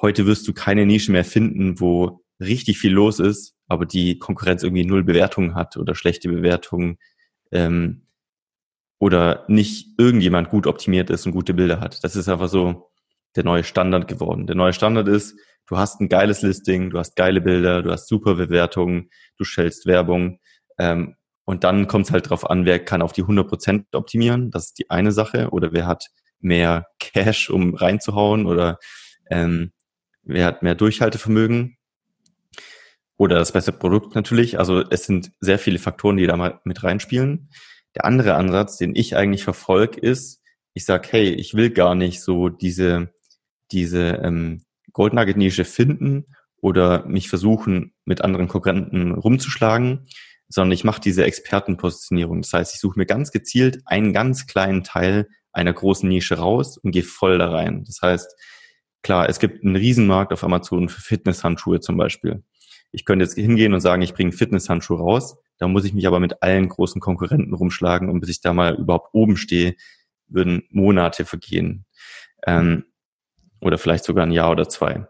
Heute 0.00 0.26
wirst 0.26 0.46
du 0.46 0.52
keine 0.52 0.86
Nische 0.86 1.12
mehr 1.12 1.24
finden, 1.24 1.80
wo 1.80 2.22
richtig 2.40 2.78
viel 2.78 2.92
los 2.92 3.18
ist, 3.18 3.54
aber 3.66 3.86
die 3.86 4.18
Konkurrenz 4.18 4.62
irgendwie 4.62 4.84
null 4.84 5.04
Bewertungen 5.04 5.54
hat 5.54 5.76
oder 5.76 5.94
schlechte 5.94 6.28
Bewertungen 6.28 6.98
ähm, 7.52 8.06
oder 8.98 9.44
nicht 9.48 9.98
irgendjemand 9.98 10.50
gut 10.50 10.66
optimiert 10.66 11.10
ist 11.10 11.26
und 11.26 11.32
gute 11.32 11.54
Bilder 11.54 11.80
hat. 11.80 12.02
Das 12.04 12.16
ist 12.16 12.28
einfach 12.28 12.48
so 12.48 12.90
der 13.34 13.44
neue 13.44 13.64
Standard 13.64 14.08
geworden. 14.08 14.46
Der 14.46 14.56
neue 14.56 14.72
Standard 14.72 15.08
ist, 15.08 15.38
du 15.66 15.76
hast 15.76 16.00
ein 16.00 16.08
geiles 16.08 16.42
Listing, 16.42 16.90
du 16.90 16.98
hast 16.98 17.16
geile 17.16 17.40
Bilder, 17.40 17.82
du 17.82 17.90
hast 17.90 18.08
super 18.08 18.34
Bewertungen, 18.34 19.10
du 19.36 19.44
stellst 19.44 19.86
Werbung 19.86 20.38
ähm, 20.78 21.16
und 21.46 21.62
dann 21.62 21.86
kommt 21.86 22.06
es 22.06 22.12
halt 22.12 22.28
drauf 22.28 22.50
an, 22.50 22.66
wer 22.66 22.84
kann 22.84 23.02
auf 23.02 23.12
die 23.12 23.22
100% 23.22 23.84
optimieren. 23.92 24.50
Das 24.50 24.66
ist 24.66 24.78
die 24.80 24.90
eine 24.90 25.12
Sache. 25.12 25.50
Oder 25.50 25.72
wer 25.72 25.86
hat 25.86 26.08
mehr 26.40 26.88
Cash, 26.98 27.50
um 27.50 27.74
reinzuhauen. 27.74 28.46
Oder 28.46 28.78
ähm, 29.30 29.70
wer 30.24 30.44
hat 30.44 30.64
mehr 30.64 30.74
Durchhaltevermögen. 30.74 31.76
Oder 33.16 33.36
das 33.36 33.52
beste 33.52 33.70
Produkt 33.70 34.16
natürlich. 34.16 34.58
Also 34.58 34.82
es 34.90 35.04
sind 35.04 35.30
sehr 35.38 35.60
viele 35.60 35.78
Faktoren, 35.78 36.16
die 36.16 36.26
da 36.26 36.36
mal 36.36 36.60
mit 36.64 36.82
reinspielen. 36.82 37.48
Der 37.94 38.04
andere 38.04 38.34
Ansatz, 38.34 38.76
den 38.76 38.96
ich 38.96 39.16
eigentlich 39.16 39.44
verfolge, 39.44 40.00
ist, 40.00 40.42
ich 40.74 40.84
sag, 40.84 41.12
hey, 41.12 41.28
ich 41.28 41.54
will 41.54 41.70
gar 41.70 41.94
nicht 41.94 42.22
so 42.22 42.48
diese, 42.48 43.14
diese 43.70 44.20
ähm, 44.22 44.64
Gold 44.92 45.14
Nugget 45.14 45.36
Nische 45.36 45.64
finden 45.64 46.26
oder 46.60 47.06
mich 47.06 47.28
versuchen, 47.28 47.94
mit 48.04 48.20
anderen 48.22 48.48
Konkurrenten 48.48 49.12
rumzuschlagen, 49.12 50.08
sondern 50.48 50.72
ich 50.72 50.84
mache 50.84 51.00
diese 51.00 51.24
Expertenpositionierung. 51.24 52.42
Das 52.42 52.52
heißt, 52.52 52.74
ich 52.74 52.80
suche 52.80 52.98
mir 52.98 53.06
ganz 53.06 53.32
gezielt 53.32 53.80
einen 53.84 54.12
ganz 54.12 54.46
kleinen 54.46 54.84
Teil 54.84 55.28
einer 55.52 55.72
großen 55.72 56.08
Nische 56.08 56.36
raus 56.38 56.78
und 56.78 56.92
gehe 56.92 57.02
voll 57.02 57.38
da 57.38 57.50
rein. 57.50 57.84
Das 57.84 58.00
heißt, 58.02 58.36
klar, 59.02 59.28
es 59.28 59.38
gibt 59.38 59.64
einen 59.64 59.76
Riesenmarkt 59.76 60.32
auf 60.32 60.44
Amazon 60.44 60.88
für 60.88 61.00
Fitnesshandschuhe 61.00 61.80
zum 61.80 61.96
Beispiel. 61.96 62.44
Ich 62.92 63.04
könnte 63.04 63.24
jetzt 63.24 63.34
hingehen 63.34 63.74
und 63.74 63.80
sagen, 63.80 64.02
ich 64.02 64.14
bringe 64.14 64.32
Fitnesshandschuh 64.32 64.94
raus. 64.94 65.36
Da 65.58 65.68
muss 65.68 65.84
ich 65.84 65.94
mich 65.94 66.06
aber 66.06 66.20
mit 66.20 66.42
allen 66.42 66.68
großen 66.68 67.00
Konkurrenten 67.00 67.54
rumschlagen 67.54 68.10
und 68.10 68.20
bis 68.20 68.30
ich 68.30 68.40
da 68.40 68.52
mal 68.52 68.74
überhaupt 68.74 69.14
oben 69.14 69.36
stehe, 69.36 69.74
würden 70.28 70.64
Monate 70.70 71.24
vergehen. 71.24 71.86
Ähm, 72.46 72.84
oder 73.60 73.78
vielleicht 73.78 74.04
sogar 74.04 74.26
ein 74.26 74.32
Jahr 74.32 74.50
oder 74.50 74.68
zwei. 74.68 75.08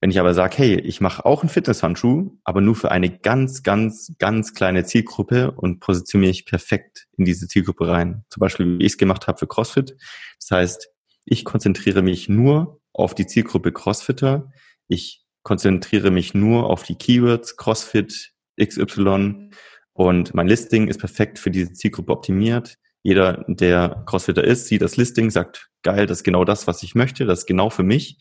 Wenn 0.00 0.10
ich 0.10 0.20
aber 0.20 0.32
sage, 0.32 0.58
hey, 0.58 0.80
ich 0.80 1.00
mache 1.00 1.24
auch 1.24 1.42
einen 1.42 1.48
Fitnesshandschuh, 1.48 2.38
aber 2.44 2.60
nur 2.60 2.76
für 2.76 2.92
eine 2.92 3.18
ganz, 3.18 3.64
ganz, 3.64 4.12
ganz 4.18 4.54
kleine 4.54 4.84
Zielgruppe 4.84 5.50
und 5.50 5.80
positioniere 5.80 6.30
mich 6.30 6.46
perfekt 6.46 7.08
in 7.16 7.24
diese 7.24 7.48
Zielgruppe 7.48 7.88
rein. 7.88 8.24
Zum 8.30 8.40
Beispiel, 8.40 8.78
wie 8.78 8.84
ich 8.84 8.92
es 8.92 8.98
gemacht 8.98 9.26
habe 9.26 9.38
für 9.38 9.48
CrossFit. 9.48 9.96
Das 10.38 10.50
heißt, 10.52 10.90
ich 11.24 11.44
konzentriere 11.44 12.02
mich 12.02 12.28
nur 12.28 12.80
auf 12.92 13.14
die 13.14 13.26
Zielgruppe 13.26 13.72
Crossfitter. 13.72 14.52
Ich 14.86 15.24
konzentriere 15.42 16.12
mich 16.12 16.32
nur 16.32 16.70
auf 16.70 16.84
die 16.84 16.94
Keywords 16.94 17.56
CrossFit 17.56 18.32
XY 18.60 19.50
und 19.92 20.32
mein 20.32 20.46
Listing 20.46 20.86
ist 20.86 21.00
perfekt 21.00 21.40
für 21.40 21.50
diese 21.50 21.72
Zielgruppe 21.72 22.12
optimiert. 22.12 22.76
Jeder, 23.02 23.44
der 23.48 24.04
Crossfitter 24.06 24.44
ist, 24.44 24.66
sieht 24.66 24.82
das 24.82 24.96
Listing, 24.96 25.30
sagt, 25.30 25.70
geil, 25.82 26.06
das 26.06 26.18
ist 26.18 26.24
genau 26.24 26.44
das, 26.44 26.66
was 26.66 26.82
ich 26.82 26.94
möchte, 26.94 27.24
das 27.24 27.40
ist 27.40 27.46
genau 27.46 27.70
für 27.70 27.82
mich 27.82 28.18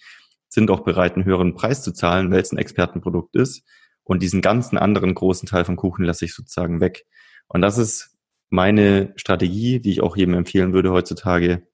sind 0.50 0.72
auch 0.72 0.82
bereit, 0.82 1.16
einen 1.16 1.26
höheren 1.26 1.54
Preis 1.54 1.84
zu 1.84 1.92
zahlen, 1.92 2.32
weil 2.32 2.42
es 2.42 2.52
ein 2.52 2.58
Expertenprodukt 2.58 3.36
ist. 3.36 3.64
Und 4.04 4.24
diesen 4.24 4.42
ganzen 4.42 4.78
anderen 4.78 5.14
großen 5.14 5.48
Teil 5.48 5.66
vom 5.66 5.76
Kuchen 5.76 6.06
lasse 6.06 6.26
ich 6.26 6.34
sozusagen 6.34 6.80
weg. 6.80 7.06
Und 7.48 7.62
das 7.62 7.78
ist 7.78 8.16
meine 8.50 9.14
Strategie, 9.18 9.80
die 9.80 9.92
ich 9.92 10.02
auch 10.02 10.16
jedem 10.16 10.34
empfehlen 10.34 10.74
würde 10.74 10.92
heutzutage 10.92 11.68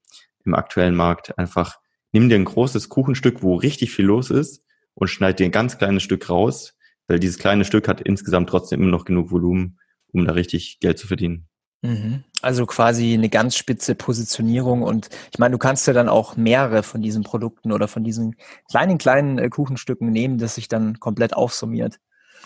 im 0.43 0.55
aktuellen 0.55 0.95
Markt. 0.95 1.38
Einfach 1.38 1.77
nimm 2.12 2.29
dir 2.29 2.36
ein 2.36 2.45
großes 2.45 2.89
Kuchenstück, 2.89 3.43
wo 3.43 3.55
richtig 3.55 3.91
viel 3.91 4.05
los 4.05 4.31
ist 4.31 4.63
und 4.95 5.07
schneid 5.07 5.39
dir 5.39 5.45
ein 5.45 5.51
ganz 5.51 5.77
kleines 5.77 6.03
Stück 6.03 6.29
raus, 6.29 6.75
weil 7.07 7.19
dieses 7.19 7.38
kleine 7.38 7.65
Stück 7.65 7.88
hat 7.88 8.01
insgesamt 8.01 8.49
trotzdem 8.49 8.81
immer 8.81 8.91
noch 8.91 9.05
genug 9.05 9.31
Volumen, 9.31 9.79
um 10.12 10.25
da 10.25 10.33
richtig 10.33 10.79
Geld 10.79 10.97
zu 10.97 11.07
verdienen. 11.07 11.47
Mhm. 11.81 12.23
Also 12.43 12.65
quasi 12.65 13.13
eine 13.13 13.29
ganz 13.29 13.56
spitze 13.56 13.95
Positionierung 13.95 14.82
und 14.82 15.10
ich 15.32 15.39
meine, 15.39 15.53
du 15.53 15.58
kannst 15.58 15.88
ja 15.88 15.93
dann 15.93 16.10
auch 16.10 16.36
mehrere 16.36 16.84
von 16.84 17.01
diesen 17.01 17.23
Produkten 17.23 17.71
oder 17.71 17.88
von 17.88 18.03
diesen 18.03 18.36
kleinen, 18.69 18.97
kleinen 18.97 19.38
äh, 19.38 19.49
Kuchenstücken 19.49 20.10
nehmen, 20.10 20.38
das 20.38 20.56
sich 20.56 20.67
dann 20.67 20.99
komplett 20.99 21.34
aufsummiert. 21.34 21.99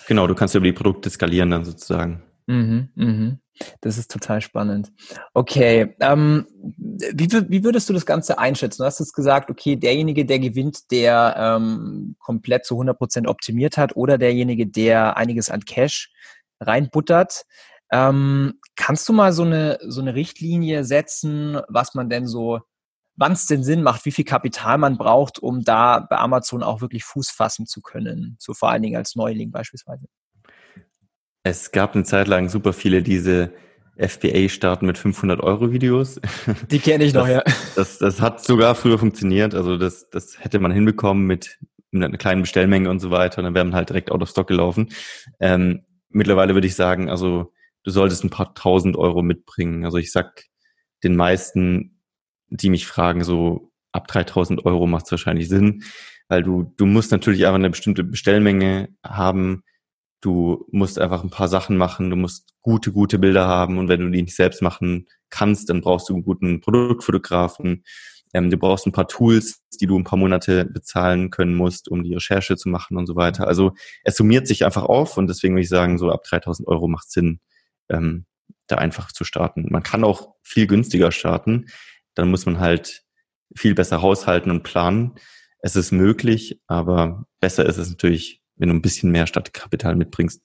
Genau, 0.07 0.27
du 0.27 0.35
kannst 0.35 0.55
über 0.55 0.65
die 0.65 0.73
Produkte 0.73 1.09
skalieren 1.09 1.49
dann 1.49 1.65
sozusagen. 1.65 2.23
Mhm, 2.45 2.89
mhm. 2.95 3.39
Das 3.81 3.97
ist 3.97 4.11
total 4.11 4.41
spannend. 4.41 4.91
Okay, 5.33 5.95
ähm, 5.99 6.45
wie, 6.77 7.27
wie 7.49 7.63
würdest 7.63 7.89
du 7.89 7.93
das 7.93 8.05
Ganze 8.05 8.37
einschätzen? 8.37 8.81
Du 8.81 8.85
hast 8.85 8.99
jetzt 8.99 9.13
gesagt, 9.13 9.49
okay, 9.49 9.75
derjenige, 9.75 10.25
der 10.25 10.39
gewinnt, 10.39 10.91
der 10.91 11.35
ähm, 11.37 12.15
komplett 12.19 12.65
zu 12.65 12.75
100% 12.79 13.27
optimiert 13.27 13.77
hat 13.77 13.95
oder 13.95 14.17
derjenige, 14.17 14.67
der 14.67 15.17
einiges 15.17 15.49
an 15.49 15.61
Cash 15.61 16.11
reinbuttert. 16.59 17.45
Ähm, 17.91 18.59
kannst 18.75 19.07
du 19.07 19.13
mal 19.13 19.31
so 19.31 19.43
eine, 19.43 19.79
so 19.81 20.01
eine 20.01 20.15
Richtlinie 20.15 20.83
setzen, 20.83 21.59
was 21.69 21.93
man 21.93 22.09
denn 22.09 22.27
so, 22.27 22.59
wann 23.15 23.31
es 23.31 23.45
denn 23.45 23.63
Sinn 23.63 23.83
macht, 23.83 24.05
wie 24.05 24.11
viel 24.11 24.25
Kapital 24.25 24.77
man 24.77 24.97
braucht, 24.97 25.39
um 25.39 25.63
da 25.63 25.99
bei 25.99 26.17
Amazon 26.17 26.63
auch 26.63 26.81
wirklich 26.81 27.03
Fuß 27.03 27.29
fassen 27.29 27.65
zu 27.65 27.81
können? 27.81 28.35
So 28.39 28.53
vor 28.53 28.69
allen 28.69 28.81
Dingen 28.81 28.97
als 28.97 29.15
Neuling 29.15 29.51
beispielsweise. 29.51 30.05
Es 31.43 31.71
gab 31.71 31.95
eine 31.95 32.03
Zeit 32.03 32.27
lang 32.27 32.49
super 32.49 32.73
viele 32.73 33.01
diese 33.01 33.53
FBA-Starten 33.97 34.85
mit 34.85 34.97
500 34.97 35.41
Euro 35.41 35.71
Videos. 35.71 36.21
Die 36.71 36.79
kenne 36.79 37.05
ich 37.05 37.13
das, 37.13 37.23
noch, 37.23 37.29
ja. 37.29 37.43
Das, 37.75 37.97
das 37.97 38.21
hat 38.21 38.43
sogar 38.43 38.75
früher 38.75 38.99
funktioniert. 38.99 39.55
Also 39.55 39.77
das, 39.77 40.09
das 40.09 40.43
hätte 40.43 40.59
man 40.59 40.71
hinbekommen 40.71 41.25
mit 41.25 41.57
einer 41.93 42.15
kleinen 42.17 42.41
Bestellmenge 42.41 42.89
und 42.89 42.99
so 42.99 43.11
weiter. 43.11 43.41
Dann 43.41 43.55
wäre 43.55 43.65
man 43.65 43.73
halt 43.73 43.89
direkt 43.89 44.11
out 44.11 44.21
of 44.21 44.29
stock 44.29 44.47
gelaufen. 44.47 44.89
Ähm, 45.39 45.85
mittlerweile 46.09 46.53
würde 46.53 46.67
ich 46.67 46.75
sagen, 46.75 47.09
also 47.09 47.53
du 47.87 47.91
solltest 47.91 48.23
ein 48.25 48.29
paar 48.29 48.53
tausend 48.53 48.97
Euro 48.97 49.21
mitbringen. 49.21 49.85
Also 49.85 49.97
ich 49.97 50.11
sag 50.11 50.43
den 51.03 51.15
meisten, 51.15 52.01
die 52.49 52.69
mich 52.69 52.85
fragen, 52.85 53.23
so 53.23 53.71
ab 53.93 54.07
3000 54.07 54.65
Euro 54.65 54.87
macht 54.87 55.05
es 55.05 55.11
wahrscheinlich 55.11 55.47
Sinn, 55.47 55.83
weil 56.27 56.43
du, 56.43 56.73
du 56.75 56.85
musst 56.85 57.11
natürlich 57.11 57.45
einfach 57.45 57.55
eine 57.55 57.69
bestimmte 57.69 58.03
Bestellmenge 58.03 58.89
haben, 59.03 59.63
Du 60.19 60.65
musst 60.71 60.97
einfach 60.97 61.23
ein 61.23 61.29
paar 61.29 61.47
Sachen 61.47 61.77
machen, 61.77 62.09
du 62.09 62.15
musst 62.15 62.55
gute, 62.61 62.91
gute 62.91 63.19
Bilder 63.19 63.47
haben 63.47 63.77
und 63.77 63.87
wenn 63.87 63.99
du 63.99 64.09
die 64.09 64.23
nicht 64.23 64.35
selbst 64.35 64.63
machen 64.63 65.07
kannst, 65.29 65.69
dann 65.69 65.81
brauchst 65.81 66.09
du 66.09 66.15
einen 66.15 66.23
guten 66.23 66.59
Produktfotografen. 66.59 67.83
Ähm, 68.33 68.49
du 68.49 68.57
brauchst 68.57 68.87
ein 68.87 68.91
paar 68.91 69.07
Tools, 69.07 69.61
die 69.79 69.85
du 69.85 69.97
ein 69.97 70.03
paar 70.03 70.17
Monate 70.17 70.65
bezahlen 70.65 71.29
können 71.29 71.53
musst, 71.53 71.87
um 71.87 72.03
die 72.03 72.15
Recherche 72.15 72.57
zu 72.57 72.67
machen 72.67 72.97
und 72.97 73.05
so 73.05 73.15
weiter. 73.15 73.47
Also 73.47 73.73
es 74.03 74.15
summiert 74.17 74.47
sich 74.47 74.65
einfach 74.65 74.83
auf 74.83 75.17
und 75.17 75.27
deswegen 75.27 75.53
würde 75.53 75.63
ich 75.63 75.69
sagen, 75.69 75.99
so 75.99 76.09
ab 76.11 76.23
3000 76.23 76.67
Euro 76.67 76.87
macht 76.87 77.11
Sinn, 77.11 77.39
ähm, 77.89 78.25
da 78.67 78.75
einfach 78.75 79.11
zu 79.11 79.23
starten. 79.23 79.67
Man 79.69 79.83
kann 79.83 80.03
auch 80.03 80.35
viel 80.43 80.67
günstiger 80.67 81.11
starten. 81.11 81.67
Dann 82.15 82.29
muss 82.29 82.45
man 82.45 82.59
halt 82.59 83.03
viel 83.55 83.75
besser 83.75 84.01
haushalten 84.01 84.51
und 84.51 84.63
planen. 84.63 85.15
Es 85.59 85.75
ist 85.75 85.91
möglich, 85.91 86.61
aber 86.67 87.25
besser 87.39 87.65
ist 87.65 87.77
es 87.77 87.89
natürlich, 87.89 88.41
wenn 88.55 88.69
du 88.69 88.75
ein 88.75 88.81
bisschen 88.81 89.11
mehr 89.11 89.27
Stadtkapital 89.27 89.95
mitbringst. 89.95 90.43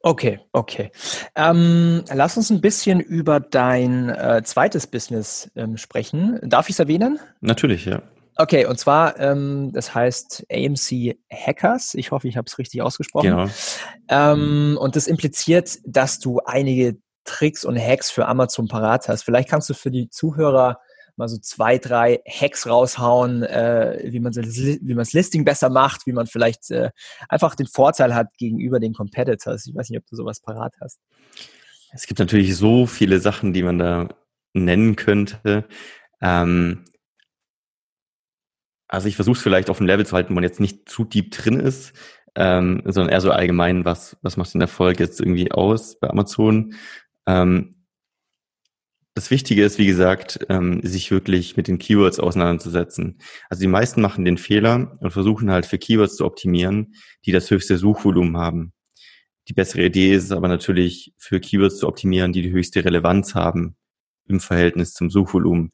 Okay, 0.00 0.38
okay. 0.52 0.92
Ähm, 1.34 2.04
lass 2.12 2.36
uns 2.36 2.50
ein 2.50 2.60
bisschen 2.60 3.00
über 3.00 3.40
dein 3.40 4.08
äh, 4.08 4.42
zweites 4.44 4.86
Business 4.86 5.50
ähm, 5.56 5.76
sprechen. 5.76 6.38
Darf 6.42 6.68
ich 6.68 6.74
es 6.74 6.78
erwähnen? 6.78 7.18
Natürlich, 7.40 7.86
ja. 7.86 8.02
Okay, 8.36 8.66
und 8.66 8.78
zwar, 8.78 9.18
ähm, 9.18 9.72
das 9.72 9.94
heißt 9.94 10.46
AMC 10.52 11.16
Hackers. 11.32 11.94
Ich 11.94 12.10
hoffe, 12.10 12.28
ich 12.28 12.36
habe 12.36 12.46
es 12.46 12.58
richtig 12.58 12.82
ausgesprochen. 12.82 13.30
Genau. 13.30 13.48
Ähm, 14.08 14.78
und 14.80 14.94
das 14.94 15.06
impliziert, 15.06 15.78
dass 15.84 16.18
du 16.18 16.40
einige 16.40 16.98
Tricks 17.24 17.64
und 17.64 17.78
Hacks 17.78 18.10
für 18.10 18.26
Amazon 18.26 18.68
parat 18.68 19.08
hast. 19.08 19.22
Vielleicht 19.22 19.48
kannst 19.48 19.70
du 19.70 19.74
für 19.74 19.90
die 19.90 20.10
Zuhörer 20.10 20.78
mal 21.16 21.28
so 21.28 21.38
zwei, 21.38 21.78
drei 21.78 22.20
Hacks 22.28 22.66
raushauen, 22.66 23.42
äh, 23.42 24.00
wie 24.04 24.20
man 24.20 24.34
wie 24.34 24.94
man 24.94 24.98
das 24.98 25.12
Listing 25.12 25.44
besser 25.44 25.70
macht, 25.70 26.06
wie 26.06 26.12
man 26.12 26.26
vielleicht 26.26 26.70
äh, 26.70 26.90
einfach 27.28 27.54
den 27.54 27.66
Vorteil 27.66 28.14
hat 28.14 28.36
gegenüber 28.36 28.80
den 28.80 28.92
Competitors. 28.92 29.66
Ich 29.66 29.74
weiß 29.74 29.88
nicht, 29.90 29.98
ob 29.98 30.06
du 30.06 30.16
sowas 30.16 30.40
parat 30.40 30.74
hast. 30.80 31.00
Es 31.92 32.06
gibt 32.06 32.20
natürlich 32.20 32.56
so 32.56 32.86
viele 32.86 33.20
Sachen, 33.20 33.54
die 33.54 33.62
man 33.62 33.78
da 33.78 34.08
nennen 34.52 34.96
könnte. 34.96 35.64
Ähm, 36.20 36.84
also 38.88 39.08
ich 39.08 39.16
versuche 39.16 39.36
es 39.36 39.42
vielleicht 39.42 39.70
auf 39.70 39.80
ein 39.80 39.86
Level 39.86 40.06
zu 40.06 40.14
halten, 40.14 40.30
wo 40.30 40.34
man 40.34 40.44
jetzt 40.44 40.60
nicht 40.60 40.88
zu 40.88 41.04
deep 41.04 41.30
drin 41.32 41.58
ist, 41.58 41.92
ähm, 42.34 42.82
sondern 42.84 43.12
eher 43.12 43.20
so 43.20 43.30
allgemein, 43.30 43.84
was, 43.84 44.16
was 44.22 44.36
macht 44.36 44.54
den 44.54 44.60
Erfolg 44.60 45.00
jetzt 45.00 45.20
irgendwie 45.20 45.50
aus 45.50 45.98
bei 45.98 46.08
Amazon. 46.08 46.74
Ähm, 47.26 47.76
das 49.14 49.30
Wichtige 49.30 49.64
ist, 49.64 49.78
wie 49.78 49.86
gesagt, 49.86 50.40
ähm, 50.50 50.82
sich 50.82 51.10
wirklich 51.10 51.56
mit 51.56 51.68
den 51.68 51.78
Keywords 51.78 52.20
auseinanderzusetzen. 52.20 53.18
Also 53.48 53.62
die 53.62 53.66
meisten 53.66 54.02
machen 54.02 54.26
den 54.26 54.36
Fehler 54.36 54.98
und 55.00 55.10
versuchen 55.10 55.50
halt 55.50 55.64
für 55.64 55.78
Keywords 55.78 56.16
zu 56.16 56.26
optimieren, 56.26 56.94
die 57.24 57.32
das 57.32 57.50
höchste 57.50 57.78
Suchvolumen 57.78 58.36
haben. 58.36 58.74
Die 59.48 59.54
bessere 59.54 59.86
Idee 59.86 60.12
ist 60.12 60.24
es 60.24 60.32
aber 60.32 60.48
natürlich, 60.48 61.14
für 61.16 61.40
Keywords 61.40 61.78
zu 61.78 61.88
optimieren, 61.88 62.34
die 62.34 62.42
die 62.42 62.50
höchste 62.50 62.84
Relevanz 62.84 63.34
haben 63.34 63.76
im 64.28 64.40
Verhältnis 64.40 64.92
zum 64.92 65.08
Suchvolumen. 65.08 65.72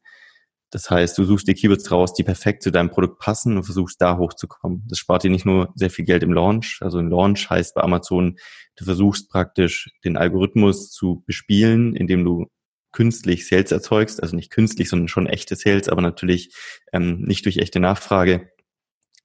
Das 0.73 0.89
heißt, 0.89 1.15
du 1.19 1.23
suchst 1.23 1.47
dir 1.47 1.53
Keywords 1.53 1.91
raus, 1.91 2.15
die 2.15 2.23
perfekt 2.23 2.63
zu 2.63 2.71
deinem 2.71 2.89
Produkt 2.89 3.19
passen 3.19 3.57
und 3.57 3.63
versuchst 3.63 4.01
da 4.01 4.17
hochzukommen. 4.17 4.83
Das 4.87 4.97
spart 4.97 5.23
dir 5.23 5.29
nicht 5.29 5.45
nur 5.45 5.71
sehr 5.75 5.91
viel 5.91 6.03
Geld 6.03 6.23
im 6.23 6.33
Launch. 6.33 6.79
Also 6.81 6.97
ein 6.97 7.11
Launch 7.11 7.47
heißt 7.47 7.75
bei 7.75 7.81
Amazon, 7.81 8.39
du 8.75 8.83
versuchst 8.83 9.29
praktisch 9.29 9.91
den 10.03 10.17
Algorithmus 10.17 10.89
zu 10.89 11.23
bespielen, 11.27 11.95
indem 11.95 12.25
du 12.25 12.47
künstlich 12.91 13.47
Sales 13.47 13.71
erzeugst, 13.71 14.23
also 14.23 14.35
nicht 14.35 14.49
künstlich, 14.49 14.89
sondern 14.89 15.09
schon 15.09 15.27
echte 15.27 15.55
Sales, 15.55 15.89
aber 15.89 16.01
natürlich 16.01 16.55
ähm, 16.91 17.21
nicht 17.21 17.45
durch 17.45 17.57
echte 17.57 17.79
Nachfrage, 17.79 18.49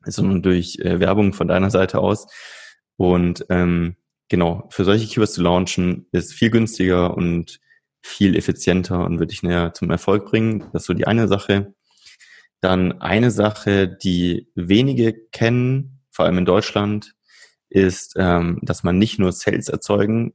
sondern 0.05 0.43
durch 0.43 0.79
äh, 0.81 1.01
Werbung 1.01 1.33
von 1.33 1.49
deiner 1.49 1.71
Seite 1.71 2.01
aus. 2.01 2.27
Und 2.99 3.47
ähm, 3.49 3.97
genau, 4.29 4.67
für 4.69 4.85
solche 4.85 5.07
Keywords 5.07 5.33
zu 5.33 5.43
launchen 5.43 6.09
ist 6.13 6.35
viel 6.35 6.51
günstiger 6.51 7.17
und 7.17 7.59
viel 8.03 8.37
effizienter 8.37 9.05
und 9.05 9.19
würde 9.19 9.31
dich 9.31 9.43
näher 9.43 9.75
zum 9.75 9.91
Erfolg 9.91 10.27
bringen. 10.27 10.69
Das 10.73 10.83
ist 10.83 10.87
so 10.87 10.95
die 10.95 11.07
eine 11.07 11.29
Sache. 11.29 11.75
Dann 12.61 13.01
eine 13.01 13.31
Sache, 13.31 13.89
die 13.89 14.49
wenige 14.55 15.15
kennen, 15.31 16.01
vor 16.11 16.25
allem 16.25 16.39
in 16.39 16.45
Deutschland, 16.45 17.15
ist, 17.69 18.15
ähm, 18.17 18.59
dass 18.63 18.83
man 18.83 18.99
nicht 18.99 19.19
nur 19.19 19.33
Sales 19.33 19.69
erzeugen 19.69 20.33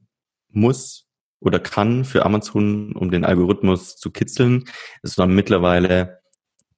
muss, 0.48 1.04
oder 1.44 1.60
kann 1.60 2.04
für 2.04 2.24
Amazon, 2.24 2.96
um 2.96 3.10
den 3.10 3.24
Algorithmus 3.24 3.96
zu 3.96 4.10
kitzeln, 4.10 4.64
sondern 5.02 5.36
mittlerweile 5.36 6.20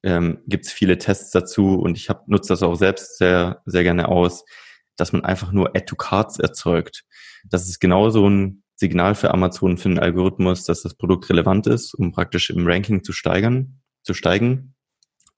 ähm, 0.03 0.39
gibt 0.45 0.65
es 0.65 0.71
viele 0.73 0.97
Tests 0.97 1.31
dazu 1.31 1.75
und 1.75 1.97
ich 1.97 2.09
hab, 2.09 2.27
nutze 2.27 2.49
das 2.49 2.63
auch 2.63 2.75
selbst 2.75 3.17
sehr, 3.17 3.61
sehr 3.65 3.83
gerne 3.83 4.09
aus, 4.09 4.43
dass 4.97 5.13
man 5.13 5.23
einfach 5.23 5.53
nur 5.53 5.69
Add 5.69 5.85
to 5.85 5.95
Cards 5.95 6.37
erzeugt. 6.37 7.05
Das 7.49 7.69
ist 7.69 7.79
genauso 7.79 8.29
ein 8.29 8.63
Signal 8.77 9.15
für 9.15 9.33
Amazon, 9.33 9.77
für 9.77 9.89
den 9.89 9.99
Algorithmus, 9.99 10.63
dass 10.63 10.83
das 10.83 10.93
Produkt 10.93 11.29
relevant 11.29 11.65
ist, 11.67 11.95
um 11.95 12.11
praktisch 12.11 12.51
im 12.51 12.65
Ranking 12.65 13.03
zu 13.03 13.11
steigern, 13.11 13.81
zu 14.03 14.13
steigen. 14.13 14.75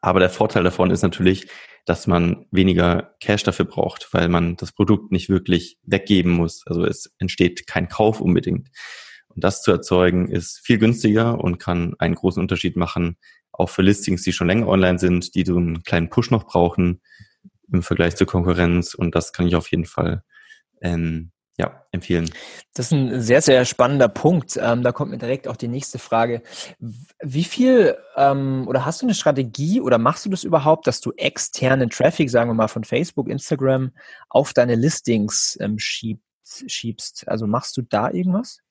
Aber 0.02 0.20
der 0.20 0.30
Vorteil 0.30 0.64
davon 0.64 0.92
ist 0.92 1.02
natürlich, 1.02 1.48
dass 1.86 2.06
man 2.06 2.46
weniger 2.52 3.16
Cash 3.22 3.44
dafür 3.44 3.66
braucht, 3.66 4.14
weil 4.14 4.28
man 4.28 4.58
das 4.58 4.74
Produkt 4.74 5.12
nicht 5.12 5.30
wirklich 5.30 5.80
weggeben 5.84 6.34
muss. 6.34 6.64
Also 6.68 6.86
es 6.86 7.14
entsteht 7.18 7.66
kein 7.66 7.88
Kauf 7.88 8.20
unbedingt. 8.20 8.70
Und 9.30 9.44
das 9.44 9.62
zu 9.62 9.72
erzeugen 9.72 10.30
ist 10.30 10.60
viel 10.60 10.78
günstiger 10.78 11.40
und 11.40 11.60
kann 11.60 11.96
einen 11.98 12.16
großen 12.16 12.42
Unterschied 12.42 12.76
machen, 12.76 13.18
auch 13.54 13.70
für 13.70 13.82
Listings, 13.82 14.24
die 14.24 14.34
schon 14.34 14.48
länger 14.48 14.68
online 14.68 15.00
sind, 15.00 15.34
die 15.34 15.46
so 15.46 15.56
einen 15.56 15.84
kleinen 15.84 16.10
Push 16.10 16.30
noch 16.30 16.46
brauchen 16.46 17.02
im 17.72 17.84
Vergleich 17.84 18.18
zur 18.18 18.28
Konkurrenz. 18.28 18.94
Und 18.94 19.16
das 19.16 19.32
kann 19.32 19.48
ich 19.48 19.56
auf 19.56 19.72
jeden 19.72 19.86
Fall 19.86 20.24
ähm, 20.82 21.32
ja, 21.60 21.84
empfehlen. 21.92 22.32
Das 22.74 22.86
ist 22.86 22.94
ein 22.94 23.22
sehr, 23.22 23.42
sehr 23.42 23.66
spannender 23.66 24.08
Punkt. 24.08 24.58
Ähm, 24.62 24.82
da 24.82 24.94
kommt 24.94 25.12
mir 25.12 25.18
direkt 25.18 25.46
auch 25.46 25.58
die 25.58 25.68
nächste 25.68 26.00
Frage. 26.00 26.42
Wie 27.22 27.44
viel 27.44 27.98
ähm, 28.16 28.66
oder 28.66 28.86
hast 28.86 29.02
du 29.02 29.06
eine 29.06 29.14
Strategie 29.14 29.82
oder 29.82 29.98
machst 29.98 30.26
du 30.26 30.30
das 30.30 30.46
überhaupt, 30.46 30.88
dass 30.88 31.02
du 31.02 31.12
externen 31.18 31.90
Traffic, 31.90 32.30
sagen 32.30 32.50
wir 32.50 32.54
mal 32.54 32.70
von 32.70 32.86
Facebook, 32.86 33.28
Instagram, 33.28 33.92
auf 34.30 34.54
deine 34.54 34.76
Listings 34.76 35.58
ähm, 35.60 35.78
schiebst, 35.78 36.72
schiebst? 36.72 37.28
Also 37.28 37.46
machst 37.46 37.76
du 37.76 37.82
da 37.82 38.10
irgendwas? 38.10 38.62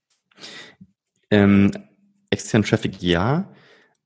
Ähm, 1.30 1.70
externen 2.30 2.66
Traffic 2.66 3.02
ja, 3.02 3.52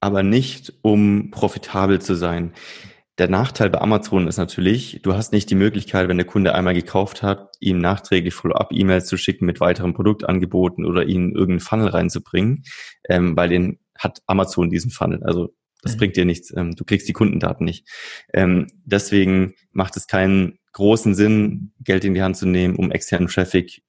aber 0.00 0.24
nicht, 0.24 0.72
um 0.82 1.30
profitabel 1.30 2.00
zu 2.00 2.16
sein. 2.16 2.52
Der 3.22 3.28
Nachteil 3.28 3.70
bei 3.70 3.80
Amazon 3.80 4.26
ist 4.26 4.36
natürlich, 4.36 4.98
du 5.04 5.14
hast 5.14 5.32
nicht 5.32 5.48
die 5.48 5.54
Möglichkeit, 5.54 6.08
wenn 6.08 6.16
der 6.16 6.26
Kunde 6.26 6.56
einmal 6.56 6.74
gekauft 6.74 7.22
hat, 7.22 7.54
ihm 7.60 7.78
nachträglich 7.78 8.34
Follow-up-E-Mails 8.34 9.06
zu 9.06 9.16
schicken 9.16 9.46
mit 9.46 9.60
weiteren 9.60 9.94
Produktangeboten 9.94 10.84
oder 10.84 11.06
ihn 11.06 11.30
irgendeinen 11.30 11.60
Funnel 11.60 11.86
reinzubringen, 11.86 12.64
ähm, 13.08 13.36
weil 13.36 13.48
den 13.48 13.78
hat 13.96 14.22
Amazon 14.26 14.70
diesen 14.70 14.90
Funnel. 14.90 15.22
Also 15.22 15.54
das 15.82 15.94
mhm. 15.94 15.98
bringt 15.98 16.16
dir 16.16 16.24
nichts. 16.24 16.52
Ähm, 16.56 16.74
du 16.74 16.84
kriegst 16.84 17.06
die 17.06 17.12
Kundendaten 17.12 17.64
nicht. 17.64 17.88
Ähm, 18.34 18.66
deswegen 18.84 19.54
macht 19.70 19.96
es 19.96 20.08
keinen 20.08 20.58
großen 20.72 21.14
Sinn, 21.14 21.74
Geld 21.78 22.04
in 22.04 22.14
die 22.14 22.22
Hand 22.22 22.36
zu 22.36 22.48
nehmen, 22.48 22.74
um 22.74 22.90
externen 22.90 23.28
Traffic 23.28 23.84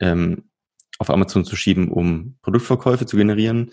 ähm, 0.00 0.50
auf 0.98 1.10
Amazon 1.10 1.44
zu 1.44 1.56
schieben, 1.56 1.88
um 1.88 2.36
Produktverkäufe 2.42 3.06
zu 3.06 3.16
generieren. 3.16 3.70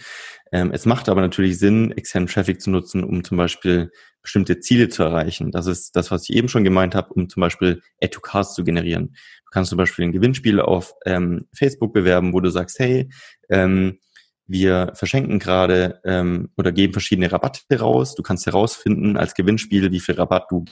Ähm, 0.51 0.71
es 0.71 0.85
macht 0.85 1.09
aber 1.09 1.21
natürlich 1.21 1.57
Sinn, 1.57 1.91
externen 1.91 2.27
Traffic 2.27 2.61
zu 2.61 2.69
nutzen, 2.69 3.03
um 3.03 3.23
zum 3.23 3.37
Beispiel 3.37 3.91
bestimmte 4.21 4.59
Ziele 4.59 4.89
zu 4.89 5.03
erreichen. 5.03 5.51
Das 5.51 5.67
ist 5.67 5.95
das, 5.95 6.11
was 6.11 6.29
ich 6.29 6.35
eben 6.35 6.47
schon 6.47 6.63
gemeint 6.63 6.95
habe, 6.95 7.13
um 7.13 7.29
zum 7.29 7.41
Beispiel 7.41 7.81
Add-to-Cards 8.01 8.53
zu 8.55 8.63
generieren. 8.63 9.15
Du 9.45 9.51
kannst 9.51 9.69
zum 9.69 9.77
Beispiel 9.77 10.05
ein 10.05 10.11
Gewinnspiel 10.11 10.59
auf 10.59 10.93
ähm, 11.05 11.47
Facebook 11.53 11.93
bewerben, 11.93 12.33
wo 12.33 12.39
du 12.39 12.49
sagst, 12.49 12.79
hey, 12.79 13.09
ähm, 13.49 13.99
wir 14.45 14.91
verschenken 14.95 15.39
gerade 15.39 16.01
ähm, 16.03 16.49
oder 16.57 16.71
geben 16.71 16.93
verschiedene 16.93 17.31
Rabatte 17.31 17.61
raus. 17.79 18.15
Du 18.15 18.23
kannst 18.23 18.45
herausfinden 18.45 19.17
als 19.17 19.35
Gewinnspiel, 19.35 19.91
wie 19.91 19.99
viel 19.99 20.15
Rabatt 20.15 20.47
du 20.49 20.65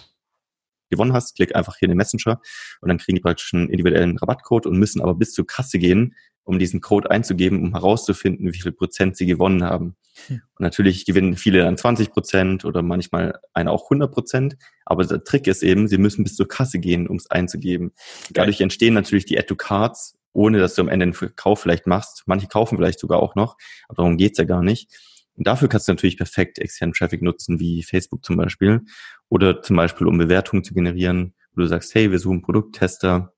gewonnen 0.90 1.14
hast. 1.14 1.36
Klick 1.36 1.56
einfach 1.56 1.78
hier 1.78 1.88
in 1.88 1.92
den 1.92 1.98
Messenger 1.98 2.40
und 2.82 2.90
dann 2.90 2.98
kriegen 2.98 3.16
die 3.16 3.22
praktisch 3.22 3.54
einen 3.54 3.70
individuellen 3.70 4.18
Rabattcode 4.18 4.68
und 4.68 4.78
müssen 4.78 5.02
aber 5.02 5.16
bis 5.16 5.34
zur 5.34 5.48
Kasse 5.48 5.80
gehen, 5.80 6.16
um 6.44 6.60
diesen 6.60 6.82
Code 6.82 7.12
einzugeben, 7.12 7.62
um 7.62 7.72
herauszufinden, 7.74 8.54
wie 8.54 8.60
viel 8.60 8.72
Prozent 8.72 9.16
sie 9.18 9.26
gewonnen 9.26 9.64
haben. 9.64 9.96
Hm. 10.28 10.42
Und 10.58 10.64
natürlich 10.64 11.06
gewinnen 11.06 11.36
viele 11.36 11.60
dann 11.60 11.78
20 11.78 12.12
Prozent 12.12 12.66
oder 12.66 12.82
manchmal 12.82 13.40
eine 13.54 13.72
auch 13.72 13.86
100 13.86 14.12
Prozent. 14.12 14.58
Aber 14.86 15.06
der 15.06 15.24
Trick 15.24 15.48
ist 15.48 15.64
eben, 15.64 15.88
sie 15.88 15.98
müssen 15.98 16.24
bis 16.24 16.36
zur 16.36 16.48
Kasse 16.48 16.80
gehen, 16.80 17.08
um 17.08 17.18
es 17.18 17.30
einzugeben. 17.30 17.92
Dadurch 18.32 18.62
entstehen 18.62 18.94
natürlich 18.94 19.26
die 19.26 19.38
Add-to-Cards, 19.38 20.18
ohne 20.34 20.60
dass 20.60 20.76
du 20.76 20.82
am 20.82 20.90
Ende 20.90 21.04
einen 21.04 21.14
Verkauf 21.14 21.62
vielleicht 21.62 21.88
machst. 21.88 22.24
Manche 22.26 22.48
kaufen 22.48 22.78
vielleicht 22.78 23.00
sogar 23.00 23.22
auch 23.22 23.36
noch, 23.36 23.58
aber 23.88 24.04
darum 24.04 24.18
geht's 24.18 24.38
ja 24.38 24.46
gar 24.46 24.64
nicht. 24.64 24.90
Und 25.36 25.48
dafür 25.48 25.70
kannst 25.70 25.88
du 25.88 25.94
natürlich 25.94 26.18
perfekt 26.18 26.60
externen 26.60 26.94
Traffic 26.94 27.22
nutzen, 27.22 27.60
wie 27.60 27.84
Facebook 27.84 28.24
zum 28.24 28.38
Beispiel. 28.38 28.82
Oder 29.30 29.62
zum 29.62 29.76
Beispiel, 29.76 30.08
um 30.08 30.18
Bewertungen 30.18 30.64
zu 30.64 30.74
generieren, 30.74 31.34
wo 31.54 31.62
du 31.62 31.68
sagst, 31.68 31.96
hey, 31.96 32.12
wir 32.12 32.20
suchen 32.20 32.42
Produkttester, 32.42 33.31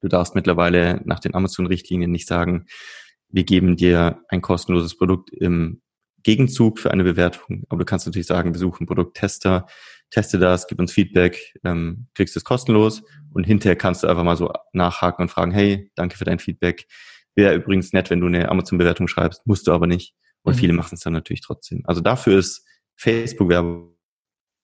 Du 0.00 0.08
darfst 0.08 0.34
mittlerweile 0.34 1.00
nach 1.04 1.20
den 1.20 1.34
Amazon-Richtlinien 1.34 2.10
nicht 2.10 2.26
sagen, 2.26 2.66
wir 3.28 3.44
geben 3.44 3.76
dir 3.76 4.22
ein 4.28 4.40
kostenloses 4.40 4.96
Produkt 4.96 5.30
im 5.30 5.82
Gegenzug 6.22 6.78
für 6.78 6.90
eine 6.90 7.04
Bewertung. 7.04 7.64
Aber 7.68 7.78
du 7.78 7.84
kannst 7.84 8.06
natürlich 8.06 8.26
sagen, 8.26 8.52
wir 8.52 8.58
suchen 8.58 8.86
Produkttester, 8.86 9.66
teste 10.10 10.38
das, 10.38 10.66
gib 10.66 10.78
uns 10.78 10.92
Feedback, 10.92 11.54
ähm, 11.64 12.08
kriegst 12.14 12.36
es 12.36 12.44
kostenlos 12.44 13.02
und 13.32 13.44
hinterher 13.44 13.76
kannst 13.76 14.02
du 14.02 14.08
einfach 14.08 14.24
mal 14.24 14.36
so 14.36 14.52
nachhaken 14.72 15.22
und 15.22 15.28
fragen, 15.28 15.52
hey, 15.52 15.90
danke 15.94 16.18
für 16.18 16.24
dein 16.24 16.38
Feedback. 16.38 16.86
Wäre 17.34 17.54
übrigens 17.54 17.92
nett, 17.92 18.10
wenn 18.10 18.20
du 18.20 18.26
eine 18.26 18.48
Amazon-Bewertung 18.48 19.08
schreibst, 19.08 19.46
musst 19.46 19.66
du 19.66 19.72
aber 19.72 19.86
nicht. 19.86 20.14
Und 20.42 20.56
mhm. 20.56 20.58
viele 20.58 20.72
machen 20.72 20.94
es 20.94 21.00
dann 21.00 21.12
natürlich 21.12 21.42
trotzdem. 21.42 21.82
Also 21.84 22.00
dafür 22.00 22.38
ist 22.38 22.66
Facebook-Werbung 22.96 23.94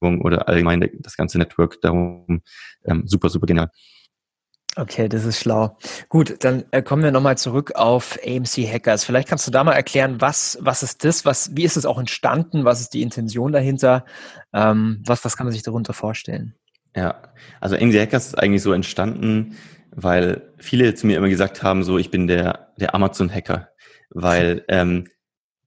oder 0.03 0.49
allgemein 0.49 0.91
das 1.01 1.17
ganze 1.17 1.39
Network 1.39 1.81
darum 1.81 2.43
ähm, 2.85 3.05
super, 3.07 3.31
super 3.31 3.47
genial. 3.47 3.71
Okay, 4.79 5.09
das 5.09 5.25
ist 5.25 5.41
schlau. 5.41 5.79
Gut, 6.11 6.45
dann 6.45 6.65
äh, 6.71 6.83
kommen 6.83 7.03
wir 7.03 7.11
nochmal 7.11 7.39
zurück 7.39 7.73
auf 7.77 8.19
AMC 8.23 8.71
Hackers. 8.71 9.05
Vielleicht 9.05 9.27
kannst 9.27 9.47
du 9.47 9.51
da 9.51 9.65
mal 9.65 9.73
erklären, 9.73 10.21
was, 10.21 10.59
was 10.61 10.83
ist 10.83 11.03
das, 11.03 11.25
was, 11.25 11.57
wie 11.57 11.65
ist 11.65 11.79
es 11.79 11.87
auch 11.87 11.99
entstanden, 11.99 12.67
was 12.67 12.83
ist 12.83 12.93
die 12.93 13.01
Intention 13.01 13.53
dahinter, 13.53 14.05
ähm, 14.53 15.03
was, 15.07 15.25
was 15.25 15.39
kann 15.39 15.47
man 15.47 15.55
sich 15.55 15.63
darunter 15.63 15.95
vorstellen? 15.95 16.55
Ja, 16.95 17.23
also 17.59 17.75
AMC 17.75 17.95
Hackers 17.95 18.27
ist 18.27 18.35
eigentlich 18.39 18.63
so 18.63 18.73
entstanden, 18.73 19.57
weil 19.93 20.53
viele 20.59 20.95
zu 20.95 21.07
mir 21.07 21.17
immer 21.17 21.31
gesagt 21.31 21.63
haben, 21.63 21.83
so 21.83 21.97
ich 21.97 22.11
bin 22.11 22.27
der, 22.27 22.75
der 22.79 22.95
Amazon-Hacker, 22.95 23.71
weil 24.11 24.63
ähm, 24.69 25.07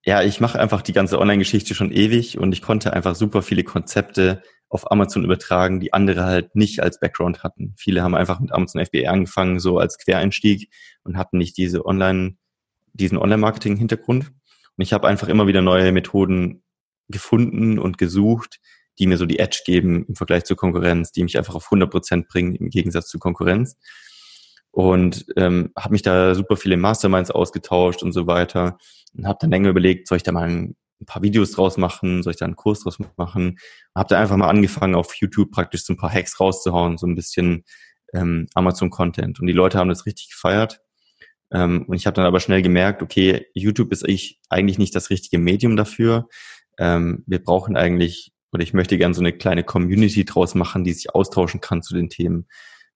ja, 0.06 0.22
ich 0.22 0.40
mache 0.40 0.60
einfach 0.60 0.84
die 0.84 0.94
ganze 0.94 1.20
Online-Geschichte 1.20 1.74
schon 1.74 1.92
ewig 1.92 2.38
und 2.38 2.54
ich 2.54 2.62
konnte 2.62 2.94
einfach 2.94 3.16
super 3.16 3.42
viele 3.42 3.64
Konzepte 3.64 4.44
auf 4.70 4.92
Amazon 4.92 5.24
übertragen, 5.24 5.80
die 5.80 5.94
andere 5.94 6.26
halt 6.26 6.56
nicht 6.56 6.82
als 6.82 7.00
Background 7.00 7.44
hatten. 7.44 7.74
Viele 7.78 8.04
haben 8.04 8.16
einfach 8.16 8.40
mit 8.40 8.52
Amazon 8.52 8.86
FBA 8.86 9.10
angefangen, 9.10 9.60
so 9.60 9.80
als 9.80 9.98
Quereinstieg 9.98 10.70
und 11.04 11.18
hatten 11.18 11.40
nicht 11.40 11.58
diese 11.58 11.86
Online, 11.86 12.38
diesen 12.94 13.18
Online-Marketing-Hintergrund. 13.18 14.28
Und 14.28 14.84
ich 14.84 14.94
habe 14.94 15.08
einfach 15.08 15.28
immer 15.28 15.48
wieder 15.48 15.62
neue 15.62 15.92
Methoden 15.92 16.64
gefunden 17.10 17.80
und 17.80 17.98
gesucht, 17.98 18.60
die 19.00 19.08
mir 19.08 19.18
so 19.18 19.26
die 19.26 19.40
Edge 19.40 19.62
geben 19.66 20.06
im 20.08 20.16
Vergleich 20.16 20.44
zur 20.44 20.58
Konkurrenz, 20.58 21.12
die 21.12 21.24
mich 21.24 21.38
einfach 21.38 21.56
auf 21.56 21.66
100 21.66 21.90
Prozent 21.90 22.28
bringen 22.28 22.56
im 22.56 22.70
Gegensatz 22.70 23.08
zur 23.08 23.20
Konkurrenz. 23.20 23.78
Und 24.72 25.26
ähm, 25.36 25.72
habe 25.76 25.94
mich 25.94 26.04
da 26.04 26.36
super 26.36 26.56
viele 26.56 26.78
Masterminds 26.78 27.32
ausgetauscht 27.32 28.04
und 28.04 28.12
so 28.12 28.28
weiter 28.28 28.78
und 29.18 29.26
habe 29.26 29.40
dann 29.42 29.50
länger 29.50 29.70
überlegt, 29.70 30.08
soll 30.08 30.18
ich 30.18 30.24
da 30.24 30.32
mal 30.32 30.48
ein 30.48 30.76
ein 31.02 31.06
paar 31.06 31.22
Videos 31.22 31.52
draus 31.52 31.78
machen, 31.78 32.24
soll 32.24 32.32
ich 32.32 32.38
da 32.38 32.46
einen 32.46 32.56
Kurs 32.56 32.82
draus 32.82 32.98
machen? 33.18 33.58
Habe 33.96 34.10
da 34.10 34.20
einfach 34.20 34.38
mal 34.38 34.50
angefangen, 34.50 34.96
auf 34.96 35.16
YouTube 35.16 35.52
praktisch 35.52 35.84
so 35.84 35.94
ein 35.94 35.98
paar 35.98 36.12
Hacks 36.12 36.40
rauszuhauen, 36.40 36.98
so 36.98 37.08
ein 37.08 37.16
bisschen 37.16 37.64
ähm, 38.14 38.48
Amazon-Content. 38.54 39.40
Und 39.40 39.48
die 39.48 39.54
Leute 39.54 39.78
haben 39.78 39.90
das 39.90 40.06
richtig 40.06 40.30
gefeiert. 40.32 40.82
Ähm, 41.52 41.86
und 41.88 41.96
ich 41.96 42.06
habe 42.06 42.16
dann 42.16 42.26
aber 42.26 42.40
schnell 42.40 42.62
gemerkt, 42.62 43.02
okay, 43.02 43.48
YouTube 43.54 43.92
ist 43.92 44.08
ich 44.08 44.40
eigentlich 44.50 44.78
nicht 44.78 44.96
das 44.96 45.10
richtige 45.10 45.40
Medium 45.40 45.76
dafür. 45.76 46.28
Ähm, 46.78 47.24
wir 47.28 47.44
brauchen 47.44 47.78
eigentlich, 47.78 48.32
oder 48.52 48.64
ich 48.64 48.74
möchte 48.74 48.98
gerne 48.98 49.14
so 49.14 49.22
eine 49.22 49.34
kleine 49.34 49.64
Community 49.64 50.26
draus 50.26 50.56
machen, 50.56 50.84
die 50.84 50.94
sich 50.94 51.14
austauschen 51.14 51.62
kann 51.62 51.82
zu 51.82 51.96
den 51.96 52.10
Themen, 52.10 52.48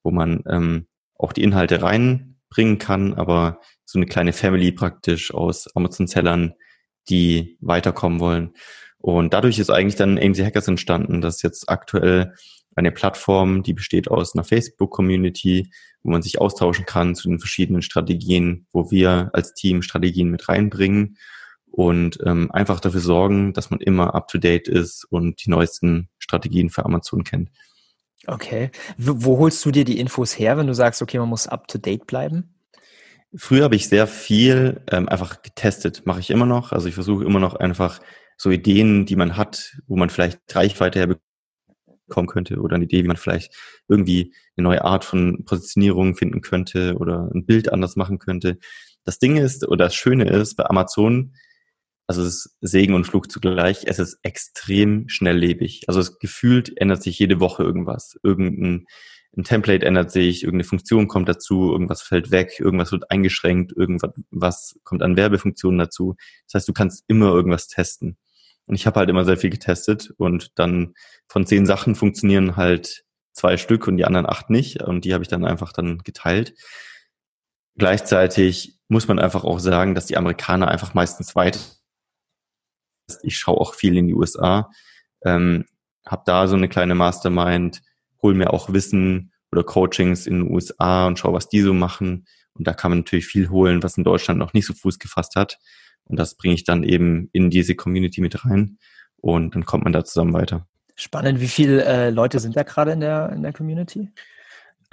wo 0.03 0.11
man 0.11 0.43
ähm, 0.47 0.87
auch 1.17 1.33
die 1.33 1.43
Inhalte 1.43 1.81
reinbringen 1.81 2.79
kann, 2.79 3.13
aber 3.13 3.59
so 3.85 3.97
eine 3.97 4.05
kleine 4.07 4.33
Family 4.33 4.71
praktisch 4.71 5.33
aus 5.33 5.73
Amazon-Sellern, 5.75 6.53
die 7.09 7.57
weiterkommen 7.61 8.19
wollen. 8.19 8.53
Und 8.97 9.33
dadurch 9.33 9.59
ist 9.59 9.69
eigentlich 9.69 9.95
dann 9.95 10.17
AMC 10.17 10.39
Hackers 10.39 10.67
entstanden. 10.67 11.21
Das 11.21 11.35
ist 11.35 11.41
jetzt 11.41 11.69
aktuell 11.69 12.33
eine 12.75 12.91
Plattform, 12.91 13.63
die 13.63 13.73
besteht 13.73 14.09
aus 14.09 14.33
einer 14.33 14.43
Facebook-Community, 14.43 15.69
wo 16.03 16.11
man 16.11 16.21
sich 16.21 16.39
austauschen 16.39 16.85
kann 16.85 17.15
zu 17.15 17.29
den 17.29 17.39
verschiedenen 17.39 17.81
Strategien, 17.81 18.65
wo 18.71 18.91
wir 18.91 19.29
als 19.33 19.53
Team 19.53 19.81
Strategien 19.81 20.29
mit 20.29 20.47
reinbringen 20.49 21.17
und 21.73 22.19
ähm, 22.25 22.51
einfach 22.51 22.79
dafür 22.79 22.99
sorgen, 22.99 23.53
dass 23.53 23.69
man 23.69 23.79
immer 23.79 24.15
up-to-date 24.15 24.67
ist 24.67 25.05
und 25.09 25.43
die 25.45 25.49
neuesten 25.49 26.09
Strategien 26.19 26.69
für 26.69 26.85
Amazon 26.85 27.23
kennt. 27.23 27.49
Okay. 28.27 28.71
Wo, 28.97 29.13
wo 29.17 29.39
holst 29.39 29.65
du 29.65 29.71
dir 29.71 29.83
die 29.83 29.99
Infos 29.99 30.37
her, 30.37 30.57
wenn 30.57 30.67
du 30.67 30.75
sagst, 30.75 31.01
okay, 31.01 31.19
man 31.19 31.29
muss 31.29 31.47
up-to-date 31.47 32.07
bleiben? 32.07 32.52
Früher 33.35 33.63
habe 33.63 33.75
ich 33.75 33.87
sehr 33.87 34.07
viel 34.07 34.81
ähm, 34.91 35.09
einfach 35.09 35.41
getestet, 35.41 36.05
mache 36.05 36.19
ich 36.19 36.29
immer 36.29 36.45
noch. 36.45 36.71
Also 36.71 36.87
ich 36.87 36.93
versuche 36.93 37.25
immer 37.25 37.39
noch 37.39 37.55
einfach 37.55 37.99
so 38.37 38.51
Ideen, 38.51 39.05
die 39.05 39.15
man 39.15 39.37
hat, 39.37 39.77
wo 39.87 39.95
man 39.95 40.09
vielleicht 40.09 40.39
Reichweite 40.53 40.99
herbekommen 40.99 42.27
könnte 42.27 42.59
oder 42.59 42.75
eine 42.75 42.85
Idee, 42.85 43.03
wie 43.03 43.07
man 43.07 43.17
vielleicht 43.17 43.55
irgendwie 43.87 44.33
eine 44.55 44.65
neue 44.65 44.83
Art 44.83 45.05
von 45.05 45.45
Positionierung 45.45 46.15
finden 46.15 46.41
könnte 46.41 46.95
oder 46.97 47.29
ein 47.33 47.45
Bild 47.45 47.71
anders 47.71 47.95
machen 47.95 48.19
könnte. 48.19 48.57
Das 49.03 49.19
Ding 49.19 49.37
ist, 49.37 49.67
oder 49.67 49.85
das 49.85 49.95
Schöne 49.95 50.29
ist 50.29 50.55
bei 50.55 50.65
Amazon, 50.65 51.33
also 52.05 52.21
es 52.21 52.45
ist 52.45 52.57
Segen 52.61 52.93
und 52.93 53.05
Fluch 53.05 53.27
zugleich, 53.27 53.85
es 53.85 53.97
ist 53.97 54.19
extrem 54.23 55.07
schnelllebig. 55.09 55.83
Also 55.87 55.99
es 55.99 56.19
gefühlt 56.19 56.77
ändert 56.77 57.01
sich 57.01 57.17
jede 57.17 57.39
Woche 57.39 57.63
irgendwas. 57.63 58.19
Irgendein 58.23 58.85
ein 59.35 59.43
Template 59.43 59.85
ändert 59.85 60.11
sich, 60.11 60.43
irgendeine 60.43 60.67
Funktion 60.67 61.07
kommt 61.07 61.27
dazu, 61.27 61.71
irgendwas 61.71 62.01
fällt 62.01 62.29
weg, 62.29 62.59
irgendwas 62.59 62.91
wird 62.91 63.09
eingeschränkt, 63.09 63.73
irgendwas 63.75 64.11
was 64.29 64.79
kommt 64.83 65.01
an 65.01 65.17
Werbefunktionen 65.17 65.79
dazu. 65.79 66.15
Das 66.45 66.55
heißt, 66.55 66.67
du 66.67 66.73
kannst 66.73 67.03
immer 67.07 67.27
irgendwas 67.27 67.67
testen. 67.67 68.17
Und 68.65 68.75
ich 68.75 68.85
habe 68.85 68.99
halt 68.99 69.09
immer 69.09 69.25
sehr 69.25 69.37
viel 69.37 69.49
getestet 69.49 70.13
und 70.17 70.57
dann 70.57 70.93
von 71.27 71.45
zehn 71.45 71.65
Sachen 71.65 71.95
funktionieren 71.95 72.55
halt 72.55 73.03
zwei 73.33 73.57
Stück 73.57 73.87
und 73.87 73.97
die 73.97 74.05
anderen 74.05 74.27
acht 74.27 74.49
nicht. 74.49 74.83
Und 74.83 75.03
die 75.03 75.13
habe 75.13 75.23
ich 75.23 75.27
dann 75.27 75.45
einfach 75.45 75.73
dann 75.73 75.97
geteilt. 75.99 76.53
Gleichzeitig 77.75 78.79
muss 78.87 79.07
man 79.07 79.19
einfach 79.19 79.43
auch 79.43 79.59
sagen, 79.59 79.95
dass 79.95 80.05
die 80.05 80.17
Amerikaner 80.17 80.67
einfach 80.67 80.93
meistens 80.93 81.35
weit. 81.35 81.59
Ich 83.23 83.37
schaue 83.37 83.57
auch 83.57 83.73
viel 83.73 83.97
in 83.97 84.07
die 84.07 84.13
USA, 84.13 84.69
ähm, 85.25 85.65
habe 86.05 86.23
da 86.25 86.47
so 86.47 86.55
eine 86.55 86.69
kleine 86.69 86.95
Mastermind, 86.95 87.81
hole 88.23 88.35
mir 88.35 88.53
auch 88.53 88.73
Wissen 88.73 89.31
oder 89.51 89.63
Coachings 89.63 90.25
in 90.25 90.39
den 90.39 90.51
USA 90.51 91.05
und 91.07 91.19
schaue, 91.19 91.33
was 91.33 91.49
die 91.49 91.61
so 91.61 91.73
machen. 91.73 92.25
Und 92.53 92.67
da 92.67 92.73
kann 92.73 92.91
man 92.91 92.99
natürlich 92.99 93.27
viel 93.27 93.49
holen, 93.49 93.83
was 93.83 93.97
in 93.97 94.03
Deutschland 94.03 94.39
noch 94.39 94.53
nicht 94.53 94.65
so 94.65 94.73
Fuß 94.73 94.97
gefasst 94.97 95.35
hat. 95.35 95.59
Und 96.05 96.17
das 96.17 96.35
bringe 96.35 96.55
ich 96.55 96.63
dann 96.63 96.83
eben 96.83 97.29
in 97.33 97.49
diese 97.49 97.75
Community 97.75 98.21
mit 98.21 98.45
rein. 98.45 98.77
Und 99.17 99.55
dann 99.55 99.65
kommt 99.65 99.83
man 99.83 99.93
da 99.93 100.03
zusammen 100.03 100.33
weiter. 100.33 100.67
Spannend. 100.95 101.39
Wie 101.39 101.47
viele 101.47 101.83
äh, 101.85 102.09
Leute 102.09 102.39
sind 102.39 102.55
da 102.55 102.63
gerade 102.63 102.91
in 102.91 102.99
der, 102.99 103.31
in 103.33 103.41
der 103.41 103.53
Community? 103.53 104.09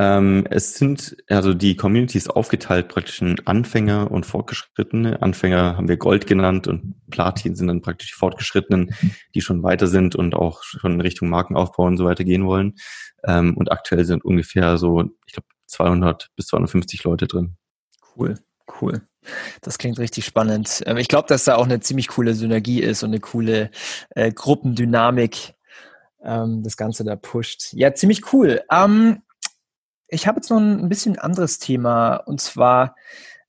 Ähm, 0.01 0.47
es 0.49 0.77
sind, 0.77 1.15
also 1.29 1.53
die 1.53 1.77
Community 1.77 2.17
ist 2.17 2.31
aufgeteilt 2.31 2.89
praktisch 2.89 3.21
in 3.21 3.39
Anfänger 3.47 4.11
und 4.11 4.25
Fortgeschrittene. 4.25 5.21
Anfänger 5.21 5.77
haben 5.77 5.89
wir 5.89 5.99
Gold 5.99 6.27
genannt 6.27 6.67
und 6.69 6.95
Platin 7.11 7.55
sind 7.55 7.67
dann 7.67 7.83
praktisch 7.83 8.13
die 8.13 8.19
Fortgeschrittenen, 8.19 8.95
die 9.35 9.43
schon 9.43 9.63
weiter 9.63 9.89
sind 9.89 10.17
und 10.17 10.35
auch 10.35 10.63
schon 10.63 10.95
in 10.95 11.01
Richtung 11.03 11.29
Markenaufbau 11.29 11.85
und 11.85 11.99
so 11.99 12.07
weiter 12.07 12.25
gehen 12.25 12.47
wollen. 12.47 12.77
Ähm, 13.25 13.55
und 13.59 13.71
aktuell 13.71 14.07
sind 14.07 14.25
ungefähr 14.25 14.79
so, 14.79 15.05
ich 15.27 15.35
glaube, 15.35 15.49
200 15.67 16.31
bis 16.35 16.47
250 16.47 17.05
Leute 17.05 17.27
drin. 17.27 17.57
Cool, 18.17 18.37
cool. 18.81 19.03
Das 19.61 19.77
klingt 19.77 19.99
richtig 19.99 20.25
spannend. 20.25 20.83
Ähm, 20.87 20.97
ich 20.97 21.09
glaube, 21.09 21.29
dass 21.29 21.45
da 21.45 21.57
auch 21.57 21.67
eine 21.67 21.81
ziemlich 21.81 22.09
coole 22.09 22.33
Synergie 22.33 22.81
ist 22.81 23.03
und 23.03 23.11
eine 23.11 23.21
coole 23.21 23.71
äh, 24.15 24.33
Gruppendynamik 24.33 25.53
ähm, 26.25 26.63
das 26.63 26.79
Ganze 26.79 27.05
da 27.05 27.17
pusht. 27.17 27.75
Ja, 27.75 27.93
ziemlich 27.93 28.33
cool. 28.33 28.63
Ähm, 28.73 29.21
ich 30.11 30.27
habe 30.27 30.39
jetzt 30.39 30.51
noch 30.51 30.59
ein 30.59 30.89
bisschen 30.89 31.19
anderes 31.19 31.59
Thema 31.59 32.17
und 32.17 32.41
zwar 32.41 32.97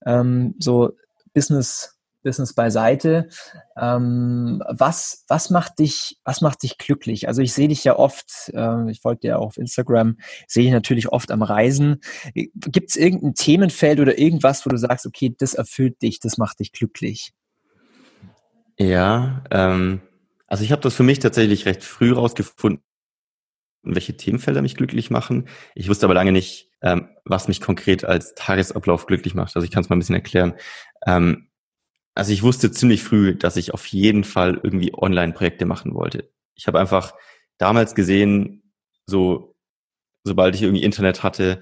ähm, 0.06 0.56
so 0.60 0.91
Business 1.34 1.97
Business 2.24 2.54
beiseite. 2.54 3.30
Ähm, 3.76 4.62
was, 4.67 5.26
was 5.28 5.50
macht 5.50 5.80
dich, 5.80 6.17
was 6.24 6.41
macht 6.41 6.63
dich 6.63 6.78
glücklich? 6.78 7.28
Also 7.28 7.41
ich 7.41 7.54
sehe 7.54 7.67
dich 7.67 7.84
ja 7.84 7.97
oft, 7.97 8.52
äh, 8.54 8.91
ich 8.91 9.02
folge 9.02 9.21
dir 9.21 9.39
auch 9.39 9.47
auf 9.47 9.58
Instagram, 9.58 10.17
sehe 10.47 10.65
ich 10.65 10.71
natürlich 10.71 11.10
oft 11.10 11.32
am 11.32 11.41
Reisen. 11.41 12.02
Gibt 12.34 12.91
es 12.91 12.95
irgendein 12.95 13.34
Themenfeld 13.34 14.00
oder 14.00 14.17
irgendwas, 14.17 14.65
wo 14.65 14.69
du 14.69 14.78
sagst, 14.78 15.06
okay, 15.06 15.34
das 15.38 15.54
erfüllt 15.54 16.02
dich, 16.02 16.19
das 16.19 16.38
macht 16.38 16.60
dich 16.60 16.71
glücklich? 16.71 17.34
Ja, 18.78 19.43
ähm, 19.52 20.02
also 20.47 20.63
ich 20.63 20.71
habe 20.71 20.82
das 20.82 20.93
für 20.93 21.04
mich 21.04 21.19
tatsächlich 21.19 21.65
recht 21.65 21.84
früh 21.84 22.13
rausgefunden, 22.13 22.84
welche 23.84 24.15
Themenfelder 24.15 24.62
mich 24.62 24.76
glücklich 24.76 25.10
machen. 25.10 25.48
Ich 25.76 25.89
wusste 25.89 26.06
aber 26.06 26.13
lange 26.13 26.32
nicht, 26.32 26.70
ähm, 26.82 27.10
was 27.26 27.48
mich 27.48 27.62
konkret 27.62 28.06
als 28.06 28.36
Tagesablauf 28.36 29.06
glücklich 29.06 29.36
macht. 29.36 29.56
Also 29.56 29.65
ich 29.65 29.72
kann 29.72 29.84
es 29.84 29.89
mal 29.89 29.96
ein 29.96 30.00
bisschen 30.00 30.15
erklären. 30.15 30.54
Ähm, 31.06 31.50
also 32.13 32.34
ich 32.34 32.44
wusste 32.44 32.72
ziemlich 32.72 33.04
früh, 33.04 33.36
dass 33.36 33.58
ich 33.58 33.74
auf 33.74 33.86
jeden 33.88 34.24
Fall 34.24 34.60
irgendwie 34.62 34.94
Online-Projekte 34.94 35.65
machen 35.65 35.94
wollte. 35.94 36.30
Ich 36.56 36.67
habe 36.67 36.80
einfach 36.80 37.13
damals 37.58 37.96
gesehen, 37.96 38.74
so 39.06 39.56
sobald 40.24 40.56
ich 40.56 40.62
irgendwie 40.62 40.84
Internet 40.84 41.24
hatte, 41.24 41.62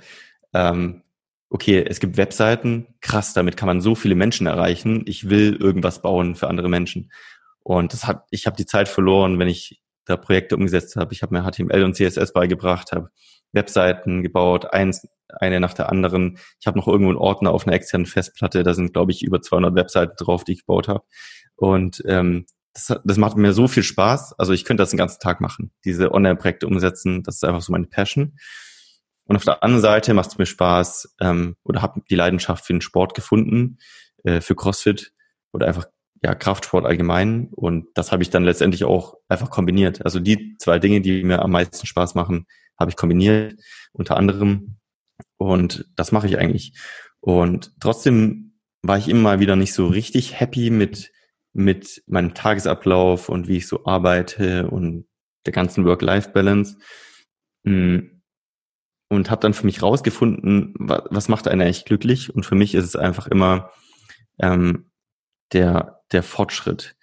ähm, 0.53 1.03
okay, 1.49 1.84
es 1.88 1.99
gibt 1.99 2.17
Webseiten, 2.17 2.88
krass, 3.01 3.34
damit 3.34 3.58
kann 3.58 3.67
man 3.67 3.82
so 3.82 3.95
viele 3.95 4.15
Menschen 4.15 4.47
erreichen. 4.47 5.03
Ich 5.05 5.29
will 5.29 5.55
irgendwas 5.55 6.01
bauen 6.01 6.36
für 6.36 6.47
andere 6.47 6.69
Menschen. 6.69 7.12
Und 7.63 7.93
das 7.93 8.08
hat, 8.08 8.25
ich 8.32 8.45
habe 8.45 8.58
die 8.58 8.65
Zeit 8.65 8.88
verloren, 8.88 9.39
wenn 9.39 9.47
ich 9.47 9.82
da 10.10 10.17
Projekte 10.17 10.56
umgesetzt 10.56 10.95
habe. 10.95 11.13
Ich 11.13 11.22
habe 11.22 11.34
mir 11.34 11.43
HTML 11.43 11.84
und 11.84 11.95
CSS 11.95 12.34
beigebracht, 12.34 12.91
habe 12.91 13.10
Webseiten 13.52 14.24
gebaut, 14.24 14.74
eins, 14.74 15.08
eine 15.28 15.60
nach 15.60 15.74
der 15.74 15.89
anderen. 15.89 16.38
Ich 16.60 16.67
habe 16.67 16.78
noch 16.78 16.88
irgendwo 16.88 17.10
einen 17.10 17.19
Ordner 17.19 17.52
auf 17.52 17.67
einer 17.67 17.76
externen 17.76 18.08
Festplatte, 18.08 18.63
da 18.63 18.74
sind, 18.74 18.93
glaube 18.93 19.12
ich, 19.12 19.24
über 19.24 19.41
200 19.41 19.76
Webseiten 19.76 20.15
drauf, 20.17 20.43
die 20.43 20.54
ich 20.54 20.60
gebaut 20.62 20.88
habe. 20.88 21.04
Und 21.56 22.04
ähm, 22.08 22.45
das, 22.74 23.00
das 23.04 23.17
macht 23.17 23.38
mir 23.38 23.54
so 23.54 23.67
viel 23.67 23.84
Spaß. 23.84 24.34
Also 24.38 24.54
ich 24.54 24.65
könnte 24.65 24.82
das 24.82 24.91
den 24.91 24.98
ganzen 24.98 25.19
Tag 25.19 25.41
machen, 25.41 25.72
diese 25.86 26.12
Online-Projekte 26.12 26.67
umsetzen. 26.67 27.24
Das 27.24 27.36
ist 27.36 27.43
einfach 27.43 27.62
so 27.62 27.72
meine 27.72 27.88
Passion. 27.88 28.38
Und 29.26 29.36
auf 29.36 29.43
der 29.43 29.63
anderen 29.63 29.82
Seite 29.82 30.13
macht 30.13 30.32
es 30.32 30.38
mir 30.38 30.48
Spaß 30.48 31.15
ähm, 31.22 31.56
oder 31.63 31.82
habe 31.82 32.02
die 32.10 32.15
Leidenschaft 32.15 32.65
für 32.65 32.74
den 32.74 32.82
Sport 32.82 33.13
gefunden, 33.13 33.78
äh, 34.24 34.41
für 34.41 34.56
CrossFit 34.56 35.13
oder 35.52 35.67
einfach 35.67 35.86
ja 36.23 36.36
Kraftsport 36.36 36.86
allgemein. 36.86 37.49
Und 37.51 37.88
das 37.95 38.12
habe 38.12 38.23
ich 38.23 38.29
dann 38.29 38.43
letztendlich 38.43 38.84
auch 38.84 39.15
einfach 39.27 39.49
kombiniert. 39.49 40.03
Also 40.05 40.19
die 40.19 40.58
zwei 40.58 40.79
Dinge, 40.79 41.01
die 41.01 41.23
mir 41.23 41.41
am 41.41 41.51
meisten 41.51 41.86
Spaß 41.86 42.15
machen, 42.15 42.45
habe 42.79 42.91
ich 42.91 42.97
kombiniert, 42.97 43.60
unter 43.93 44.17
anderem. 44.17 44.77
Und 45.38 45.86
das 45.95 46.12
mache 46.12 46.27
ich 46.27 46.38
eigentlich. 46.38 46.73
Und 47.19 47.73
trotzdem 47.79 48.60
war 48.82 48.97
ich 48.97 49.10
immer 49.10 49.39
wieder 49.39 49.55
nicht 49.55 49.73
so 49.73 49.88
richtig 49.88 50.39
happy 50.39 50.69
mit, 50.69 51.12
mit 51.53 52.03
meinem 52.08 52.34
Tagesablauf 52.34 53.29
und 53.29 53.47
wie 53.47 53.58
ich 53.58 53.67
so 53.67 53.86
arbeite 53.86 54.69
und 54.69 55.05
der 55.45 55.53
ganzen 55.53 55.86
Work-Life-Balance. 55.86 56.77
Hm. 57.65 58.21
Und 59.12 59.32
habe 59.32 59.41
dann 59.41 59.55
für 59.55 59.65
mich 59.65 59.82
rausgefunden, 59.82 60.75
was 60.77 61.29
macht 61.29 61.47
einen 61.47 61.62
eigentlich 61.62 61.86
glücklich? 61.86 62.34
Und 62.34 62.45
für 62.45 62.53
mich 62.53 62.75
ist 62.75 62.86
es 62.86 62.95
einfach 62.95 63.25
immer 63.25 63.71
ähm, 64.38 64.91
der, 65.51 65.98
der 66.12 66.24
Fortschritt. 66.24 66.95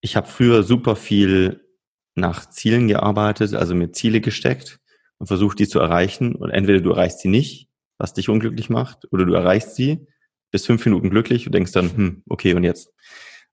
Ich 0.00 0.16
habe 0.16 0.26
früher 0.26 0.62
super 0.62 0.96
viel 0.96 1.66
nach 2.14 2.48
Zielen 2.48 2.88
gearbeitet, 2.88 3.54
also 3.54 3.74
mir 3.74 3.92
Ziele 3.92 4.20
gesteckt 4.20 4.78
und 5.18 5.26
versucht, 5.26 5.58
die 5.58 5.68
zu 5.68 5.78
erreichen. 5.78 6.34
Und 6.34 6.50
entweder 6.50 6.80
du 6.80 6.90
erreichst 6.90 7.20
sie 7.20 7.28
nicht, 7.28 7.68
was 7.98 8.14
dich 8.14 8.28
unglücklich 8.28 8.70
macht, 8.70 9.06
oder 9.12 9.24
du 9.24 9.34
erreichst 9.34 9.74
sie, 9.74 10.06
bist 10.50 10.66
fünf 10.66 10.84
Minuten 10.84 11.10
glücklich 11.10 11.46
und 11.46 11.54
denkst 11.54 11.72
dann, 11.72 11.96
hm, 11.96 12.22
okay, 12.28 12.54
und 12.54 12.64
jetzt? 12.64 12.92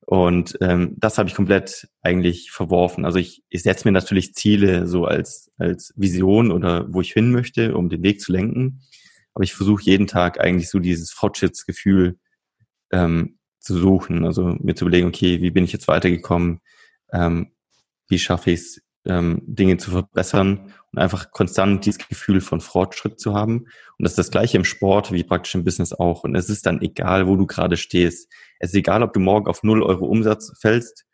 Und 0.06 0.58
ähm, 0.62 0.96
das 0.98 1.18
habe 1.18 1.30
ich 1.30 1.36
komplett 1.36 1.88
eigentlich 2.02 2.52
verworfen. 2.52 3.06
Also 3.06 3.20
ich, 3.20 3.42
ich 3.50 3.64
setze 3.64 3.88
mir 3.88 3.94
natürlich 3.94 4.34
Ziele 4.34 4.86
so 4.86 5.06
als, 5.06 5.52
als 5.58 5.94
Vision 5.96 6.52
oder 6.52 6.94
wo 6.94 7.02
ich 7.02 7.14
hin 7.14 7.32
möchte, 7.32 7.76
um 7.76 7.90
den 7.90 8.04
Weg 8.04 8.20
zu 8.20 8.32
lenken. 8.34 8.82
Aber 9.34 9.44
ich 9.44 9.54
versuche 9.54 9.84
jeden 9.84 10.08
Tag 10.08 10.40
eigentlich 10.40 10.70
so 10.70 10.80
dieses 10.80 11.12
Fortschrittsgefühl 11.12 12.20
ähm, 12.92 13.40
zu 13.64 13.78
suchen. 13.78 14.26
Also 14.26 14.56
mir 14.60 14.76
zu 14.76 14.86
überlegen, 14.86 15.08
okay, 15.08 15.42
wie 15.42 15.52
bin 15.52 15.64
ich 15.64 15.74
jetzt 15.74 15.88
weitergekommen? 15.88 16.60
Ähm, 17.12 17.52
wie 18.08 18.20
schaffe 18.20 18.52
ich 18.52 18.60
es, 18.60 18.82
ähm, 19.06 19.42
Dinge 19.46 19.78
zu 19.78 19.92
verbessern 19.92 20.74
und 20.92 21.00
einfach 21.00 21.32
konstant 21.32 21.86
dieses 21.86 22.08
Gefühl 22.08 22.42
von 22.42 22.62
Fortschritt 22.62 23.20
zu 23.20 23.34
haben. 23.34 23.60
Und 23.98 24.04
das 24.04 24.14
ist 24.14 24.20
das 24.20 24.32
gleiche 24.32 24.58
im 24.58 24.66
Sport 24.66 25.12
wie 25.12 25.24
praktisch 25.24 25.56
im 25.56 25.64
Business 25.64 25.94
auch. 25.94 26.24
Und 26.24 26.36
es 26.36 26.50
ist 26.50 26.66
dann 26.66 26.82
egal, 26.82 27.28
wo 27.28 27.36
du 27.36 27.46
gerade 27.46 27.78
stehst. 27.78 28.32
Es 28.60 28.70
ist 28.70 28.76
egal, 28.76 29.04
ob 29.04 29.14
du 29.14 29.20
morgen 29.20 29.48
auf 29.48 29.64
null 29.64 29.84
Euro 29.84 30.06
Umsatz 30.06 30.54
fällst 30.60 31.06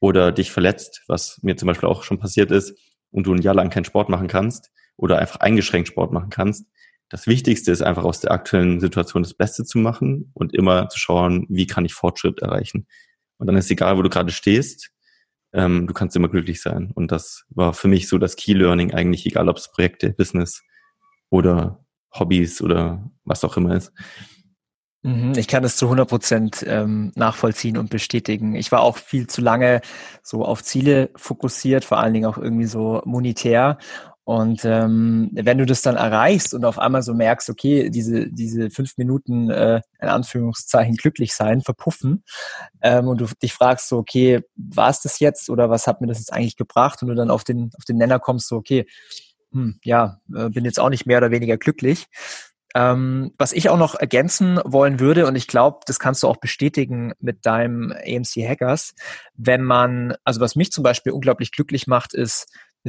oder 0.00 0.32
dich 0.32 0.50
verletzt, 0.50 1.04
was 1.08 1.38
mir 1.42 1.56
zum 1.56 1.66
Beispiel 1.66 1.88
auch 1.88 2.02
schon 2.02 2.18
passiert 2.18 2.50
ist, 2.50 2.78
und 3.10 3.26
du 3.26 3.32
ein 3.32 3.42
Jahr 3.42 3.54
lang 3.54 3.70
keinen 3.70 3.86
Sport 3.86 4.08
machen 4.08 4.28
kannst 4.28 4.70
oder 4.96 5.18
einfach 5.18 5.40
eingeschränkt 5.40 5.88
Sport 5.88 6.12
machen 6.12 6.30
kannst. 6.30 6.66
Das 7.08 7.26
Wichtigste 7.26 7.72
ist 7.72 7.82
einfach 7.82 8.04
aus 8.04 8.20
der 8.20 8.32
aktuellen 8.32 8.80
Situation 8.80 9.22
das 9.22 9.34
Beste 9.34 9.64
zu 9.64 9.78
machen 9.78 10.30
und 10.34 10.54
immer 10.54 10.88
zu 10.88 10.98
schauen, 10.98 11.46
wie 11.48 11.66
kann 11.66 11.84
ich 11.84 11.94
Fortschritt 11.94 12.40
erreichen. 12.40 12.86
Und 13.38 13.46
dann 13.46 13.56
ist 13.56 13.70
egal, 13.70 13.96
wo 13.96 14.02
du 14.02 14.10
gerade 14.10 14.32
stehst, 14.32 14.90
ähm, 15.52 15.86
du 15.86 15.94
kannst 15.94 16.16
immer 16.16 16.28
glücklich 16.28 16.60
sein. 16.60 16.90
Und 16.94 17.10
das 17.10 17.44
war 17.48 17.72
für 17.72 17.88
mich 17.88 18.08
so 18.08 18.18
das 18.18 18.36
Key 18.36 18.52
Learning 18.52 18.92
eigentlich, 18.92 19.24
egal 19.24 19.48
ob 19.48 19.56
es 19.56 19.70
Projekte, 19.72 20.10
Business 20.10 20.62
oder 21.30 21.84
Hobbys 22.12 22.60
oder 22.60 23.10
was 23.24 23.44
auch 23.44 23.56
immer 23.56 23.74
ist. 23.74 23.92
Mhm, 25.02 25.32
ich 25.36 25.46
kann 25.46 25.62
das 25.62 25.76
zu 25.76 25.86
100 25.86 26.08
Prozent 26.08 26.64
ähm, 26.66 27.12
nachvollziehen 27.14 27.78
und 27.78 27.88
bestätigen. 27.88 28.54
Ich 28.56 28.72
war 28.72 28.80
auch 28.80 28.98
viel 28.98 29.26
zu 29.28 29.40
lange 29.40 29.80
so 30.22 30.44
auf 30.44 30.62
Ziele 30.62 31.10
fokussiert, 31.16 31.84
vor 31.84 31.98
allen 31.98 32.12
Dingen 32.12 32.26
auch 32.26 32.38
irgendwie 32.38 32.66
so 32.66 33.00
monetär 33.04 33.78
und 34.28 34.62
ähm, 34.66 35.30
wenn 35.32 35.56
du 35.56 35.64
das 35.64 35.80
dann 35.80 35.96
erreichst 35.96 36.52
und 36.52 36.66
auf 36.66 36.78
einmal 36.78 37.02
so 37.02 37.14
merkst, 37.14 37.48
okay, 37.48 37.88
diese, 37.88 38.28
diese 38.30 38.68
fünf 38.68 38.98
Minuten 38.98 39.48
äh, 39.48 39.80
in 40.02 40.08
Anführungszeichen 40.08 40.96
glücklich 40.96 41.32
sein, 41.32 41.62
verpuffen, 41.62 42.24
ähm, 42.82 43.08
und 43.08 43.22
du 43.22 43.26
dich 43.42 43.54
fragst 43.54 43.88
so, 43.88 43.96
okay, 43.96 44.42
war 44.54 44.90
es 44.90 45.00
das 45.00 45.18
jetzt 45.18 45.48
oder 45.48 45.70
was 45.70 45.86
hat 45.86 46.02
mir 46.02 46.08
das 46.08 46.18
jetzt 46.18 46.30
eigentlich 46.30 46.58
gebracht? 46.58 47.00
Und 47.00 47.08
du 47.08 47.14
dann 47.14 47.30
auf 47.30 47.42
den, 47.42 47.70
auf 47.78 47.86
den 47.86 47.96
Nenner 47.96 48.18
kommst, 48.18 48.48
so, 48.48 48.56
okay, 48.56 48.84
hm, 49.50 49.78
ja, 49.82 50.20
äh, 50.36 50.50
bin 50.50 50.66
jetzt 50.66 50.78
auch 50.78 50.90
nicht 50.90 51.06
mehr 51.06 51.16
oder 51.16 51.30
weniger 51.30 51.56
glücklich. 51.56 52.04
Ähm, 52.74 53.32
was 53.38 53.54
ich 53.54 53.70
auch 53.70 53.78
noch 53.78 53.94
ergänzen 53.94 54.60
wollen 54.62 55.00
würde, 55.00 55.26
und 55.26 55.36
ich 55.36 55.46
glaube, 55.46 55.80
das 55.86 55.98
kannst 55.98 56.22
du 56.22 56.28
auch 56.28 56.36
bestätigen 56.36 57.14
mit 57.18 57.46
deinem 57.46 57.92
AMC 57.92 58.46
Hackers, 58.46 58.94
wenn 59.32 59.62
man, 59.62 60.16
also 60.22 60.42
was 60.42 60.54
mich 60.54 60.70
zum 60.70 60.84
Beispiel 60.84 61.12
unglaublich 61.12 61.50
glücklich 61.50 61.86
macht, 61.86 62.12
ist, 62.12 62.46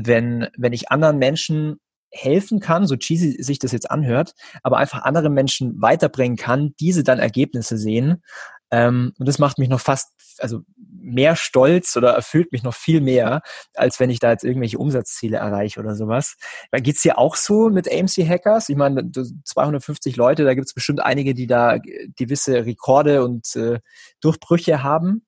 wenn, 0.08 0.48
wenn 0.58 0.74
ich 0.74 0.92
anderen 0.92 1.18
Menschen 1.18 1.80
helfen 2.12 2.60
kann, 2.60 2.88
so 2.88 2.96
cheesy 2.96 3.42
sich 3.42 3.60
das 3.60 3.72
jetzt 3.72 3.92
anhört, 3.92 4.34
aber 4.64 4.78
einfach 4.78 5.04
andere 5.04 5.30
Menschen 5.30 5.82
weiterbringen 5.82 6.38
kann, 6.38 6.74
diese 6.80 7.04
dann 7.04 7.20
Ergebnisse 7.20 7.78
sehen. 7.78 8.24
Ähm, 8.72 9.14
und 9.18 9.28
das 9.28 9.40
macht 9.40 9.58
mich 9.60 9.70
noch 9.70 9.80
fast, 9.80 10.12
also 10.40 10.62
mehr 10.78 11.36
stolz 11.36 11.96
oder 11.96 12.12
erfüllt 12.12 12.52
mich 12.52 12.64
noch 12.64 12.74
viel 12.74 13.02
mehr, 13.02 13.42
als 13.74 14.00
wenn 14.00 14.10
ich 14.10 14.20
da 14.20 14.32
jetzt 14.32 14.44
irgendwelche 14.44 14.78
Umsatzziele 14.78 15.38
erreiche 15.38 15.80
oder 15.80 15.96
sowas. 15.96 16.36
Geht 16.72 16.96
es 16.96 17.02
dir 17.02 17.18
auch 17.18 17.36
so 17.36 17.70
mit 17.70 17.92
AMC 17.92 18.28
Hackers? 18.28 18.70
Ich 18.70 18.76
meine, 18.76 19.10
250 19.12 20.16
Leute, 20.16 20.44
da 20.44 20.54
gibt 20.54 20.68
es 20.68 20.74
bestimmt 20.74 21.02
einige, 21.02 21.34
die 21.34 21.48
da 21.48 21.78
gewisse 22.16 22.66
Rekorde 22.66 23.24
und 23.24 23.56
äh, 23.56 23.80
Durchbrüche 24.22 24.84
haben. 24.84 25.26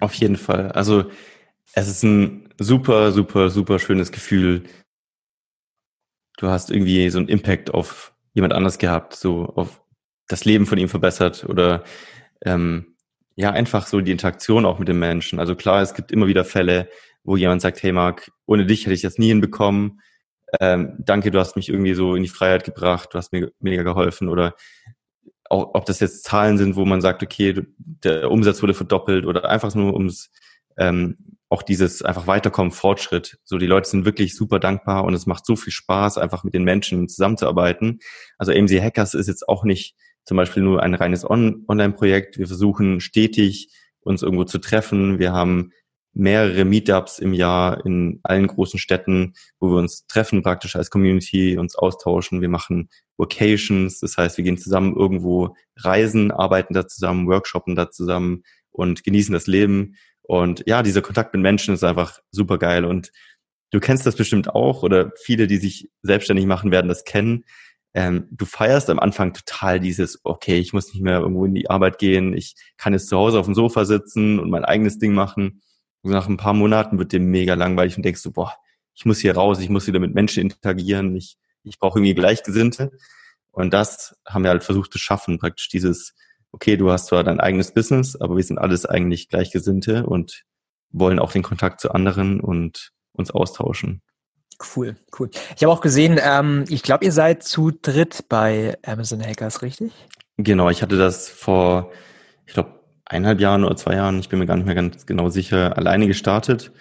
Auf 0.00 0.14
jeden 0.14 0.36
Fall. 0.36 0.72
Also 0.72 1.04
es 1.74 1.88
ist 1.88 2.02
ein 2.02 2.41
super, 2.58 3.12
super, 3.12 3.50
super 3.50 3.78
schönes 3.78 4.12
Gefühl. 4.12 4.64
Du 6.38 6.48
hast 6.48 6.70
irgendwie 6.70 7.08
so 7.10 7.18
einen 7.18 7.28
Impact 7.28 7.72
auf 7.72 8.14
jemand 8.34 8.52
anders 8.52 8.78
gehabt, 8.78 9.14
so 9.14 9.46
auf 9.46 9.82
das 10.28 10.44
Leben 10.44 10.66
von 10.66 10.78
ihm 10.78 10.88
verbessert 10.88 11.44
oder 11.48 11.84
ähm, 12.44 12.96
ja, 13.36 13.50
einfach 13.50 13.86
so 13.86 14.00
die 14.00 14.12
Interaktion 14.12 14.64
auch 14.64 14.78
mit 14.78 14.88
den 14.88 14.98
Menschen. 14.98 15.38
Also 15.38 15.54
klar, 15.54 15.82
es 15.82 15.94
gibt 15.94 16.12
immer 16.12 16.26
wieder 16.26 16.44
Fälle, 16.44 16.88
wo 17.24 17.36
jemand 17.36 17.62
sagt, 17.62 17.82
hey 17.82 17.92
Marc, 17.92 18.30
ohne 18.46 18.66
dich 18.66 18.84
hätte 18.84 18.94
ich 18.94 19.02
das 19.02 19.18
nie 19.18 19.28
hinbekommen. 19.28 20.00
Ähm, 20.60 20.96
danke, 20.98 21.30
du 21.30 21.38
hast 21.38 21.56
mich 21.56 21.68
irgendwie 21.68 21.94
so 21.94 22.14
in 22.14 22.22
die 22.22 22.28
Freiheit 22.28 22.64
gebracht, 22.64 23.10
du 23.12 23.18
hast 23.18 23.32
mir 23.32 23.52
mega 23.60 23.82
geholfen 23.82 24.28
oder 24.28 24.54
auch, 25.48 25.74
ob 25.74 25.86
das 25.86 26.00
jetzt 26.00 26.24
Zahlen 26.24 26.58
sind, 26.58 26.76
wo 26.76 26.84
man 26.84 27.00
sagt, 27.00 27.22
okay, 27.22 27.62
der 27.78 28.30
Umsatz 28.30 28.62
wurde 28.62 28.74
verdoppelt 28.74 29.26
oder 29.26 29.48
einfach 29.48 29.74
nur 29.74 29.94
ums 29.94 30.30
ähm, 30.78 31.16
auch 31.52 31.62
dieses 31.62 32.02
einfach 32.02 32.26
weiterkommen, 32.26 32.72
Fortschritt. 32.72 33.38
So, 33.44 33.58
die 33.58 33.66
Leute 33.66 33.88
sind 33.88 34.06
wirklich 34.06 34.34
super 34.34 34.58
dankbar 34.58 35.04
und 35.04 35.12
es 35.12 35.26
macht 35.26 35.44
so 35.44 35.54
viel 35.54 35.72
Spaß, 35.72 36.16
einfach 36.16 36.44
mit 36.44 36.54
den 36.54 36.64
Menschen 36.64 37.08
zusammenzuarbeiten. 37.08 38.00
Also 38.38 38.52
AMC 38.52 38.80
Hackers 38.80 39.14
ist 39.14 39.28
jetzt 39.28 39.48
auch 39.48 39.62
nicht 39.64 39.94
zum 40.24 40.38
Beispiel 40.38 40.62
nur 40.62 40.82
ein 40.82 40.94
reines 40.94 41.28
On 41.28 41.64
Online-Projekt. 41.68 42.38
Wir 42.38 42.46
versuchen 42.46 43.00
stetig 43.00 43.68
uns 44.00 44.22
irgendwo 44.22 44.44
zu 44.44 44.58
treffen. 44.58 45.18
Wir 45.18 45.32
haben 45.32 45.72
mehrere 46.14 46.64
Meetups 46.64 47.18
im 47.18 47.34
Jahr 47.34 47.84
in 47.84 48.20
allen 48.22 48.46
großen 48.46 48.78
Städten, 48.78 49.34
wo 49.60 49.68
wir 49.70 49.78
uns 49.78 50.06
treffen, 50.06 50.42
praktisch 50.42 50.76
als 50.76 50.90
Community, 50.90 51.58
uns 51.58 51.76
austauschen. 51.76 52.40
Wir 52.40 52.48
machen 52.48 52.88
Vocations, 53.16 54.00
das 54.00 54.16
heißt, 54.16 54.38
wir 54.38 54.44
gehen 54.44 54.58
zusammen 54.58 54.96
irgendwo 54.96 55.54
reisen, 55.76 56.30
arbeiten 56.30 56.74
da 56.74 56.86
zusammen, 56.86 57.28
workshoppen 57.28 57.76
da 57.76 57.90
zusammen 57.90 58.42
und 58.70 59.04
genießen 59.04 59.32
das 59.32 59.46
Leben. 59.46 59.96
Und 60.22 60.62
ja, 60.66 60.82
dieser 60.82 61.02
Kontakt 61.02 61.34
mit 61.34 61.42
Menschen 61.42 61.74
ist 61.74 61.84
einfach 61.84 62.20
super 62.30 62.58
geil. 62.58 62.84
Und 62.84 63.10
du 63.70 63.80
kennst 63.80 64.06
das 64.06 64.16
bestimmt 64.16 64.54
auch 64.54 64.82
oder 64.82 65.12
viele, 65.16 65.46
die 65.46 65.58
sich 65.58 65.90
selbstständig 66.02 66.46
machen, 66.46 66.70
werden 66.70 66.88
das 66.88 67.04
kennen. 67.04 67.44
Ähm, 67.94 68.28
du 68.30 68.46
feierst 68.46 68.88
am 68.88 68.98
Anfang 68.98 69.34
total 69.34 69.78
dieses, 69.80 70.20
okay, 70.24 70.58
ich 70.58 70.72
muss 70.72 70.92
nicht 70.92 71.02
mehr 71.02 71.20
irgendwo 71.20 71.44
in 71.44 71.54
die 71.54 71.68
Arbeit 71.68 71.98
gehen, 71.98 72.34
ich 72.34 72.54
kann 72.78 72.94
jetzt 72.94 73.08
zu 73.08 73.18
Hause 73.18 73.38
auf 73.38 73.44
dem 73.44 73.54
Sofa 73.54 73.84
sitzen 73.84 74.38
und 74.38 74.48
mein 74.48 74.64
eigenes 74.64 74.98
Ding 74.98 75.12
machen. 75.12 75.60
Und 76.02 76.12
nach 76.12 76.28
ein 76.28 76.38
paar 76.38 76.54
Monaten 76.54 76.98
wird 76.98 77.12
dir 77.12 77.20
mega 77.20 77.54
langweilig 77.54 77.96
und 77.96 78.04
denkst 78.04 78.22
du, 78.22 78.32
boah, 78.32 78.54
ich 78.94 79.04
muss 79.04 79.18
hier 79.18 79.34
raus, 79.34 79.60
ich 79.60 79.68
muss 79.68 79.86
wieder 79.86 80.00
mit 80.00 80.14
Menschen 80.14 80.40
interagieren, 80.40 81.14
ich, 81.16 81.36
ich 81.64 81.78
brauche 81.78 81.98
irgendwie 81.98 82.14
Gleichgesinnte. 82.14 82.92
Und 83.50 83.74
das 83.74 84.16
haben 84.26 84.44
wir 84.44 84.50
halt 84.50 84.64
versucht 84.64 84.92
zu 84.92 84.98
schaffen, 84.98 85.38
praktisch 85.38 85.68
dieses, 85.68 86.14
okay, 86.52 86.76
du 86.76 86.90
hast 86.90 87.06
zwar 87.06 87.24
dein 87.24 87.40
eigenes 87.40 87.72
Business, 87.72 88.16
aber 88.16 88.36
wir 88.36 88.44
sind 88.44 88.58
alles 88.58 88.86
eigentlich 88.86 89.28
Gleichgesinnte 89.28 90.06
und 90.06 90.44
wollen 90.90 91.18
auch 91.18 91.32
den 91.32 91.42
Kontakt 91.42 91.80
zu 91.80 91.90
anderen 91.90 92.40
und 92.40 92.92
uns 93.12 93.30
austauschen. 93.30 94.02
Cool, 94.76 94.96
cool. 95.18 95.30
Ich 95.56 95.62
habe 95.64 95.72
auch 95.72 95.80
gesehen, 95.80 96.20
ähm, 96.22 96.64
ich 96.68 96.82
glaube, 96.82 97.04
ihr 97.04 97.12
seid 97.12 97.42
zu 97.42 97.70
dritt 97.70 98.26
bei 98.28 98.78
Amazon 98.84 99.24
Hackers, 99.24 99.62
richtig? 99.62 99.92
Genau, 100.36 100.70
ich 100.70 100.82
hatte 100.82 100.96
das 100.96 101.28
vor, 101.28 101.90
ich 102.46 102.54
glaube, 102.54 102.80
eineinhalb 103.04 103.40
Jahren 103.40 103.64
oder 103.64 103.76
zwei 103.76 103.94
Jahren, 103.94 104.20
ich 104.20 104.28
bin 104.28 104.38
mir 104.38 104.46
gar 104.46 104.56
nicht 104.56 104.66
mehr 104.66 104.74
ganz 104.74 105.06
genau 105.06 105.30
sicher, 105.30 105.76
alleine 105.76 106.06
gestartet 106.06 106.72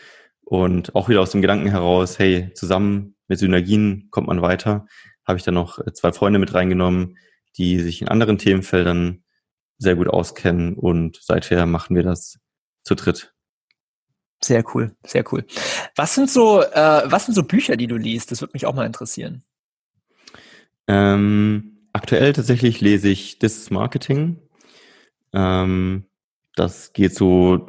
und 0.44 0.96
auch 0.96 1.10
wieder 1.10 1.22
aus 1.22 1.32
dem 1.32 1.42
Gedanken 1.42 1.70
heraus, 1.70 2.20
hey, 2.20 2.52
zusammen 2.54 3.16
mit 3.28 3.40
Synergien 3.40 4.10
kommt 4.12 4.28
man 4.28 4.42
weiter, 4.42 4.86
habe 5.26 5.38
ich 5.38 5.44
dann 5.44 5.56
noch 5.56 5.80
zwei 5.94 6.12
Freunde 6.12 6.40
mit 6.40 6.54
reingenommen, 6.54 7.18
die 7.58 7.80
sich 7.80 8.02
in 8.02 8.10
anderen 8.10 8.38
Themenfeldern 8.38 9.24
sehr 9.82 9.96
gut 9.96 10.08
auskennen 10.08 10.76
und 10.76 11.18
seither 11.22 11.66
machen 11.66 11.96
wir 11.96 12.04
das 12.04 12.40
zu 12.84 12.94
dritt. 12.94 13.34
Sehr 14.44 14.64
cool, 14.74 14.96
sehr 15.04 15.24
cool. 15.32 15.44
Was 15.96 16.14
sind 16.16 16.30
so, 16.30 16.62
äh, 16.62 17.04
was 17.06 17.26
sind 17.26 17.34
so 17.34 17.44
Bücher, 17.44 17.78
die 17.78 17.88
du 17.88 17.98
liest? 17.98 18.32
Das 18.32 18.42
würde 18.42 18.52
mich 18.54 18.66
auch 18.68 18.76
mal 18.76 18.86
interessieren. 18.86 19.44
Ähm, 20.88 21.88
aktuell 21.94 22.34
tatsächlich 22.34 22.80
lese 22.82 23.10
ich 23.10 23.40
This 23.40 23.72
Marketing. 23.72 24.40
Ähm, 25.34 26.06
das 26.56 26.94
geht 26.94 27.16
so 27.16 27.68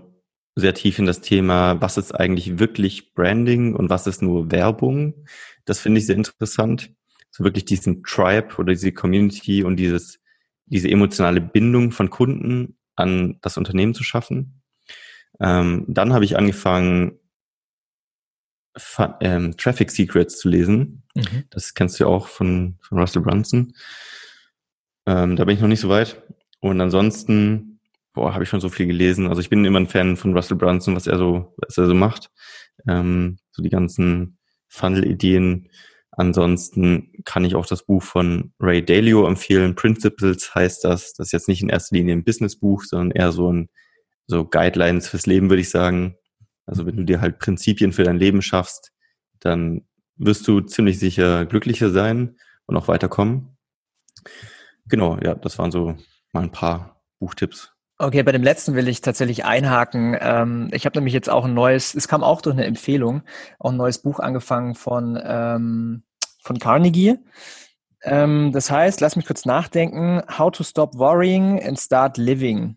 sehr 0.54 0.74
tief 0.74 0.98
in 0.98 1.06
das 1.06 1.22
Thema, 1.22 1.80
was 1.80 1.96
ist 1.96 2.12
eigentlich 2.12 2.58
wirklich 2.58 3.14
Branding 3.14 3.74
und 3.74 3.88
was 3.88 4.06
ist 4.06 4.20
nur 4.20 4.50
Werbung. 4.50 5.24
Das 5.64 5.78
finde 5.78 6.00
ich 6.00 6.06
sehr 6.06 6.16
interessant. 6.16 6.90
So 7.30 7.44
wirklich 7.44 7.64
diesen 7.64 8.02
Tribe 8.02 8.56
oder 8.58 8.74
diese 8.74 8.92
Community 8.92 9.64
und 9.64 9.76
dieses 9.76 10.21
diese 10.72 10.90
emotionale 10.90 11.40
Bindung 11.40 11.92
von 11.92 12.10
Kunden 12.10 12.76
an 12.96 13.38
das 13.42 13.56
Unternehmen 13.56 13.94
zu 13.94 14.02
schaffen. 14.02 14.62
Ähm, 15.40 15.84
dann 15.88 16.12
habe 16.12 16.24
ich 16.24 16.36
angefangen, 16.36 17.18
ähm, 19.20 19.56
Traffic 19.56 19.90
Secrets 19.90 20.38
zu 20.38 20.48
lesen. 20.48 21.02
Mhm. 21.14 21.44
Das 21.50 21.74
kennst 21.74 21.98
du 22.00 22.04
ja 22.04 22.08
auch 22.08 22.26
von, 22.26 22.78
von 22.80 22.98
Russell 22.98 23.22
Brunson. 23.22 23.74
Ähm, 25.06 25.36
da 25.36 25.44
bin 25.44 25.56
ich 25.56 25.60
noch 25.60 25.68
nicht 25.68 25.80
so 25.80 25.88
weit. 25.88 26.22
Und 26.60 26.80
ansonsten, 26.80 27.80
boah, 28.14 28.32
habe 28.32 28.44
ich 28.44 28.50
schon 28.50 28.60
so 28.60 28.68
viel 28.68 28.86
gelesen. 28.86 29.26
Also 29.28 29.40
ich 29.40 29.50
bin 29.50 29.64
immer 29.64 29.80
ein 29.80 29.88
Fan 29.88 30.16
von 30.16 30.34
Russell 30.34 30.56
Brunson, 30.56 30.96
was 30.96 31.06
er 31.06 31.18
so, 31.18 31.54
was 31.58 31.76
er 31.76 31.86
so 31.86 31.94
macht. 31.94 32.30
Ähm, 32.88 33.38
so 33.50 33.62
die 33.62 33.70
ganzen 33.70 34.38
Funnel-Ideen, 34.68 35.68
Ansonsten 36.12 37.12
kann 37.24 37.44
ich 37.44 37.54
auch 37.54 37.64
das 37.64 37.84
Buch 37.84 38.02
von 38.02 38.52
Ray 38.60 38.84
Dalio 38.84 39.26
empfehlen. 39.26 39.74
Principles 39.74 40.54
heißt 40.54 40.84
das. 40.84 41.14
Das 41.14 41.28
ist 41.28 41.32
jetzt 41.32 41.48
nicht 41.48 41.62
in 41.62 41.70
erster 41.70 41.96
Linie 41.96 42.14
ein 42.14 42.24
Businessbuch, 42.24 42.84
sondern 42.84 43.12
eher 43.12 43.32
so 43.32 43.50
ein 43.50 43.70
so 44.26 44.44
Guidelines 44.44 45.08
fürs 45.08 45.26
Leben, 45.26 45.48
würde 45.48 45.62
ich 45.62 45.70
sagen. 45.70 46.16
Also 46.66 46.86
wenn 46.86 46.96
du 46.96 47.04
dir 47.04 47.20
halt 47.20 47.38
Prinzipien 47.38 47.92
für 47.92 48.04
dein 48.04 48.18
Leben 48.18 48.42
schaffst, 48.42 48.92
dann 49.40 49.86
wirst 50.16 50.46
du 50.46 50.60
ziemlich 50.60 50.98
sicher 50.98 51.46
glücklicher 51.46 51.90
sein 51.90 52.36
und 52.66 52.76
auch 52.76 52.88
weiterkommen. 52.88 53.56
Genau, 54.86 55.18
ja, 55.18 55.34
das 55.34 55.58
waren 55.58 55.72
so 55.72 55.96
mal 56.32 56.42
ein 56.42 56.52
paar 56.52 57.02
Buchtipps. 57.18 57.71
Okay, 58.02 58.24
bei 58.24 58.32
dem 58.32 58.42
letzten 58.42 58.74
will 58.74 58.88
ich 58.88 59.00
tatsächlich 59.00 59.44
einhaken. 59.44 60.16
Ähm, 60.20 60.70
ich 60.72 60.86
habe 60.86 60.98
nämlich 60.98 61.14
jetzt 61.14 61.30
auch 61.30 61.44
ein 61.44 61.54
neues, 61.54 61.94
es 61.94 62.08
kam 62.08 62.24
auch 62.24 62.40
durch 62.40 62.56
eine 62.56 62.64
Empfehlung, 62.64 63.22
auch 63.60 63.70
ein 63.70 63.76
neues 63.76 63.98
Buch 63.98 64.18
angefangen 64.18 64.74
von, 64.74 65.16
ähm, 65.24 66.02
von 66.42 66.58
Carnegie. 66.58 67.20
Ähm, 68.02 68.50
das 68.52 68.72
heißt, 68.72 69.00
lass 69.00 69.14
mich 69.14 69.24
kurz 69.24 69.44
nachdenken, 69.44 70.20
How 70.36 70.50
to 70.50 70.64
Stop 70.64 70.98
Worrying 70.98 71.62
and 71.62 71.78
Start 71.78 72.18
Living. 72.18 72.76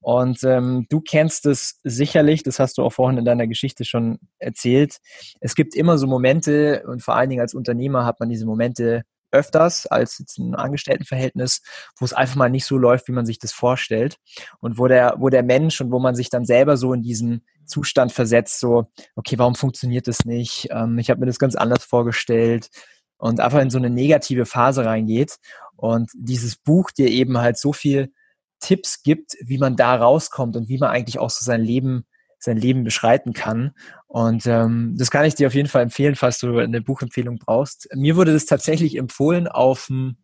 Und 0.00 0.44
ähm, 0.44 0.84
du 0.90 1.00
kennst 1.00 1.46
es 1.46 1.80
sicherlich, 1.82 2.42
das 2.42 2.58
hast 2.58 2.76
du 2.76 2.82
auch 2.82 2.92
vorhin 2.92 3.16
in 3.16 3.24
deiner 3.24 3.46
Geschichte 3.46 3.86
schon 3.86 4.18
erzählt. 4.38 4.98
Es 5.40 5.54
gibt 5.54 5.74
immer 5.74 5.96
so 5.96 6.06
Momente 6.06 6.82
und 6.86 7.02
vor 7.02 7.16
allen 7.16 7.30
Dingen 7.30 7.40
als 7.40 7.54
Unternehmer 7.54 8.04
hat 8.04 8.20
man 8.20 8.28
diese 8.28 8.44
Momente, 8.44 9.04
öfters 9.32 9.86
als 9.86 10.18
jetzt 10.18 10.38
ein 10.38 10.54
Angestelltenverhältnis, 10.54 11.62
wo 11.98 12.04
es 12.04 12.12
einfach 12.12 12.36
mal 12.36 12.50
nicht 12.50 12.66
so 12.66 12.76
läuft, 12.76 13.08
wie 13.08 13.12
man 13.12 13.26
sich 13.26 13.38
das 13.38 13.52
vorstellt 13.52 14.16
und 14.60 14.78
wo 14.78 14.88
der, 14.88 15.16
wo 15.18 15.28
der 15.28 15.42
Mensch 15.42 15.80
und 15.80 15.90
wo 15.90 15.98
man 15.98 16.14
sich 16.14 16.30
dann 16.30 16.44
selber 16.44 16.76
so 16.76 16.92
in 16.92 17.02
diesen 17.02 17.44
Zustand 17.66 18.12
versetzt, 18.12 18.60
so, 18.60 18.90
okay, 19.16 19.38
warum 19.38 19.54
funktioniert 19.54 20.08
das 20.08 20.24
nicht? 20.24 20.68
Ähm, 20.70 20.98
ich 20.98 21.10
habe 21.10 21.20
mir 21.20 21.26
das 21.26 21.38
ganz 21.38 21.54
anders 21.54 21.84
vorgestellt 21.84 22.68
und 23.16 23.40
einfach 23.40 23.60
in 23.60 23.70
so 23.70 23.78
eine 23.78 23.90
negative 23.90 24.46
Phase 24.46 24.84
reingeht 24.84 25.36
und 25.76 26.10
dieses 26.14 26.56
Buch 26.56 26.90
dir 26.90 27.08
eben 27.08 27.38
halt 27.38 27.58
so 27.58 27.72
viel 27.72 28.12
Tipps 28.60 29.02
gibt, 29.02 29.32
wie 29.40 29.58
man 29.58 29.76
da 29.76 29.96
rauskommt 29.96 30.56
und 30.56 30.68
wie 30.68 30.78
man 30.78 30.90
eigentlich 30.90 31.18
auch 31.18 31.30
so 31.30 31.44
sein 31.44 31.62
Leben 31.62 32.04
sein 32.42 32.56
Leben 32.56 32.84
beschreiten 32.84 33.32
kann. 33.32 33.72
Und 34.08 34.46
ähm, 34.46 34.94
das 34.98 35.10
kann 35.10 35.24
ich 35.24 35.34
dir 35.34 35.46
auf 35.46 35.54
jeden 35.54 35.68
Fall 35.68 35.82
empfehlen, 35.82 36.16
falls 36.16 36.38
du 36.38 36.58
eine 36.58 36.82
Buchempfehlung 36.82 37.38
brauchst. 37.38 37.88
Mir 37.94 38.16
wurde 38.16 38.32
das 38.32 38.46
tatsächlich 38.46 38.96
empfohlen 38.96 39.48
auf 39.48 39.88
ein, 39.88 40.18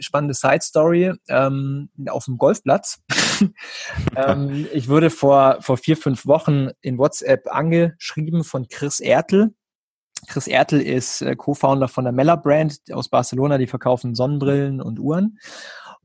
spannende 0.00 0.34
Side 0.34 0.62
Story 0.62 1.12
ähm, 1.28 1.90
auf 2.08 2.26
dem 2.26 2.38
Golfplatz. 2.38 3.00
ähm, 4.16 4.66
ich 4.72 4.88
wurde 4.88 5.10
vor 5.10 5.58
vor 5.60 5.76
vier 5.76 5.96
fünf 5.96 6.26
Wochen 6.26 6.70
in 6.80 6.98
WhatsApp 6.98 7.46
angeschrieben 7.48 8.44
von 8.44 8.68
Chris 8.68 9.00
Ertel. 9.00 9.54
Chris 10.28 10.46
Ertel 10.46 10.80
ist 10.80 11.22
äh, 11.22 11.36
Co-Founder 11.36 11.88
von 11.88 12.04
der 12.04 12.12
Mella 12.12 12.36
Brand 12.36 12.78
aus 12.92 13.08
Barcelona. 13.08 13.58
Die 13.58 13.66
verkaufen 13.66 14.14
Sonnenbrillen 14.14 14.80
und 14.80 14.98
Uhren 14.98 15.38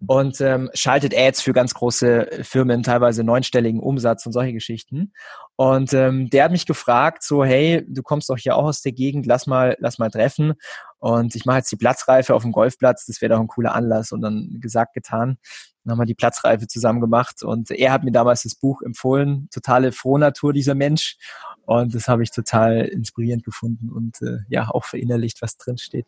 und 0.07 0.41
ähm, 0.41 0.69
schaltet 0.73 1.15
Ads 1.15 1.41
für 1.41 1.53
ganz 1.53 1.73
große 1.73 2.39
Firmen, 2.41 2.83
teilweise 2.83 3.23
neunstelligen 3.23 3.79
Umsatz 3.79 4.25
und 4.25 4.33
solche 4.33 4.53
Geschichten. 4.53 5.13
Und 5.55 5.93
ähm, 5.93 6.29
der 6.29 6.45
hat 6.45 6.51
mich 6.51 6.65
gefragt, 6.65 7.23
so, 7.23 7.43
hey, 7.43 7.85
du 7.87 8.01
kommst 8.01 8.29
doch 8.29 8.37
hier 8.37 8.55
auch 8.55 8.65
aus 8.65 8.81
der 8.81 8.93
Gegend, 8.93 9.25
lass 9.25 9.45
mal, 9.45 9.77
lass 9.79 9.99
mal 9.99 10.09
treffen. 10.09 10.53
Und 10.97 11.35
ich 11.35 11.45
mache 11.45 11.57
jetzt 11.57 11.71
die 11.71 11.77
Platzreife 11.77 12.33
auf 12.33 12.41
dem 12.41 12.51
Golfplatz, 12.51 13.05
das 13.05 13.21
wäre 13.21 13.33
doch 13.33 13.39
ein 13.39 13.47
cooler 13.47 13.75
Anlass. 13.75 14.11
Und 14.11 14.21
dann 14.21 14.57
gesagt, 14.59 14.93
getan. 14.93 15.37
Dann 15.83 15.93
haben 15.93 15.99
wir 15.99 16.05
die 16.05 16.13
Platzreife 16.13 16.67
zusammen 16.67 17.01
gemacht 17.01 17.41
und 17.41 17.71
er 17.71 17.91
hat 17.91 18.03
mir 18.03 18.11
damals 18.11 18.43
das 18.43 18.53
Buch 18.53 18.83
empfohlen. 18.83 19.47
Totale 19.51 19.91
Frohnatur, 19.91 20.53
dieser 20.53 20.75
Mensch. 20.75 21.17
Und 21.65 21.95
das 21.95 22.07
habe 22.07 22.21
ich 22.21 22.31
total 22.31 22.81
inspirierend 22.85 23.43
gefunden 23.43 23.89
und 23.89 24.21
äh, 24.21 24.39
ja, 24.49 24.69
auch 24.69 24.83
verinnerlicht, 24.83 25.41
was 25.41 25.57
drin 25.57 25.77
steht. 25.77 26.05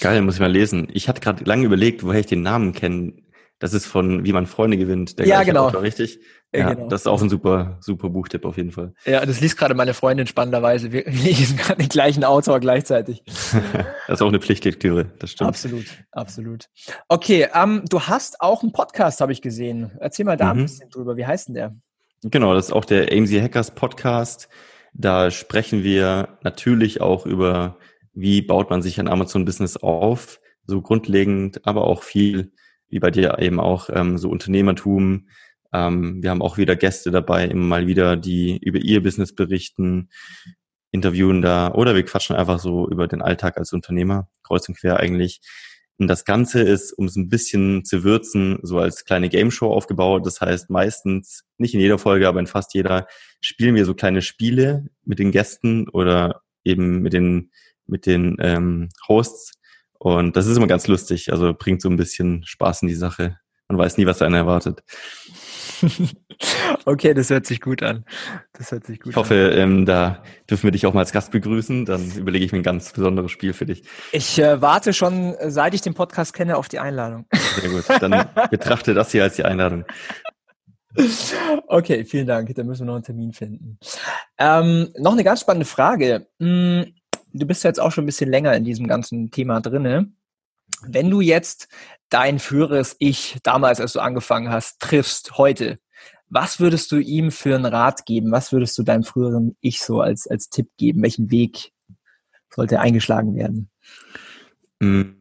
Geil, 0.00 0.20
muss 0.22 0.34
ich 0.34 0.40
mal 0.40 0.50
lesen. 0.50 0.88
Ich 0.92 1.08
hatte 1.08 1.20
gerade 1.20 1.44
lange 1.44 1.64
überlegt, 1.64 2.02
woher 2.02 2.20
ich 2.20 2.26
den 2.26 2.42
Namen 2.42 2.72
kenne. 2.72 3.14
Das 3.58 3.72
ist 3.72 3.86
von 3.86 4.24
Wie 4.24 4.32
man 4.32 4.46
Freunde 4.46 4.76
gewinnt. 4.76 5.18
Der 5.18 5.26
ja, 5.26 5.42
genau. 5.42 5.68
Autor, 5.68 5.82
richtig? 5.82 6.20
Ja, 6.54 6.72
genau. 6.72 6.88
das 6.88 7.02
ist 7.02 7.06
auch 7.06 7.20
ein 7.22 7.28
super, 7.28 7.78
super 7.80 8.10
Buchtipp 8.10 8.44
auf 8.44 8.56
jeden 8.56 8.70
Fall. 8.70 8.94
Ja, 9.04 9.24
das 9.24 9.40
liest 9.40 9.58
gerade 9.58 9.74
meine 9.74 9.94
Freundin 9.94 10.26
spannenderweise. 10.26 10.92
Wir 10.92 11.04
lesen 11.10 11.56
gerade 11.56 11.82
den 11.82 11.88
gleichen 11.88 12.24
Autor 12.24 12.60
gleichzeitig. 12.60 13.22
das 13.26 13.46
ist 14.08 14.22
auch 14.22 14.28
eine 14.28 14.40
Pflichtlektüre, 14.40 15.12
das 15.18 15.32
stimmt. 15.32 15.48
Absolut, 15.48 15.86
absolut. 16.12 16.68
Okay, 17.08 17.48
ähm, 17.54 17.82
du 17.88 18.00
hast 18.00 18.40
auch 18.40 18.62
einen 18.62 18.72
Podcast, 18.72 19.20
habe 19.20 19.32
ich 19.32 19.42
gesehen. 19.42 19.92
Erzähl 20.00 20.24
mal 20.24 20.36
da 20.36 20.52
mhm. 20.52 20.60
ein 20.60 20.66
bisschen 20.66 20.90
drüber. 20.90 21.16
Wie 21.16 21.26
heißt 21.26 21.48
denn 21.48 21.54
der? 21.54 21.76
Genau, 22.22 22.54
das 22.54 22.66
ist 22.66 22.72
auch 22.72 22.84
der 22.84 23.12
AMC 23.12 23.42
Hackers 23.42 23.74
Podcast. 23.74 24.48
Da 24.94 25.30
sprechen 25.30 25.82
wir 25.82 26.38
natürlich 26.42 27.00
auch 27.00 27.26
über, 27.26 27.78
wie 28.14 28.40
baut 28.40 28.70
man 28.70 28.82
sich 28.82 28.98
ein 28.98 29.08
Amazon-Business 29.08 29.76
auf, 29.76 30.40
so 30.64 30.80
grundlegend, 30.80 31.66
aber 31.66 31.84
auch 31.84 32.02
viel 32.02 32.52
wie 32.88 33.00
bei 33.00 33.10
dir 33.10 33.38
eben 33.38 33.60
auch 33.60 33.90
ähm, 33.92 34.18
so 34.18 34.28
Unternehmertum. 34.28 35.28
Ähm, 35.72 36.22
wir 36.22 36.30
haben 36.30 36.42
auch 36.42 36.58
wieder 36.58 36.76
Gäste 36.76 37.10
dabei, 37.10 37.44
immer 37.46 37.64
mal 37.64 37.86
wieder, 37.86 38.16
die 38.16 38.58
über 38.58 38.78
ihr 38.78 39.02
Business 39.02 39.34
berichten, 39.34 40.08
interviewen 40.92 41.42
da 41.42 41.72
oder 41.74 41.94
wir 41.94 42.04
quatschen 42.04 42.36
einfach 42.36 42.58
so 42.58 42.88
über 42.88 43.06
den 43.06 43.22
Alltag 43.22 43.58
als 43.58 43.72
Unternehmer, 43.72 44.28
kreuz 44.42 44.68
und 44.68 44.78
quer 44.78 44.98
eigentlich. 45.00 45.40
Und 45.98 46.08
das 46.08 46.24
Ganze 46.24 46.60
ist, 46.60 46.92
um 46.92 47.06
es 47.06 47.16
ein 47.16 47.30
bisschen 47.30 47.84
zu 47.84 48.04
würzen, 48.04 48.58
so 48.62 48.78
als 48.78 49.04
kleine 49.04 49.30
Game 49.30 49.50
Show 49.50 49.72
aufgebaut. 49.72 50.26
Das 50.26 50.40
heißt, 50.40 50.68
meistens, 50.68 51.44
nicht 51.56 51.72
in 51.74 51.80
jeder 51.80 51.98
Folge, 51.98 52.28
aber 52.28 52.38
in 52.38 52.46
fast 52.46 52.74
jeder, 52.74 53.06
spielen 53.40 53.74
wir 53.74 53.86
so 53.86 53.94
kleine 53.94 54.20
Spiele 54.20 54.88
mit 55.04 55.18
den 55.18 55.30
Gästen 55.30 55.88
oder 55.88 56.42
eben 56.64 57.00
mit 57.00 57.14
den, 57.14 57.50
mit 57.86 58.04
den 58.04 58.36
ähm, 58.40 58.90
Hosts. 59.08 59.52
Und 59.98 60.36
das 60.36 60.46
ist 60.46 60.56
immer 60.56 60.66
ganz 60.66 60.86
lustig. 60.86 61.32
Also 61.32 61.54
bringt 61.54 61.82
so 61.82 61.88
ein 61.88 61.96
bisschen 61.96 62.44
Spaß 62.44 62.82
in 62.82 62.88
die 62.88 62.94
Sache. 62.94 63.38
Man 63.68 63.78
weiß 63.78 63.98
nie, 63.98 64.06
was 64.06 64.22
einen 64.22 64.34
erwartet. 64.34 64.82
okay, 66.84 67.14
das 67.14 67.30
hört 67.30 67.46
sich 67.46 67.60
gut 67.60 67.82
an. 67.82 68.04
Das 68.52 68.70
hört 68.70 68.86
sich 68.86 69.00
gut 69.00 69.10
ich 69.10 69.16
hoffe, 69.16 69.50
an. 69.52 69.58
Ähm, 69.58 69.86
da 69.86 70.22
dürfen 70.48 70.64
wir 70.64 70.70
dich 70.70 70.86
auch 70.86 70.94
mal 70.94 71.00
als 71.00 71.12
Gast 71.12 71.32
begrüßen. 71.32 71.84
Dann 71.84 72.12
überlege 72.12 72.44
ich 72.44 72.52
mir 72.52 72.58
ein 72.58 72.64
ganz 72.64 72.92
besonderes 72.92 73.30
Spiel 73.30 73.52
für 73.52 73.66
dich. 73.66 73.82
Ich 74.12 74.38
äh, 74.38 74.60
warte 74.62 74.92
schon, 74.92 75.34
seit 75.46 75.74
ich 75.74 75.80
den 75.80 75.94
Podcast 75.94 76.32
kenne, 76.32 76.56
auf 76.56 76.68
die 76.68 76.78
Einladung. 76.78 77.26
Sehr 77.60 77.70
gut. 77.70 77.84
Dann 78.00 78.28
betrachte 78.50 78.94
das 78.94 79.10
hier 79.10 79.24
als 79.24 79.36
die 79.36 79.44
Einladung. 79.44 79.84
Okay, 81.66 82.04
vielen 82.04 82.26
Dank. 82.26 82.54
Da 82.54 82.62
müssen 82.62 82.82
wir 82.82 82.86
noch 82.86 82.94
einen 82.94 83.04
Termin 83.04 83.32
finden. 83.32 83.78
Ähm, 84.38 84.90
noch 84.96 85.12
eine 85.12 85.24
ganz 85.24 85.40
spannende 85.40 85.66
Frage. 85.66 86.26
Hm, 86.40 86.94
du 87.36 87.46
bist 87.46 87.64
jetzt 87.64 87.80
auch 87.80 87.92
schon 87.92 88.04
ein 88.04 88.06
bisschen 88.06 88.30
länger 88.30 88.54
in 88.54 88.64
diesem 88.64 88.86
ganzen 88.86 89.30
Thema 89.30 89.60
drinne. 89.60 90.12
Wenn 90.82 91.10
du 91.10 91.20
jetzt 91.20 91.68
dein 92.08 92.38
früheres 92.38 92.96
Ich 92.98 93.38
damals, 93.42 93.80
als 93.80 93.92
du 93.92 94.00
angefangen 94.00 94.50
hast, 94.50 94.80
triffst 94.80 95.38
heute, 95.38 95.78
was 96.28 96.58
würdest 96.58 96.90
du 96.90 96.98
ihm 96.98 97.30
für 97.30 97.54
einen 97.54 97.66
Rat 97.66 98.04
geben? 98.04 98.32
Was 98.32 98.52
würdest 98.52 98.76
du 98.78 98.82
deinem 98.82 99.04
früheren 99.04 99.56
Ich 99.60 99.80
so 99.80 100.00
als, 100.00 100.26
als 100.26 100.48
Tipp 100.48 100.68
geben? 100.76 101.02
Welchen 101.02 101.30
Weg 101.30 101.72
sollte 102.52 102.80
eingeschlagen 102.80 103.36
werden? 103.36 103.70
Hm, 104.82 105.16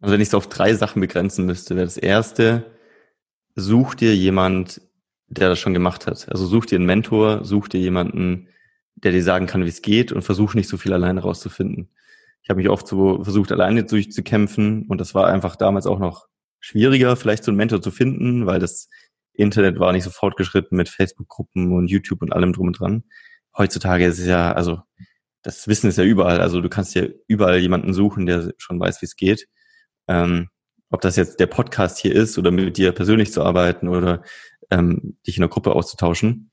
also 0.00 0.12
wenn 0.12 0.20
ich 0.20 0.28
es 0.28 0.34
auf 0.34 0.48
drei 0.48 0.74
Sachen 0.74 1.00
begrenzen 1.00 1.46
müsste, 1.46 1.74
wäre 1.74 1.86
das 1.86 1.96
erste, 1.96 2.66
such 3.54 3.94
dir 3.94 4.14
jemand, 4.14 4.82
der 5.28 5.48
das 5.48 5.58
schon 5.58 5.74
gemacht 5.74 6.06
hat. 6.06 6.28
Also 6.30 6.46
such 6.46 6.66
dir 6.66 6.76
einen 6.76 6.86
Mentor, 6.86 7.44
such 7.44 7.68
dir 7.68 7.80
jemanden, 7.80 8.48
der 8.96 9.12
dir 9.12 9.22
sagen 9.22 9.46
kann, 9.46 9.64
wie 9.64 9.68
es 9.68 9.82
geht 9.82 10.12
und 10.12 10.22
versuch 10.22 10.54
nicht 10.54 10.68
so 10.68 10.76
viel 10.76 10.92
alleine 10.92 11.20
rauszufinden. 11.20 11.90
Ich 12.42 12.50
habe 12.50 12.58
mich 12.58 12.68
oft 12.68 12.86
so 12.86 13.22
versucht, 13.22 13.52
alleine 13.52 13.84
durchzukämpfen 13.84 14.86
und 14.88 15.00
das 15.00 15.14
war 15.14 15.26
einfach 15.26 15.56
damals 15.56 15.86
auch 15.86 15.98
noch 15.98 16.26
schwieriger, 16.60 17.16
vielleicht 17.16 17.44
so 17.44 17.50
einen 17.50 17.58
Mentor 17.58 17.82
zu 17.82 17.90
finden, 17.90 18.46
weil 18.46 18.60
das 18.60 18.88
Internet 19.34 19.78
war 19.78 19.92
nicht 19.92 20.04
so 20.04 20.10
fortgeschritten 20.10 20.76
mit 20.76 20.88
Facebook-Gruppen 20.88 21.72
und 21.72 21.88
YouTube 21.88 22.22
und 22.22 22.32
allem 22.32 22.52
drum 22.52 22.68
und 22.68 22.78
dran. 22.78 23.04
Heutzutage 23.56 24.06
ist 24.06 24.18
es 24.18 24.26
ja, 24.26 24.52
also 24.52 24.80
das 25.42 25.66
Wissen 25.68 25.88
ist 25.88 25.98
ja 25.98 26.04
überall. 26.04 26.40
Also 26.40 26.60
du 26.60 26.68
kannst 26.68 26.94
ja 26.94 27.04
überall 27.26 27.58
jemanden 27.58 27.92
suchen, 27.92 28.26
der 28.26 28.52
schon 28.58 28.78
weiß, 28.78 29.02
wie 29.02 29.06
es 29.06 29.16
geht. 29.16 29.48
Ähm, 30.08 30.48
ob 30.90 31.00
das 31.00 31.16
jetzt 31.16 31.40
der 31.40 31.46
Podcast 31.46 31.98
hier 31.98 32.14
ist 32.14 32.38
oder 32.38 32.50
mit 32.50 32.76
dir 32.76 32.92
persönlich 32.92 33.32
zu 33.32 33.42
arbeiten 33.42 33.88
oder 33.88 34.22
ähm, 34.70 35.16
dich 35.26 35.36
in 35.36 35.42
einer 35.42 35.50
Gruppe 35.50 35.72
auszutauschen. 35.72 36.50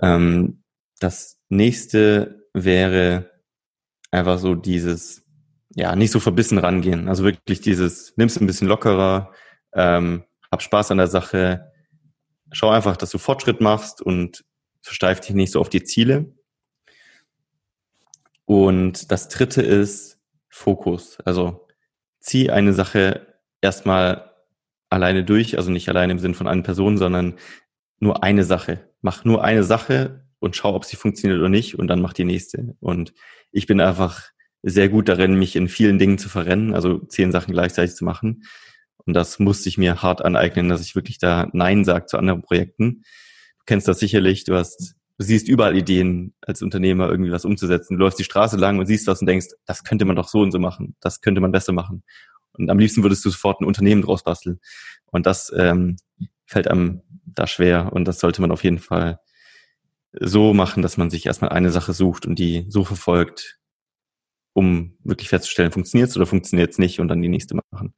Ähm, 0.00 0.62
das 1.00 1.37
nächste 1.48 2.46
wäre 2.52 3.30
einfach 4.10 4.38
so 4.38 4.54
dieses, 4.54 5.24
ja, 5.74 5.94
nicht 5.96 6.10
so 6.10 6.20
verbissen 6.20 6.58
rangehen. 6.58 7.08
Also 7.08 7.24
wirklich 7.24 7.60
dieses, 7.60 8.16
nimm's 8.16 8.40
ein 8.40 8.46
bisschen 8.46 8.68
lockerer, 8.68 9.32
ähm, 9.72 10.24
hab 10.50 10.62
Spaß 10.62 10.90
an 10.90 10.98
der 10.98 11.08
Sache, 11.08 11.72
schau 12.52 12.70
einfach, 12.70 12.96
dass 12.96 13.10
du 13.10 13.18
Fortschritt 13.18 13.60
machst 13.60 14.00
und 14.00 14.44
versteif 14.80 15.20
dich 15.20 15.34
nicht 15.34 15.52
so 15.52 15.60
auf 15.60 15.68
die 15.68 15.84
Ziele. 15.84 16.32
Und 18.46 19.12
das 19.12 19.28
dritte 19.28 19.60
ist 19.62 20.18
Fokus. 20.48 21.18
Also 21.24 21.66
zieh 22.20 22.50
eine 22.50 22.72
Sache 22.72 23.34
erstmal 23.60 24.32
alleine 24.88 25.24
durch, 25.24 25.58
also 25.58 25.70
nicht 25.70 25.88
alleine 25.88 26.12
im 26.12 26.18
Sinn 26.18 26.34
von 26.34 26.48
einer 26.48 26.62
Person, 26.62 26.96
sondern 26.96 27.34
nur 28.00 28.22
eine 28.22 28.44
Sache. 28.44 28.88
Mach 29.02 29.24
nur 29.24 29.44
eine 29.44 29.64
Sache 29.64 30.24
und 30.40 30.56
schau, 30.56 30.74
ob 30.74 30.84
sie 30.84 30.96
funktioniert 30.96 31.38
oder 31.38 31.48
nicht 31.48 31.78
und 31.78 31.88
dann 31.88 32.00
mach 32.00 32.12
die 32.12 32.24
nächste. 32.24 32.76
Und 32.80 33.12
ich 33.50 33.66
bin 33.66 33.80
einfach 33.80 34.30
sehr 34.62 34.88
gut 34.88 35.08
darin, 35.08 35.38
mich 35.38 35.56
in 35.56 35.68
vielen 35.68 35.98
Dingen 35.98 36.18
zu 36.18 36.28
verrennen, 36.28 36.74
also 36.74 36.98
zehn 36.98 37.32
Sachen 37.32 37.52
gleichzeitig 37.52 37.94
zu 37.94 38.04
machen. 38.04 38.44
Und 39.04 39.14
das 39.14 39.38
musste 39.38 39.68
ich 39.68 39.78
mir 39.78 40.02
hart 40.02 40.24
aneignen, 40.24 40.68
dass 40.68 40.82
ich 40.82 40.94
wirklich 40.94 41.18
da 41.18 41.48
Nein 41.52 41.84
sage 41.84 42.06
zu 42.06 42.18
anderen 42.18 42.42
Projekten. 42.42 43.02
Du 43.58 43.64
kennst 43.66 43.88
das 43.88 44.00
sicherlich, 44.00 44.44
du 44.44 44.54
hast, 44.54 44.96
du 45.18 45.24
siehst 45.24 45.48
überall 45.48 45.76
Ideen 45.76 46.34
als 46.42 46.62
Unternehmer, 46.62 47.08
irgendwie 47.08 47.32
was 47.32 47.44
umzusetzen. 47.44 47.96
Du 47.96 48.00
läufst 48.00 48.18
die 48.18 48.24
Straße 48.24 48.56
lang 48.56 48.78
und 48.78 48.86
siehst 48.86 49.06
was 49.06 49.20
und 49.20 49.26
denkst, 49.26 49.48
das 49.64 49.84
könnte 49.84 50.04
man 50.04 50.16
doch 50.16 50.28
so 50.28 50.40
und 50.40 50.52
so 50.52 50.58
machen, 50.58 50.96
das 51.00 51.20
könnte 51.20 51.40
man 51.40 51.52
besser 51.52 51.72
machen. 51.72 52.02
Und 52.52 52.70
am 52.70 52.78
liebsten 52.78 53.02
würdest 53.02 53.24
du 53.24 53.30
sofort 53.30 53.60
ein 53.60 53.66
Unternehmen 53.66 54.02
draus 54.02 54.24
basteln. 54.24 54.60
Und 55.06 55.26
das 55.26 55.52
ähm, 55.56 55.96
fällt 56.44 56.68
einem 56.68 57.02
da 57.24 57.46
schwer. 57.46 57.92
Und 57.92 58.04
das 58.06 58.18
sollte 58.18 58.40
man 58.40 58.50
auf 58.50 58.64
jeden 58.64 58.78
Fall 58.78 59.20
so 60.20 60.54
machen, 60.54 60.82
dass 60.82 60.96
man 60.96 61.10
sich 61.10 61.26
erstmal 61.26 61.50
eine 61.50 61.70
Sache 61.70 61.92
sucht 61.92 62.26
und 62.26 62.38
die 62.38 62.66
so 62.68 62.84
verfolgt, 62.84 63.58
um 64.52 64.96
wirklich 65.04 65.28
festzustellen, 65.28 65.72
funktioniert 65.72 66.10
es 66.10 66.16
oder 66.16 66.26
funktioniert 66.26 66.72
es 66.72 66.78
nicht 66.78 67.00
und 67.00 67.08
dann 67.08 67.22
die 67.22 67.28
nächste 67.28 67.56
machen. 67.70 67.94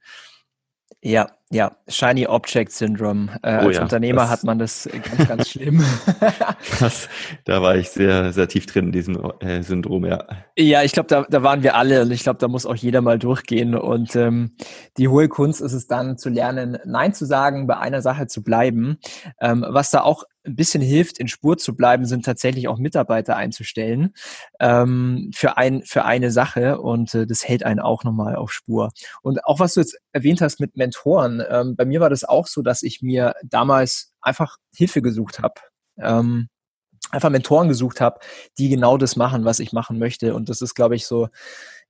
Ja, 1.03 1.31
ja, 1.51 1.73
Shiny 1.89 2.27
Object 2.27 2.73
Syndrome. 2.73 3.31
Äh, 3.43 3.65
oh 3.65 3.69
als 3.69 3.77
ja, 3.77 3.83
Unternehmer 3.83 4.29
hat 4.29 4.45
man 4.45 4.59
das 4.59 4.87
ganz, 4.93 5.29
ganz 5.29 5.49
schlimm. 5.49 5.83
Krass, 6.63 7.09
da 7.47 7.63
war 7.63 7.77
ich 7.77 7.89
sehr, 7.89 8.35
sehr 8.35 8.49
tief 8.49 8.67
drin 8.67 8.87
in 8.87 8.93
diesem 8.93 9.33
äh, 9.41 9.63
Syndrom, 9.63 10.05
ja. 10.05 10.23
Ja, 10.59 10.83
ich 10.83 10.93
glaube, 10.93 11.09
da, 11.09 11.23
da 11.23 11.43
waren 11.43 11.63
wir 11.63 11.75
alle 11.75 12.03
und 12.03 12.11
ich 12.11 12.23
glaube, 12.23 12.39
da 12.39 12.49
muss 12.49 12.67
auch 12.67 12.77
jeder 12.77 13.01
mal 13.01 13.19
durchgehen. 13.19 13.75
Und 13.75 14.15
ähm, 14.15 14.55
die 14.99 15.09
hohe 15.09 15.29
Kunst 15.29 15.63
ist 15.63 15.73
es 15.73 15.87
dann 15.87 16.19
zu 16.19 16.29
lernen, 16.29 16.79
Nein 16.85 17.15
zu 17.15 17.25
sagen, 17.25 17.67
bei 17.67 17.79
einer 17.79 18.03
Sache 18.03 18.27
zu 18.27 18.43
bleiben. 18.43 18.99
Ähm, 19.41 19.65
was 19.67 19.91
da 19.91 20.03
auch 20.03 20.25
ein 20.45 20.57
bisschen 20.57 20.83
hilft, 20.83 21.19
in 21.19 21.29
Spur 21.29 21.59
zu 21.59 21.77
bleiben, 21.77 22.07
sind 22.07 22.25
tatsächlich 22.25 22.69
auch 22.69 22.79
Mitarbeiter 22.79 23.37
einzustellen 23.37 24.15
ähm, 24.59 25.31
für, 25.35 25.57
ein, 25.57 25.83
für 25.83 26.05
eine 26.05 26.31
Sache 26.31 26.81
und 26.81 27.15
äh, 27.15 27.27
das 27.27 27.47
hält 27.47 27.65
einen 27.65 27.81
auch 27.81 28.05
nochmal 28.05 28.37
auf 28.37 28.53
Spur. 28.53 28.91
Und 29.23 29.45
auch 29.45 29.61
was 29.61 29.75
du 29.75 29.81
jetzt 29.81 29.99
erwähnt 30.13 30.41
hast 30.41 30.61
mit 30.61 30.77
Mentoren, 30.77 31.43
ähm, 31.49 31.77
bei 31.77 31.85
mir 31.85 32.01
war 32.01 32.11
das 32.11 32.25
auch 32.25 32.47
so, 32.47 32.63
dass 32.63 32.83
ich 32.83 33.03
mir 33.03 33.35
damals 33.45 34.13
einfach 34.21 34.57
Hilfe 34.75 35.03
gesucht 35.03 35.41
habe. 35.41 35.55
Ähm, 35.99 36.49
einfach 37.11 37.31
Mentoren 37.31 37.69
gesucht 37.69 38.01
habe, 38.01 38.21
die 38.59 38.69
genau 38.69 38.97
das 38.97 39.17
machen, 39.17 39.45
was 39.45 39.59
ich 39.59 39.73
machen 39.73 39.99
möchte. 39.99 40.35
Und 40.35 40.49
das 40.49 40.61
ist, 40.61 40.75
glaube 40.75 40.95
ich, 40.95 41.07
so, 41.07 41.29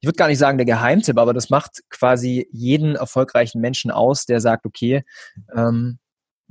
ich 0.00 0.06
würde 0.06 0.16
gar 0.16 0.28
nicht 0.28 0.38
sagen 0.38 0.58
der 0.58 0.64
Geheimtipp, 0.64 1.18
aber 1.18 1.34
das 1.34 1.50
macht 1.50 1.82
quasi 1.90 2.48
jeden 2.52 2.96
erfolgreichen 2.96 3.60
Menschen 3.60 3.90
aus, 3.90 4.24
der 4.24 4.40
sagt, 4.40 4.64
okay, 4.64 5.04
ähm, 5.54 5.98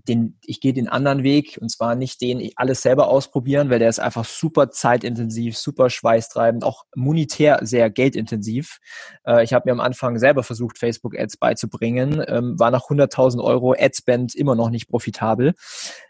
den, 0.07 0.37
ich 0.45 0.61
gehe 0.61 0.73
den 0.73 0.87
anderen 0.87 1.23
Weg 1.23 1.57
und 1.61 1.69
zwar 1.69 1.95
nicht 1.95 2.21
den 2.21 2.39
ich 2.39 2.57
alles 2.57 2.81
selber 2.81 3.07
ausprobieren, 3.07 3.69
weil 3.69 3.79
der 3.79 3.89
ist 3.89 3.99
einfach 3.99 4.25
super 4.25 4.69
zeitintensiv, 4.69 5.57
super 5.57 5.89
schweißtreibend, 5.89 6.63
auch 6.63 6.85
monetär 6.95 7.59
sehr 7.61 7.89
geldintensiv. 7.89 8.79
Äh, 9.25 9.43
ich 9.43 9.53
habe 9.53 9.67
mir 9.67 9.73
am 9.73 9.79
Anfang 9.79 10.17
selber 10.17 10.43
versucht, 10.43 10.77
Facebook-Ads 10.77 11.37
beizubringen, 11.37 12.23
ähm, 12.27 12.59
war 12.59 12.71
nach 12.71 12.83
100.000 12.83 13.43
Euro 13.43 13.75
Adspend 13.77 14.35
immer 14.35 14.55
noch 14.55 14.69
nicht 14.69 14.87
profitabel, 14.89 15.53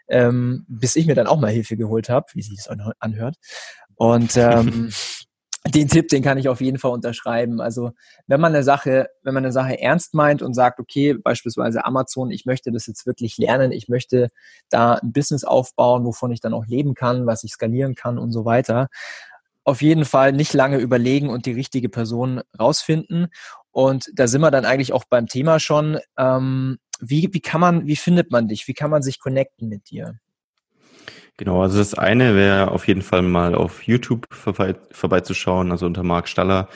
ähm, 0.08 0.64
bis 0.68 0.96
ich 0.96 1.06
mir 1.06 1.14
dann 1.14 1.26
auch 1.26 1.40
mal 1.40 1.50
Hilfe 1.50 1.76
geholt 1.76 2.08
habe, 2.08 2.26
wie 2.34 2.42
sich 2.42 2.56
das 2.56 2.68
anhört. 2.98 3.36
Und 3.96 4.36
ähm, 4.36 4.90
den 5.66 5.88
Tipp, 5.88 6.08
den 6.08 6.22
kann 6.22 6.38
ich 6.38 6.48
auf 6.48 6.60
jeden 6.60 6.78
Fall 6.78 6.90
unterschreiben. 6.90 7.60
Also 7.60 7.92
wenn 8.26 8.40
man 8.40 8.54
eine 8.54 8.64
Sache, 8.64 9.10
wenn 9.22 9.34
man 9.34 9.44
eine 9.44 9.52
Sache 9.52 9.78
ernst 9.78 10.14
meint 10.14 10.40
und 10.40 10.54
sagt, 10.54 10.80
okay, 10.80 11.14
beispielsweise 11.14 11.84
Amazon, 11.84 12.30
ich 12.30 12.46
möchte 12.46 12.72
das 12.72 12.86
jetzt 12.86 13.06
wirklich 13.06 13.36
lernen, 13.36 13.70
ich 13.70 13.88
möchte 13.88 14.30
da 14.70 14.94
ein 14.94 15.12
Business 15.12 15.44
aufbauen, 15.44 16.04
wovon 16.04 16.32
ich 16.32 16.40
dann 16.40 16.54
auch 16.54 16.66
leben 16.66 16.94
kann, 16.94 17.26
was 17.26 17.44
ich 17.44 17.52
skalieren 17.52 17.94
kann 17.94 18.18
und 18.18 18.32
so 18.32 18.44
weiter. 18.44 18.88
Auf 19.64 19.82
jeden 19.82 20.06
Fall 20.06 20.32
nicht 20.32 20.54
lange 20.54 20.78
überlegen 20.78 21.28
und 21.28 21.44
die 21.44 21.52
richtige 21.52 21.90
Person 21.90 22.40
rausfinden. 22.58 23.28
Und 23.70 24.10
da 24.14 24.26
sind 24.26 24.40
wir 24.40 24.50
dann 24.50 24.64
eigentlich 24.64 24.94
auch 24.94 25.04
beim 25.04 25.26
Thema 25.26 25.60
schon. 25.60 25.98
Ähm, 26.16 26.78
wie, 27.00 27.28
wie 27.32 27.40
kann 27.40 27.60
man, 27.60 27.86
wie 27.86 27.96
findet 27.96 28.30
man 28.30 28.48
dich? 28.48 28.66
Wie 28.66 28.74
kann 28.74 28.90
man 28.90 29.02
sich 29.02 29.20
connecten 29.20 29.68
mit 29.68 29.90
dir? 29.90 30.18
Genau, 31.40 31.62
also 31.62 31.78
das 31.78 31.94
eine 31.94 32.36
wäre 32.36 32.70
auf 32.70 32.86
jeden 32.86 33.00
Fall 33.00 33.22
mal 33.22 33.54
auf 33.54 33.84
YouTube 33.84 34.26
vorbei, 34.30 34.74
vorbeizuschauen, 34.92 35.70
also 35.72 35.86
unter 35.86 36.02
Mark 36.02 36.28
Staller 36.28 36.68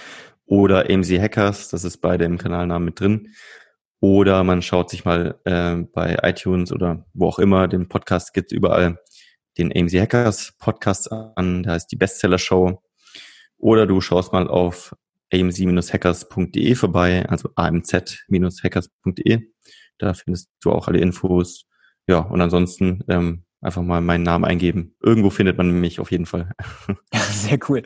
oder 0.47 0.89
AMC 0.89 1.21
Hackers, 1.21 1.69
das 1.69 1.85
ist 1.85 1.99
bei 1.99 2.17
dem 2.17 2.39
Kanalnamen 2.39 2.87
mit 2.87 2.99
drin. 2.99 3.35
Oder 4.01 4.43
man 4.43 4.63
schaut 4.63 4.89
sich 4.89 5.05
mal 5.05 5.39
äh, 5.45 5.75
bei 5.93 6.17
iTunes 6.23 6.73
oder 6.73 7.05
wo 7.13 7.27
auch 7.27 7.39
immer, 7.39 7.69
den 7.69 7.91
Podcast 7.91 8.33
gibt 8.33 8.53
überall 8.53 8.99
den 9.59 9.71
AMC 9.71 10.01
Hackers 10.01 10.55
Podcast 10.59 11.13
an, 11.13 11.65
da 11.65 11.73
heißt 11.73 11.93
die 11.93 11.97
Bestseller 11.97 12.39
Show. 12.39 12.83
Oder 13.59 13.87
du 13.87 14.01
schaust 14.01 14.33
mal 14.33 14.49
auf 14.49 14.97
amc-hackers.de 15.31 16.75
vorbei, 16.75 17.27
also 17.29 17.51
amz-hackers.de. 17.55 19.43
Da 19.99 20.15
findest 20.15 20.49
du 20.63 20.73
auch 20.73 20.89
alle 20.89 21.01
Infos. 21.01 21.67
Ja, 22.09 22.21
und 22.21 22.41
ansonsten 22.41 23.05
ähm, 23.09 23.44
einfach 23.65 23.83
mal 23.83 24.01
meinen 24.01 24.23
Namen 24.23 24.45
eingeben. 24.45 24.95
Irgendwo 25.03 25.31
findet 25.31 25.57
man 25.57 25.71
mich 25.81 25.99
auf 25.99 26.11
jeden 26.11 26.27
Fall. 26.27 26.51
Ja, 27.13 27.21
sehr 27.33 27.59
cool. 27.69 27.83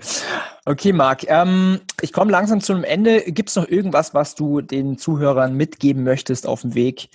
Okay, 0.64 0.92
Marc, 0.92 1.24
ähm, 1.28 1.80
ich 2.02 2.12
komme 2.12 2.32
langsam 2.32 2.60
zu 2.60 2.72
einem 2.72 2.84
Ende. 2.84 3.22
Gibt 3.22 3.48
es 3.48 3.56
noch 3.56 3.68
irgendwas, 3.68 4.12
was 4.12 4.34
du 4.34 4.60
den 4.60 4.98
Zuhörern 4.98 5.54
mitgeben 5.54 6.02
möchtest 6.02 6.46
auf 6.46 6.62
dem 6.62 6.74
Weg? 6.74 7.08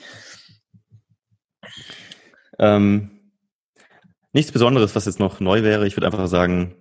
Ähm, 2.57 3.11
nichts 4.31 4.51
Besonderes, 4.51 4.95
was 4.95 5.05
jetzt 5.05 5.19
noch 5.19 5.39
neu 5.39 5.63
wäre. 5.63 5.85
Ich 5.85 5.97
würde 5.97 6.07
einfach 6.07 6.25
sagen, 6.27 6.75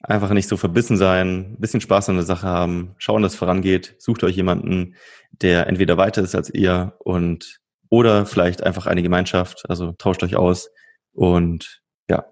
einfach 0.00 0.30
nicht 0.30 0.48
so 0.48 0.56
verbissen 0.56 0.96
sein, 0.96 1.52
ein 1.52 1.60
bisschen 1.60 1.80
Spaß 1.80 2.08
an 2.08 2.16
der 2.16 2.24
Sache 2.24 2.46
haben, 2.46 2.94
schauen, 2.98 3.22
dass 3.22 3.32
es 3.32 3.38
vorangeht, 3.38 3.96
sucht 3.98 4.24
euch 4.24 4.36
jemanden, 4.36 4.96
der 5.30 5.66
entweder 5.66 5.96
weiter 5.96 6.22
ist 6.22 6.34
als 6.34 6.50
ihr 6.50 6.94
und 6.98 7.60
oder 7.88 8.24
vielleicht 8.26 8.62
einfach 8.62 8.86
eine 8.86 9.02
Gemeinschaft, 9.02 9.68
also 9.68 9.92
tauscht 9.92 10.22
euch 10.22 10.36
aus 10.36 10.70
und 11.12 11.82
ja, 12.08 12.24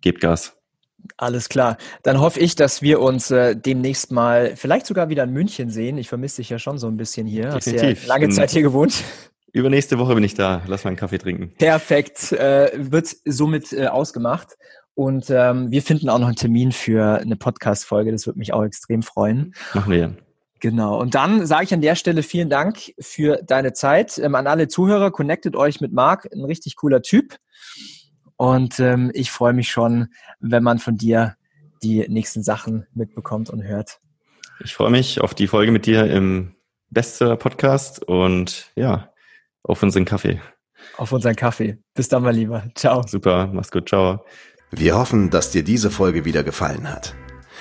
gebt 0.00 0.20
Gas. 0.20 0.56
Alles 1.16 1.48
klar. 1.48 1.76
Dann 2.02 2.20
hoffe 2.20 2.40
ich, 2.40 2.56
dass 2.56 2.80
wir 2.80 3.00
uns 3.00 3.30
äh, 3.30 3.54
demnächst 3.54 4.10
mal 4.10 4.56
vielleicht 4.56 4.86
sogar 4.86 5.08
wieder 5.08 5.24
in 5.24 5.32
München 5.32 5.68
sehen. 5.70 5.98
Ich 5.98 6.08
vermisse 6.08 6.36
dich 6.36 6.50
ja 6.50 6.58
schon 6.58 6.78
so 6.78 6.86
ein 6.86 6.96
bisschen 6.96 7.26
hier. 7.26 7.50
Definitiv. 7.50 7.98
Hast 7.98 8.02
ja 8.02 8.08
lange 8.08 8.28
Zeit 8.30 8.50
hier 8.50 8.62
gewohnt. 8.62 9.02
Übernächste 9.52 9.98
Woche 9.98 10.14
bin 10.14 10.24
ich 10.24 10.34
da. 10.34 10.62
Lass 10.66 10.84
mal 10.84 10.88
einen 10.88 10.96
Kaffee 10.96 11.18
trinken. 11.18 11.52
Perfekt. 11.58 12.32
Äh, 12.32 12.70
wird 12.74 13.14
somit 13.24 13.72
äh, 13.72 13.86
ausgemacht. 13.86 14.56
Und 14.94 15.28
ähm, 15.28 15.70
wir 15.70 15.82
finden 15.82 16.08
auch 16.08 16.18
noch 16.18 16.28
einen 16.28 16.36
Termin 16.36 16.72
für 16.72 17.18
eine 17.18 17.36
Podcast-Folge. 17.36 18.10
Das 18.12 18.26
würde 18.26 18.38
mich 18.38 18.52
auch 18.52 18.64
extrem 18.64 19.02
freuen. 19.02 19.54
Machen 19.74 19.92
wir. 19.92 20.16
Genau. 20.64 20.98
Und 20.98 21.14
dann 21.14 21.46
sage 21.46 21.64
ich 21.64 21.74
an 21.74 21.82
der 21.82 21.94
Stelle 21.94 22.22
vielen 22.22 22.48
Dank 22.48 22.94
für 22.98 23.36
deine 23.44 23.74
Zeit. 23.74 24.16
Ähm, 24.16 24.34
an 24.34 24.46
alle 24.46 24.66
Zuhörer, 24.66 25.10
connectet 25.10 25.56
euch 25.56 25.82
mit 25.82 25.92
Marc, 25.92 26.26
ein 26.32 26.42
richtig 26.42 26.76
cooler 26.76 27.02
Typ. 27.02 27.36
Und 28.36 28.80
ähm, 28.80 29.10
ich 29.12 29.30
freue 29.30 29.52
mich 29.52 29.68
schon, 29.68 30.08
wenn 30.40 30.62
man 30.62 30.78
von 30.78 30.96
dir 30.96 31.36
die 31.82 32.08
nächsten 32.08 32.42
Sachen 32.42 32.86
mitbekommt 32.94 33.50
und 33.50 33.62
hört. 33.62 34.00
Ich 34.64 34.72
freue 34.72 34.90
mich 34.90 35.20
auf 35.20 35.34
die 35.34 35.48
Folge 35.48 35.70
mit 35.70 35.84
dir 35.84 36.10
im 36.10 36.54
Bestseller-Podcast 36.88 38.02
und 38.02 38.72
ja, 38.74 39.12
auf 39.64 39.82
unseren 39.82 40.06
Kaffee. 40.06 40.40
Auf 40.96 41.12
unseren 41.12 41.36
Kaffee. 41.36 41.76
Bis 41.92 42.08
dann 42.08 42.22
mal 42.22 42.34
lieber. 42.34 42.64
Ciao. 42.74 43.06
Super, 43.06 43.50
mach's 43.52 43.70
gut. 43.70 43.90
Ciao. 43.90 44.24
Wir 44.70 44.96
hoffen, 44.96 45.28
dass 45.28 45.50
dir 45.50 45.62
diese 45.62 45.90
Folge 45.90 46.24
wieder 46.24 46.42
gefallen 46.42 46.90
hat. 46.90 47.14